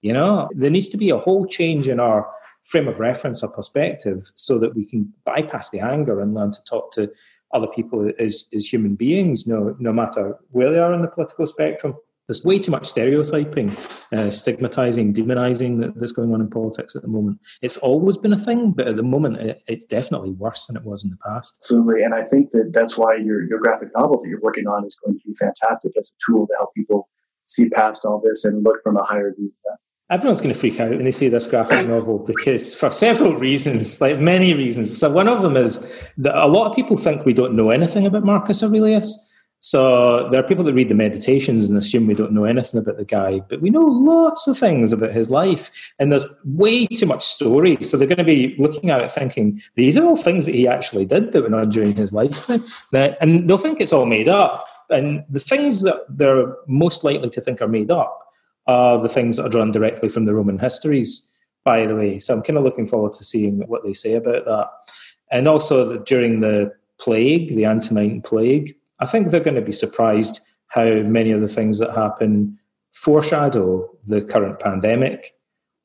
You 0.00 0.12
know, 0.12 0.48
there 0.54 0.70
needs 0.70 0.88
to 0.90 0.96
be 0.96 1.10
a 1.10 1.18
whole 1.18 1.44
change 1.44 1.88
in 1.88 1.98
our 1.98 2.30
frame 2.62 2.86
of 2.86 3.00
reference 3.00 3.42
or 3.42 3.48
perspective 3.48 4.30
so 4.34 4.58
that 4.60 4.76
we 4.76 4.84
can 4.84 5.12
bypass 5.24 5.70
the 5.70 5.80
anger 5.80 6.20
and 6.20 6.34
learn 6.34 6.52
to 6.52 6.62
talk 6.64 6.92
to 6.92 7.10
other 7.52 7.66
people 7.66 8.10
as, 8.18 8.44
as 8.54 8.72
human 8.72 8.94
beings, 8.94 9.46
no, 9.46 9.76
no 9.78 9.92
matter 9.92 10.36
where 10.50 10.70
they 10.70 10.78
are 10.78 10.92
on 10.92 11.02
the 11.02 11.08
political 11.08 11.46
spectrum. 11.46 11.94
There's 12.28 12.44
way 12.44 12.58
too 12.58 12.70
much 12.70 12.86
stereotyping, 12.86 13.76
uh, 14.16 14.30
stigmatizing, 14.30 15.12
demonizing 15.12 15.80
that, 15.80 15.98
that's 15.98 16.12
going 16.12 16.32
on 16.32 16.40
in 16.40 16.48
politics 16.48 16.94
at 16.94 17.02
the 17.02 17.08
moment. 17.08 17.40
It's 17.62 17.76
always 17.76 18.16
been 18.16 18.32
a 18.32 18.38
thing, 18.38 18.70
but 18.70 18.86
at 18.86 18.96
the 18.96 19.02
moment, 19.02 19.38
it, 19.38 19.62
it's 19.66 19.84
definitely 19.84 20.30
worse 20.30 20.66
than 20.66 20.76
it 20.76 20.84
was 20.84 21.04
in 21.04 21.10
the 21.10 21.16
past. 21.16 21.58
Absolutely. 21.60 22.04
And 22.04 22.14
I 22.14 22.24
think 22.24 22.52
that 22.52 22.70
that's 22.72 22.96
why 22.96 23.16
your, 23.16 23.42
your 23.46 23.58
graphic 23.58 23.88
novel 23.96 24.22
that 24.22 24.28
you're 24.28 24.40
working 24.40 24.68
on 24.68 24.86
is 24.86 24.96
going 25.04 25.18
to 25.18 25.24
be 25.26 25.34
fantastic 25.34 25.92
as 25.98 26.10
a 26.10 26.30
tool 26.30 26.46
to 26.46 26.54
help 26.56 26.72
people 26.74 27.08
see 27.46 27.68
past 27.68 28.04
all 28.04 28.22
this 28.24 28.44
and 28.44 28.62
look 28.62 28.82
from 28.82 28.96
a 28.96 29.04
higher 29.04 29.34
view 29.34 29.52
everyone's 30.12 30.42
going 30.42 30.52
to 30.52 30.60
freak 30.60 30.78
out 30.78 30.90
when 30.90 31.04
they 31.04 31.10
see 31.10 31.28
this 31.28 31.46
graphic 31.46 31.88
novel 31.88 32.18
because 32.18 32.74
for 32.74 32.90
several 32.90 33.36
reasons, 33.36 34.00
like 34.00 34.18
many 34.18 34.52
reasons. 34.52 34.96
So 34.96 35.10
one 35.10 35.26
of 35.26 35.42
them 35.42 35.56
is 35.56 35.78
that 36.18 36.36
a 36.36 36.46
lot 36.46 36.68
of 36.68 36.76
people 36.76 36.96
think 36.96 37.24
we 37.24 37.32
don't 37.32 37.54
know 37.54 37.70
anything 37.70 38.06
about 38.06 38.24
Marcus 38.24 38.62
Aurelius. 38.62 39.30
So 39.64 40.28
there 40.28 40.40
are 40.40 40.46
people 40.46 40.64
that 40.64 40.74
read 40.74 40.88
the 40.88 40.94
meditations 40.94 41.68
and 41.68 41.78
assume 41.78 42.08
we 42.08 42.14
don't 42.14 42.32
know 42.32 42.44
anything 42.44 42.80
about 42.80 42.96
the 42.96 43.04
guy, 43.04 43.40
but 43.48 43.60
we 43.62 43.70
know 43.70 43.80
lots 43.80 44.48
of 44.48 44.58
things 44.58 44.90
about 44.90 45.12
his 45.12 45.30
life, 45.30 45.92
and 46.00 46.10
there's 46.10 46.26
way 46.44 46.84
too 46.86 47.06
much 47.06 47.24
story. 47.24 47.78
So 47.84 47.96
they're 47.96 48.08
going 48.08 48.18
to 48.18 48.24
be 48.24 48.56
looking 48.58 48.90
at 48.90 49.00
it 49.00 49.12
thinking 49.12 49.62
these 49.76 49.96
are 49.96 50.04
all 50.04 50.16
things 50.16 50.46
that 50.46 50.56
he 50.56 50.66
actually 50.66 51.04
did 51.04 51.30
that 51.30 51.42
were 51.42 51.48
not 51.48 51.70
during 51.70 51.94
his 51.94 52.12
lifetime, 52.12 52.64
and 52.92 53.48
they'll 53.48 53.56
think 53.56 53.80
it's 53.80 53.92
all 53.92 54.04
made 54.04 54.28
up. 54.28 54.66
And 54.90 55.24
the 55.30 55.38
things 55.38 55.82
that 55.82 56.06
they're 56.08 56.56
most 56.66 57.04
likely 57.04 57.30
to 57.30 57.40
think 57.40 57.62
are 57.62 57.68
made 57.68 57.92
up 57.92 58.31
are 58.66 59.00
the 59.00 59.08
things 59.08 59.36
that 59.36 59.46
are 59.46 59.50
drawn 59.50 59.72
directly 59.72 60.08
from 60.08 60.24
the 60.24 60.34
Roman 60.34 60.58
histories. 60.58 61.28
By 61.64 61.86
the 61.86 61.94
way, 61.94 62.18
so 62.18 62.34
I'm 62.34 62.42
kind 62.42 62.58
of 62.58 62.64
looking 62.64 62.86
forward 62.86 63.12
to 63.14 63.24
seeing 63.24 63.60
what 63.68 63.84
they 63.84 63.92
say 63.92 64.14
about 64.14 64.44
that, 64.46 64.68
and 65.30 65.46
also 65.46 65.84
that 65.88 66.06
during 66.06 66.40
the 66.40 66.72
plague, 66.98 67.54
the 67.54 67.66
Antonine 67.66 68.20
plague 68.20 68.74
I 69.02 69.06
think 69.06 69.28
they're 69.28 69.40
going 69.40 69.56
to 69.56 69.60
be 69.60 69.72
surprised 69.72 70.40
how 70.68 70.84
many 70.84 71.32
of 71.32 71.40
the 71.40 71.48
things 71.48 71.80
that 71.80 71.94
happen 71.94 72.56
foreshadow 72.92 73.90
the 74.06 74.22
current 74.22 74.60
pandemic. 74.60 75.34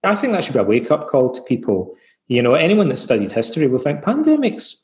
I 0.04 0.16
think 0.16 0.34
that 0.34 0.44
should 0.44 0.54
be 0.54 0.60
a 0.60 0.64
wake 0.64 0.92
up 0.92 1.08
call 1.08 1.32
to 1.32 1.42
people. 1.42 1.96
You 2.28 2.44
know, 2.44 2.54
anyone 2.54 2.90
that 2.90 2.98
studied 2.98 3.32
history 3.32 3.66
will 3.66 3.80
think 3.80 4.02
pandemics, 4.02 4.84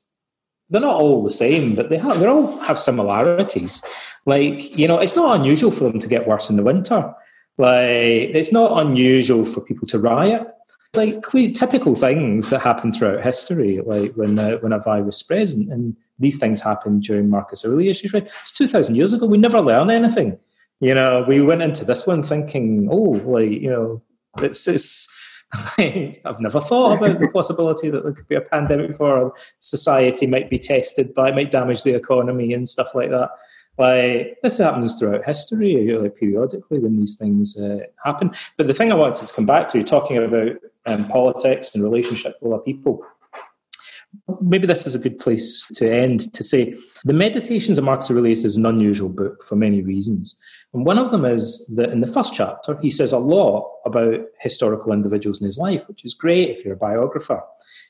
they're 0.69 0.81
not 0.81 0.99
all 0.99 1.23
the 1.23 1.31
same, 1.31 1.75
but 1.75 1.89
they 1.89 1.97
have 1.97 2.19
they 2.19 2.25
all 2.25 2.57
have 2.61 2.79
similarities. 2.79 3.83
Like, 4.25 4.75
you 4.75 4.87
know, 4.87 4.97
it's 4.97 5.15
not 5.15 5.39
unusual 5.39 5.69
for 5.69 5.83
them 5.83 5.99
to 5.99 6.07
get 6.07 6.27
worse 6.27 6.49
in 6.49 6.55
the 6.55 6.63
winter. 6.63 7.13
Like, 7.57 8.31
it's 8.33 8.51
not 8.51 8.85
unusual 8.85 9.45
for 9.45 9.61
people 9.61 9.87
to 9.89 9.99
riot. 9.99 10.47
Like 10.95 11.23
typical 11.23 11.95
things 11.95 12.49
that 12.49 12.59
happen 12.59 12.91
throughout 12.91 13.23
history, 13.23 13.81
like 13.83 14.13
when 14.13 14.37
uh, 14.37 14.57
when 14.57 14.73
a 14.73 14.79
virus 14.79 15.17
spreads, 15.17 15.51
and, 15.51 15.71
and 15.71 15.95
these 16.19 16.37
things 16.37 16.61
happened 16.61 17.01
during 17.01 17.31
Marcus 17.31 17.65
Aurelius' 17.65 18.13
Right? 18.13 18.25
It's 18.25 18.51
2,000 18.51 18.93
years 18.93 19.11
ago. 19.11 19.25
We 19.25 19.39
never 19.39 19.59
learn 19.59 19.89
anything. 19.89 20.37
You 20.79 20.93
know, 20.93 21.25
we 21.27 21.41
went 21.41 21.63
into 21.63 21.83
this 21.83 22.05
one 22.05 22.21
thinking, 22.21 22.89
oh, 22.91 23.21
like, 23.25 23.49
you 23.49 23.69
know, 23.69 24.03
it's, 24.37 24.67
it's 24.67 25.07
I've 25.77 26.39
never 26.39 26.59
thought 26.59 26.97
about 26.97 27.19
the 27.19 27.29
possibility 27.29 27.89
that 27.89 28.03
there 28.03 28.13
could 28.13 28.27
be 28.27 28.35
a 28.35 28.41
pandemic 28.41 28.89
before 28.89 29.33
society 29.59 30.25
might 30.25 30.49
be 30.49 30.57
tested 30.57 31.13
by, 31.13 31.31
might 31.31 31.51
damage 31.51 31.83
the 31.83 31.95
economy 31.95 32.53
and 32.53 32.67
stuff 32.67 32.95
like 32.95 33.11
that. 33.11 33.29
Like 33.77 34.37
this 34.43 34.59
happens 34.59 34.99
throughout 34.99 35.25
history, 35.25 35.91
like 35.99 36.15
periodically 36.15 36.79
when 36.79 36.99
these 36.99 37.17
things 37.17 37.57
uh, 37.57 37.79
happen. 38.03 38.31
But 38.57 38.67
the 38.67 38.73
thing 38.73 38.91
I 38.91 38.95
wanted 38.95 39.25
to 39.25 39.33
come 39.33 39.45
back 39.45 39.67
to, 39.69 39.81
talking 39.83 40.17
about 40.17 40.57
um, 40.85 41.07
politics 41.07 41.73
and 41.73 41.83
relationship 41.83 42.35
with 42.41 42.53
other 42.53 42.61
people, 42.61 43.03
Maybe 44.41 44.67
this 44.67 44.85
is 44.85 44.93
a 44.93 44.99
good 44.99 45.19
place 45.19 45.65
to 45.73 45.91
end 45.91 46.31
to 46.33 46.43
say 46.43 46.75
the 47.03 47.13
Meditations 47.13 47.77
of 47.77 47.83
Marcus 47.83 48.11
Aurelius 48.11 48.43
is 48.43 48.57
an 48.57 48.65
unusual 48.65 49.09
book 49.09 49.43
for 49.43 49.55
many 49.55 49.81
reasons. 49.81 50.37
And 50.73 50.85
one 50.85 50.99
of 50.99 51.11
them 51.11 51.25
is 51.25 51.65
that 51.75 51.89
in 51.89 52.01
the 52.01 52.07
first 52.07 52.33
chapter, 52.33 52.77
he 52.81 52.89
says 52.89 53.11
a 53.11 53.17
lot 53.17 53.69
about 53.85 54.21
historical 54.39 54.93
individuals 54.93 55.41
in 55.41 55.47
his 55.47 55.57
life, 55.57 55.87
which 55.87 56.05
is 56.05 56.13
great 56.13 56.49
if 56.49 56.63
you're 56.63 56.75
a 56.75 56.77
biographer. 56.77 57.41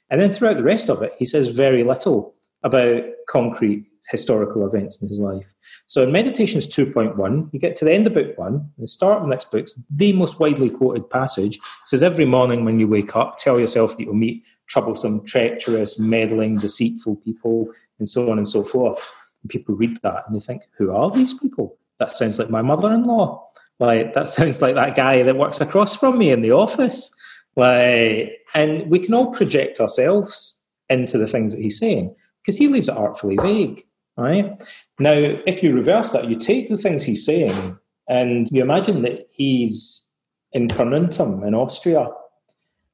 And 0.10 0.22
then 0.22 0.32
throughout 0.32 0.58
the 0.58 0.63
rest 0.63 0.89
of 0.89 1.02
it, 1.02 1.13
he 1.17 1.26
says 1.26 1.50
very 1.50 1.84
little 1.84 2.34
about 2.63 3.04
concrete 3.28 3.86
historical 4.10 4.66
events 4.66 5.02
in 5.02 5.08
his 5.08 5.20
life. 5.20 5.54
So 5.88 6.04
in 6.04 6.12
Meditations 6.12 6.68
2.1, 6.68 7.54
you 7.54 7.60
get 7.60 7.76
to 7.78 7.86
the 7.86 7.94
end 7.94 8.08
of 8.08 8.13
book 8.13 8.38
one, 8.38 8.70
the 8.78 8.88
start 8.88 9.18
of 9.18 9.24
the 9.24 9.30
next 9.30 9.52
book's 9.52 9.80
the 9.89 10.13
most 10.13 10.39
widely 10.39 10.70
quoted 10.70 11.10
passage 11.10 11.60
says, 11.86 12.04
Every 12.04 12.26
morning 12.26 12.66
when 12.66 12.80
you 12.80 12.88
wake 12.88 13.16
up, 13.16 13.38
tell 13.38 13.60
yourself 13.60 13.98
that 13.98 14.04
you'll 14.04 14.13
meet 14.13 14.44
troublesome, 14.68 15.26
treacherous, 15.26 16.00
meddling, 16.00 16.58
deceitful 16.58 17.18
people, 17.18 17.70
and 18.00 18.08
so 18.08 18.30
on 18.32 18.38
and 18.38 18.48
so 18.48 18.63
forth. 18.63 19.10
And 19.42 19.50
people 19.50 19.76
read 19.76 19.98
that 20.04 20.24
and 20.28 20.36
they 20.36 20.39
think, 20.39 20.63
Who 20.78 20.92
are 20.92 21.12
these 21.12 21.34
people? 21.34 21.78
That 22.00 22.12
sounds 22.12 22.39
like 22.39 22.50
my 22.50 22.62
mother 22.62 22.92
in 22.92 23.04
law. 23.04 23.48
Like, 23.80 24.13
that 24.13 24.28
sounds 24.28 24.62
like 24.62 24.76
that 24.76 24.96
guy 24.96 25.24
that 25.24 25.38
works 25.38 25.62
across 25.62 25.96
from 25.96 26.18
me 26.18 26.32
in 26.32 26.42
the 26.42 26.52
office. 26.52 27.13
Like, 27.56 28.39
and 28.54 28.89
we 28.89 29.00
can 29.00 29.13
all 29.13 29.32
project 29.32 29.80
ourselves 29.80 30.62
into 30.89 31.18
the 31.18 31.28
things 31.28 31.54
that 31.54 31.62
he's 31.62 31.80
saying 31.80 32.16
because 32.42 32.58
he 32.58 32.68
leaves 32.68 32.89
it 32.89 32.98
artfully 32.98 33.38
vague. 33.42 33.86
Right? 34.15 34.63
Now, 34.99 35.13
if 35.13 35.63
you 35.63 35.73
reverse 35.73 36.12
that, 36.12 36.30
you 36.30 36.36
take 36.36 36.69
the 36.69 36.78
things 36.78 37.04
he's 37.04 37.26
saying 37.26 37.78
and 38.08 38.47
you 38.52 38.62
imagine 38.62 39.02
that 39.02 39.28
he's 39.32 40.08
in 40.52 40.67
Carnuntum 40.67 41.45
in 41.45 41.56
Austria 41.56 42.08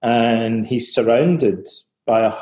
and 0.01 0.65
he's 0.65 0.93
surrounded 0.93 1.67
by, 2.05 2.21
a, 2.21 2.33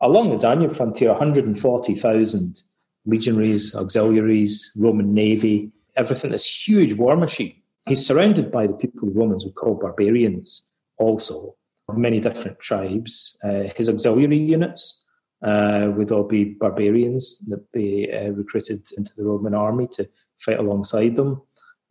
along 0.00 0.30
the 0.30 0.38
Danube 0.38 0.74
frontier, 0.74 1.10
140,000 1.10 2.62
legionaries, 3.04 3.74
auxiliaries, 3.74 4.72
Roman 4.76 5.12
navy, 5.12 5.70
everything, 5.96 6.30
this 6.30 6.68
huge 6.68 6.94
war 6.94 7.16
machine. 7.16 7.54
He's 7.86 8.04
surrounded 8.04 8.50
by 8.50 8.66
the 8.66 8.72
people 8.72 9.08
the 9.08 9.14
Romans 9.14 9.44
would 9.44 9.54
call 9.54 9.74
barbarians, 9.74 10.68
also, 10.98 11.54
of 11.88 11.96
many 11.96 12.18
different 12.18 12.58
tribes. 12.58 13.38
Uh, 13.44 13.64
his 13.76 13.88
auxiliary 13.88 14.38
units 14.38 15.04
uh, 15.42 15.90
would 15.96 16.12
all 16.12 16.24
be 16.24 16.44
barbarians 16.44 17.38
that 17.48 17.70
be 17.72 18.10
uh, 18.12 18.30
recruited 18.30 18.86
into 18.96 19.12
the 19.16 19.24
Roman 19.24 19.54
army 19.54 19.86
to 19.92 20.08
fight 20.38 20.58
alongside 20.58 21.16
them. 21.16 21.42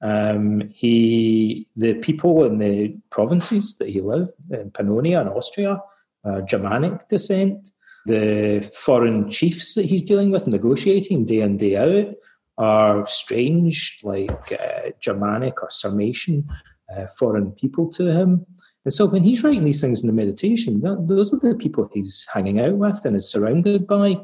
Um, 0.02 0.70
he, 0.74 1.68
the 1.76 1.96
people 1.96 2.44
in 2.44 2.60
the 2.60 2.98
provinces 3.12 3.78
that 3.78 3.90
he 3.90 4.02
lived 4.02 4.34
in 4.52 4.72
Pannonia 4.72 5.22
and 5.22 5.30
Austria, 5.30 5.82
uh, 6.26 6.42
Germanic 6.42 7.08
descent. 7.08 7.70
The 8.08 8.70
foreign 8.74 9.30
chiefs 9.30 9.74
that 9.74 9.86
he's 9.86 10.04
dealing 10.04 10.30
with, 10.30 10.46
negotiating 10.46 11.26
day 11.26 11.42
in 11.42 11.58
day 11.58 11.76
out, 11.76 12.14
are 12.58 13.08
strange, 13.08 14.00
like 14.04 14.52
uh, 14.52 14.92
Germanic 15.00 15.62
or 15.64 15.70
Sarmatian 15.70 16.48
uh, 16.96 17.08
foreign 17.18 17.52
people 17.52 17.90
to 17.92 18.06
him. 18.06 18.46
And 18.86 18.94
so 18.94 19.08
when 19.08 19.24
he's 19.24 19.44
writing 19.44 19.66
these 19.66 19.82
things 19.82 20.02
in 20.02 20.08
the 20.08 20.14
meditation, 20.14 20.82
that, 20.82 21.08
those 21.08 21.34
are 21.34 21.40
the 21.40 21.56
people 21.56 21.90
he's 21.92 22.28
hanging 22.32 22.60
out 22.60 22.78
with 22.78 23.04
and 23.04 23.16
is 23.16 23.30
surrounded 23.30 23.88
by. 23.88 24.18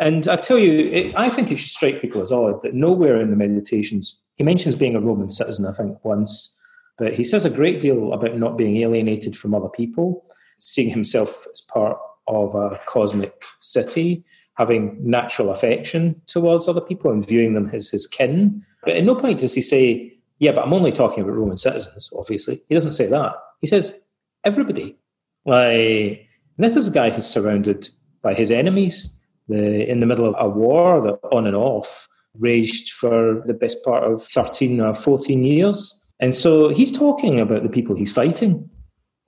And 0.00 0.26
I 0.26 0.36
tell 0.36 0.58
you, 0.58 0.88
it, 0.90 1.16
I 1.16 1.28
think 1.28 1.50
it 1.50 1.56
should 1.56 1.70
strike 1.70 2.00
people 2.00 2.20
as 2.20 2.32
odd 2.32 2.60
that 2.62 2.74
nowhere 2.74 3.20
in 3.20 3.30
the 3.30 3.36
meditations, 3.36 4.20
he 4.36 4.44
mentions 4.44 4.74
being 4.74 4.96
a 4.96 5.00
Roman 5.00 5.30
citizen, 5.30 5.66
I 5.66 5.72
think, 5.72 6.04
once, 6.04 6.58
but 6.98 7.14
he 7.14 7.24
says 7.24 7.44
a 7.44 7.50
great 7.50 7.80
deal 7.80 8.12
about 8.12 8.36
not 8.36 8.58
being 8.58 8.76
alienated 8.78 9.36
from 9.36 9.54
other 9.54 9.68
people, 9.68 10.24
seeing 10.58 10.90
himself 10.90 11.46
as 11.52 11.60
part 11.62 11.98
of 12.26 12.54
a 12.54 12.80
cosmic 12.86 13.42
city, 13.60 14.24
having 14.54 14.98
natural 15.00 15.50
affection 15.50 16.20
towards 16.26 16.68
other 16.68 16.80
people 16.80 17.10
and 17.10 17.26
viewing 17.26 17.54
them 17.54 17.70
as 17.72 17.88
his 17.88 18.06
kin. 18.06 18.62
But 18.84 18.96
at 18.96 19.04
no 19.04 19.14
point 19.14 19.40
does 19.40 19.54
he 19.54 19.62
say, 19.62 20.12
yeah, 20.40 20.52
but 20.52 20.64
I'm 20.64 20.72
only 20.72 20.90
talking 20.90 21.22
about 21.22 21.36
Roman 21.36 21.58
citizens, 21.58 22.10
obviously. 22.16 22.62
He 22.68 22.74
doesn't 22.74 22.94
say 22.94 23.06
that. 23.06 23.34
He 23.60 23.66
says 23.66 24.00
everybody. 24.42 24.96
Like, 25.44 26.26
this 26.56 26.76
is 26.76 26.88
a 26.88 26.90
guy 26.90 27.10
who's 27.10 27.26
surrounded 27.26 27.90
by 28.22 28.34
his 28.34 28.50
enemies, 28.50 29.14
the, 29.48 29.88
in 29.88 30.00
the 30.00 30.06
middle 30.06 30.26
of 30.26 30.34
a 30.38 30.48
war 30.48 31.02
that 31.02 31.28
on 31.30 31.46
and 31.46 31.54
off 31.54 32.08
raged 32.38 32.92
for 32.92 33.42
the 33.46 33.52
best 33.52 33.84
part 33.84 34.02
of 34.04 34.22
13 34.22 34.80
or 34.80 34.94
14 34.94 35.44
years. 35.44 36.02
And 36.20 36.34
so 36.34 36.70
he's 36.70 36.96
talking 36.96 37.38
about 37.38 37.62
the 37.62 37.68
people 37.68 37.94
he's 37.94 38.12
fighting, 38.12 38.68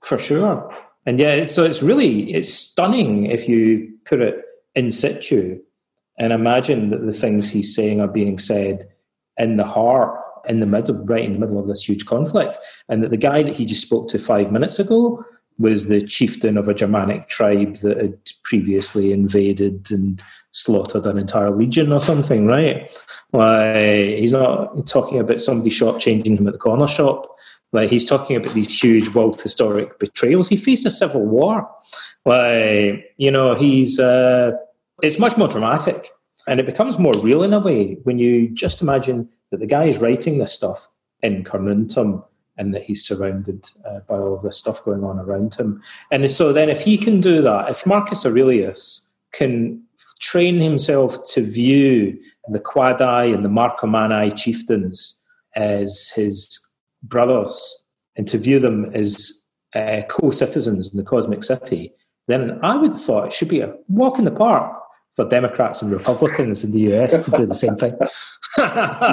for 0.03 0.17
sure. 0.17 0.75
And 1.05 1.19
yeah, 1.19 1.43
so 1.43 1.63
it's 1.63 1.83
really, 1.83 2.33
it's 2.33 2.51
stunning 2.51 3.27
if 3.27 3.47
you 3.47 3.93
put 4.05 4.19
it 4.21 4.43
in 4.73 4.89
situ 4.89 5.59
and 6.17 6.33
imagine 6.33 6.89
that 6.89 7.05
the 7.05 7.13
things 7.13 7.51
he's 7.51 7.75
saying 7.75 8.01
are 8.01 8.07
being 8.07 8.39
said 8.39 8.87
in 9.37 9.57
the 9.57 9.65
heart 9.65 10.22
in 10.47 10.59
the 10.59 10.65
middle, 10.65 10.95
right 10.95 11.25
in 11.25 11.33
the 11.33 11.39
middle 11.39 11.59
of 11.59 11.67
this 11.67 11.87
huge 11.87 12.05
conflict, 12.05 12.57
and 12.89 13.03
that 13.03 13.11
the 13.11 13.17
guy 13.17 13.43
that 13.43 13.55
he 13.55 13.65
just 13.65 13.81
spoke 13.81 14.07
to 14.09 14.19
five 14.19 14.51
minutes 14.51 14.79
ago 14.79 15.23
was 15.59 15.87
the 15.87 16.01
chieftain 16.01 16.57
of 16.57 16.67
a 16.67 16.73
Germanic 16.73 17.27
tribe 17.27 17.75
that 17.77 17.97
had 17.97 18.17
previously 18.43 19.11
invaded 19.11 19.89
and 19.91 20.23
slaughtered 20.51 21.05
an 21.05 21.17
entire 21.17 21.51
legion 21.51 21.91
or 21.91 21.99
something, 21.99 22.47
right? 22.47 22.91
Like 23.31 24.17
he's 24.17 24.31
not 24.31 24.87
talking 24.87 25.19
about 25.19 25.41
somebody 25.41 25.69
short 25.69 25.99
changing 25.99 26.37
him 26.37 26.47
at 26.47 26.53
the 26.53 26.59
corner 26.59 26.87
shop. 26.87 27.29
Like 27.71 27.89
he's 27.89 28.05
talking 28.05 28.35
about 28.35 28.53
these 28.53 28.81
huge 28.81 29.09
world 29.09 29.41
historic 29.41 29.97
betrayals. 29.99 30.47
He 30.47 30.57
faced 30.57 30.85
a 30.85 30.91
civil 30.91 31.25
war. 31.25 31.67
Like 32.25 33.13
you 33.17 33.31
know, 33.31 33.55
he's 33.55 33.99
uh, 33.99 34.51
it's 35.01 35.19
much 35.19 35.37
more 35.37 35.47
dramatic, 35.47 36.11
and 36.47 36.59
it 36.59 36.65
becomes 36.65 36.99
more 36.99 37.13
real 37.21 37.43
in 37.43 37.53
a 37.53 37.59
way 37.59 37.97
when 38.03 38.19
you 38.19 38.49
just 38.49 38.81
imagine 38.81 39.27
that 39.53 39.59
the 39.59 39.67
guy 39.67 39.85
is 39.85 39.99
writing 39.99 40.39
this 40.39 40.51
stuff 40.51 40.87
in 41.21 41.43
Carnuntum 41.43 42.23
and 42.57 42.73
that 42.73 42.83
he's 42.83 43.05
surrounded 43.05 43.69
uh, 43.87 43.99
by 44.09 44.15
all 44.15 44.39
this 44.39 44.57
stuff 44.57 44.83
going 44.83 45.03
on 45.03 45.19
around 45.19 45.53
him. 45.53 45.79
And 46.11 46.29
so 46.31 46.51
then, 46.51 46.71
if 46.71 46.81
he 46.81 46.97
can 46.97 47.21
do 47.21 47.39
that, 47.43 47.69
if 47.69 47.85
Marcus 47.85 48.25
Aurelius 48.25 49.11
can 49.31 49.83
train 50.21 50.59
himself 50.59 51.23
to 51.33 51.43
view 51.43 52.19
the 52.49 52.59
Quadi 52.59 53.31
and 53.31 53.45
the 53.45 53.49
Marcomanni 53.49 54.35
chieftains 54.35 55.23
as 55.55 56.11
his 56.15 56.59
brothers 57.03 57.85
and 58.15 58.27
to 58.27 58.39
view 58.39 58.57
them 58.57 58.85
as 58.95 59.45
uh, 59.75 60.01
co 60.09 60.31
citizens 60.31 60.91
in 60.91 60.97
the 60.97 61.05
cosmic 61.05 61.43
city, 61.43 61.93
then 62.27 62.59
I 62.63 62.75
would 62.75 62.93
have 62.93 63.01
thought 63.01 63.27
it 63.27 63.33
should 63.33 63.49
be 63.49 63.61
a 63.61 63.75
walk 63.87 64.17
in 64.17 64.25
the 64.25 64.31
park 64.31 64.82
for 65.15 65.27
Democrats 65.27 65.81
and 65.81 65.91
Republicans 65.91 66.63
in 66.63 66.71
the 66.71 66.93
US 66.93 67.19
to 67.25 67.31
do 67.31 67.45
the 67.45 67.53
same 67.53 67.75
thing. 67.75 67.91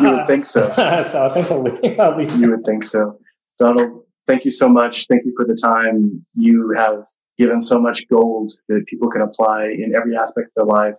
you 0.02 0.16
would 0.16 0.26
think 0.26 0.44
so. 0.44 0.68
so 1.04 1.26
I 1.26 1.28
think 1.28 1.50
I'll 1.50 1.62
leave, 1.62 2.00
I'll 2.00 2.16
leave. 2.16 2.34
You 2.36 2.50
would 2.50 2.64
think 2.64 2.84
so. 2.84 3.18
Donald, 3.58 4.04
thank 4.26 4.44
you 4.44 4.50
so 4.50 4.68
much. 4.68 5.06
Thank 5.06 5.24
you 5.24 5.34
for 5.36 5.44
the 5.44 5.54
time. 5.54 6.24
You 6.34 6.72
have 6.76 7.04
given 7.38 7.60
so 7.60 7.78
much 7.78 8.06
gold 8.08 8.52
that 8.68 8.84
people 8.86 9.08
can 9.08 9.22
apply 9.22 9.64
in 9.66 9.94
every 9.94 10.16
aspect 10.16 10.48
of 10.48 10.52
their 10.56 10.64
life. 10.66 10.96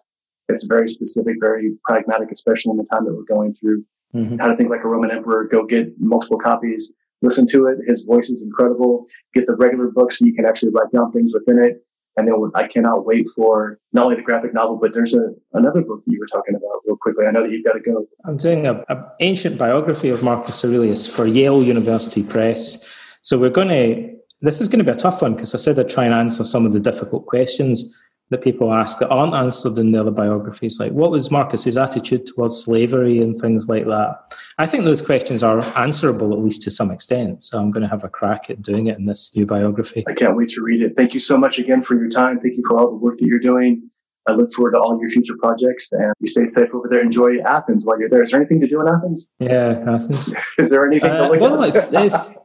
It's 0.49 0.65
very 0.65 0.87
specific, 0.87 1.35
very 1.39 1.71
pragmatic, 1.87 2.31
especially 2.31 2.71
in 2.71 2.77
the 2.77 2.85
time 2.91 3.05
that 3.05 3.13
we're 3.13 3.35
going 3.35 3.51
through. 3.51 3.83
Mm-hmm. 4.13 4.37
How 4.37 4.47
to 4.47 4.55
think 4.55 4.69
like 4.69 4.83
a 4.83 4.87
Roman 4.87 5.11
emperor, 5.11 5.47
go 5.49 5.65
get 5.65 5.93
multiple 5.99 6.37
copies, 6.37 6.91
listen 7.21 7.47
to 7.47 7.67
it. 7.67 7.77
His 7.87 8.03
voice 8.03 8.29
is 8.29 8.41
incredible. 8.41 9.05
Get 9.33 9.45
the 9.45 9.55
regular 9.55 9.89
book 9.89 10.11
so 10.11 10.25
you 10.25 10.33
can 10.33 10.45
actually 10.45 10.71
write 10.71 10.91
down 10.91 11.11
things 11.11 11.33
within 11.33 11.63
it. 11.63 11.85
And 12.17 12.27
then 12.27 12.35
I 12.55 12.67
cannot 12.67 13.05
wait 13.05 13.27
for 13.35 13.79
not 13.93 14.05
only 14.05 14.17
the 14.17 14.21
graphic 14.21 14.53
novel, 14.53 14.77
but 14.77 14.93
there's 14.93 15.13
a, 15.13 15.29
another 15.53 15.81
book 15.81 16.03
that 16.05 16.11
you 16.11 16.19
were 16.19 16.27
talking 16.27 16.55
about 16.55 16.81
real 16.85 16.97
quickly. 16.97 17.25
I 17.25 17.31
know 17.31 17.43
that 17.43 17.51
you've 17.51 17.63
got 17.63 17.73
to 17.73 17.79
go. 17.79 18.05
I'm 18.25 18.37
doing 18.37 18.67
an 18.67 18.83
ancient 19.21 19.57
biography 19.57 20.09
of 20.09 20.21
Marcus 20.21 20.63
Aurelius 20.65 21.07
for 21.07 21.25
Yale 21.25 21.63
University 21.63 22.21
Press. 22.21 22.85
So 23.21 23.37
we're 23.37 23.49
going 23.49 23.69
to, 23.69 24.13
this 24.41 24.59
is 24.59 24.67
going 24.67 24.79
to 24.79 24.85
be 24.85 24.91
a 24.91 24.95
tough 24.95 25.21
one 25.21 25.35
because 25.35 25.55
I 25.55 25.57
said 25.57 25.79
I'd 25.79 25.89
try 25.89 26.05
and 26.05 26.13
answer 26.13 26.43
some 26.43 26.65
of 26.65 26.73
the 26.73 26.79
difficult 26.79 27.27
questions 27.27 27.95
that 28.31 28.41
people 28.41 28.73
ask 28.73 28.97
that 28.99 29.09
aren't 29.09 29.33
answered 29.33 29.77
in 29.77 29.91
the 29.91 29.99
other 29.99 30.09
biographies, 30.09 30.79
like 30.79 30.93
what 30.93 31.11
was 31.11 31.29
Marcus's 31.29 31.77
attitude 31.77 32.25
towards 32.25 32.63
slavery 32.63 33.19
and 33.19 33.35
things 33.35 33.67
like 33.67 33.85
that. 33.85 34.33
I 34.57 34.65
think 34.65 34.85
those 34.85 35.01
questions 35.01 35.43
are 35.43 35.63
answerable, 35.77 36.31
at 36.33 36.39
least 36.39 36.61
to 36.63 36.71
some 36.71 36.91
extent. 36.91 37.43
So 37.43 37.59
I'm 37.59 37.71
going 37.71 37.83
to 37.83 37.89
have 37.89 38.05
a 38.05 38.09
crack 38.09 38.49
at 38.49 38.61
doing 38.61 38.87
it 38.87 38.97
in 38.97 39.05
this 39.05 39.35
new 39.35 39.45
biography. 39.45 40.05
I 40.07 40.13
can't 40.13 40.37
wait 40.37 40.47
to 40.49 40.61
read 40.61 40.81
it. 40.81 40.95
Thank 40.95 41.13
you 41.13 41.19
so 41.19 41.37
much 41.37 41.59
again 41.59 41.83
for 41.83 41.95
your 41.95 42.07
time. 42.07 42.39
Thank 42.39 42.55
you 42.55 42.63
for 42.65 42.79
all 42.79 42.89
the 42.89 42.95
work 42.95 43.17
that 43.17 43.27
you're 43.27 43.39
doing. 43.39 43.89
I 44.27 44.33
look 44.33 44.49
forward 44.51 44.71
to 44.71 44.79
all 44.79 44.97
your 44.99 45.09
future 45.09 45.35
projects 45.37 45.91
and 45.91 46.13
you 46.19 46.27
stay 46.27 46.47
safe 46.47 46.69
over 46.73 46.87
there. 46.89 47.01
Enjoy 47.01 47.39
Athens 47.45 47.83
while 47.85 47.99
you're 47.99 48.09
there. 48.09 48.21
Is 48.21 48.31
there 48.31 48.39
anything 48.39 48.61
to 48.61 48.67
do 48.67 48.79
in 48.79 48.87
Athens? 48.87 49.27
Yeah, 49.39 49.83
Athens. 49.87 50.33
Is 50.57 50.69
there 50.69 50.85
anything 50.85 51.11
uh, 51.11 51.17
to 51.17 51.27
look 51.27 51.41
well, 51.41 51.63
at? 51.63 51.69
It's, 51.69 51.91
it's, 51.91 52.37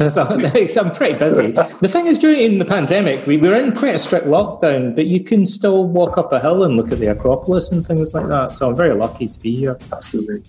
I'm 0.00 0.90
pretty 0.94 1.18
busy. 1.18 1.52
The 1.52 1.88
thing 1.88 2.06
is, 2.06 2.18
during 2.18 2.58
the 2.58 2.64
pandemic, 2.64 3.26
we 3.26 3.36
were 3.36 3.54
in 3.54 3.72
quite 3.76 3.94
a 3.94 3.98
strict 3.98 4.26
lockdown, 4.26 4.94
but 4.94 5.06
you 5.06 5.22
can 5.22 5.44
still 5.44 5.84
walk 5.84 6.16
up 6.16 6.32
a 6.32 6.40
hill 6.40 6.64
and 6.64 6.76
look 6.76 6.90
at 6.92 6.98
the 6.98 7.06
Acropolis 7.08 7.70
and 7.70 7.86
things 7.86 8.14
like 8.14 8.26
that. 8.28 8.52
So 8.52 8.70
I'm 8.70 8.76
very 8.76 8.94
lucky 8.94 9.28
to 9.28 9.40
be 9.40 9.54
here. 9.54 9.78
Absolutely. 9.92 10.42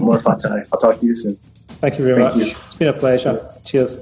More 0.00 0.20
fun 0.20 0.38
tonight. 0.38 0.66
I'll 0.72 0.78
talk 0.78 1.00
to 1.00 1.06
you 1.06 1.14
soon. 1.14 1.34
Thank 1.80 1.98
you 1.98 2.04
very 2.04 2.22
Thank 2.22 2.36
much. 2.36 2.46
You. 2.46 2.52
It's 2.52 2.76
been 2.76 2.88
a 2.88 2.92
pleasure. 2.92 3.54
Cheers. 3.64 3.96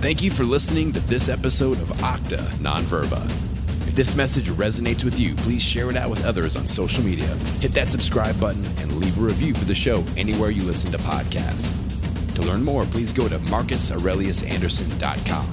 Thank 0.00 0.22
you 0.22 0.30
for 0.32 0.42
listening 0.42 0.92
to 0.92 1.00
this 1.00 1.28
episode 1.28 1.80
of 1.80 1.88
Octa 1.98 2.38
Nonverba. 2.56 3.24
If 3.86 3.94
this 3.94 4.16
message 4.16 4.48
resonates 4.50 5.04
with 5.04 5.20
you, 5.20 5.36
please 5.36 5.62
share 5.62 5.88
it 5.88 5.96
out 5.96 6.10
with 6.10 6.24
others 6.24 6.56
on 6.56 6.66
social 6.66 7.04
media. 7.04 7.28
Hit 7.60 7.72
that 7.72 7.88
subscribe 7.88 8.38
button 8.40 8.64
and 8.80 8.96
leave 8.96 9.16
a 9.18 9.20
review 9.20 9.54
for 9.54 9.64
the 9.64 9.74
show 9.74 10.04
anywhere 10.16 10.50
you 10.50 10.62
listen 10.62 10.90
to 10.92 10.98
podcasts. 10.98 11.72
To 12.38 12.44
learn 12.44 12.62
more, 12.64 12.84
please 12.84 13.12
go 13.12 13.26
to 13.28 13.36
marcusaureliusanderson.com 13.50 15.46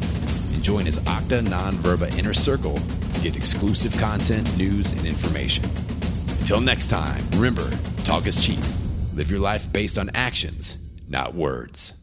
and 0.53 0.63
join 0.63 0.85
his 0.85 1.03
Acta 1.07 1.41
Non 1.41 1.73
Verba 1.77 2.15
Inner 2.15 2.35
Circle 2.35 2.75
to 2.75 3.21
get 3.21 3.35
exclusive 3.35 3.97
content, 3.97 4.55
news, 4.55 4.91
and 4.91 5.03
information. 5.03 5.65
Until 6.39 6.61
next 6.61 6.91
time, 6.91 7.23
remember, 7.31 7.67
talk 8.03 8.27
is 8.27 8.45
cheap. 8.45 8.59
Live 9.15 9.31
your 9.31 9.39
life 9.39 9.73
based 9.73 9.97
on 9.97 10.11
actions, 10.13 10.77
not 11.09 11.33
words. 11.33 11.94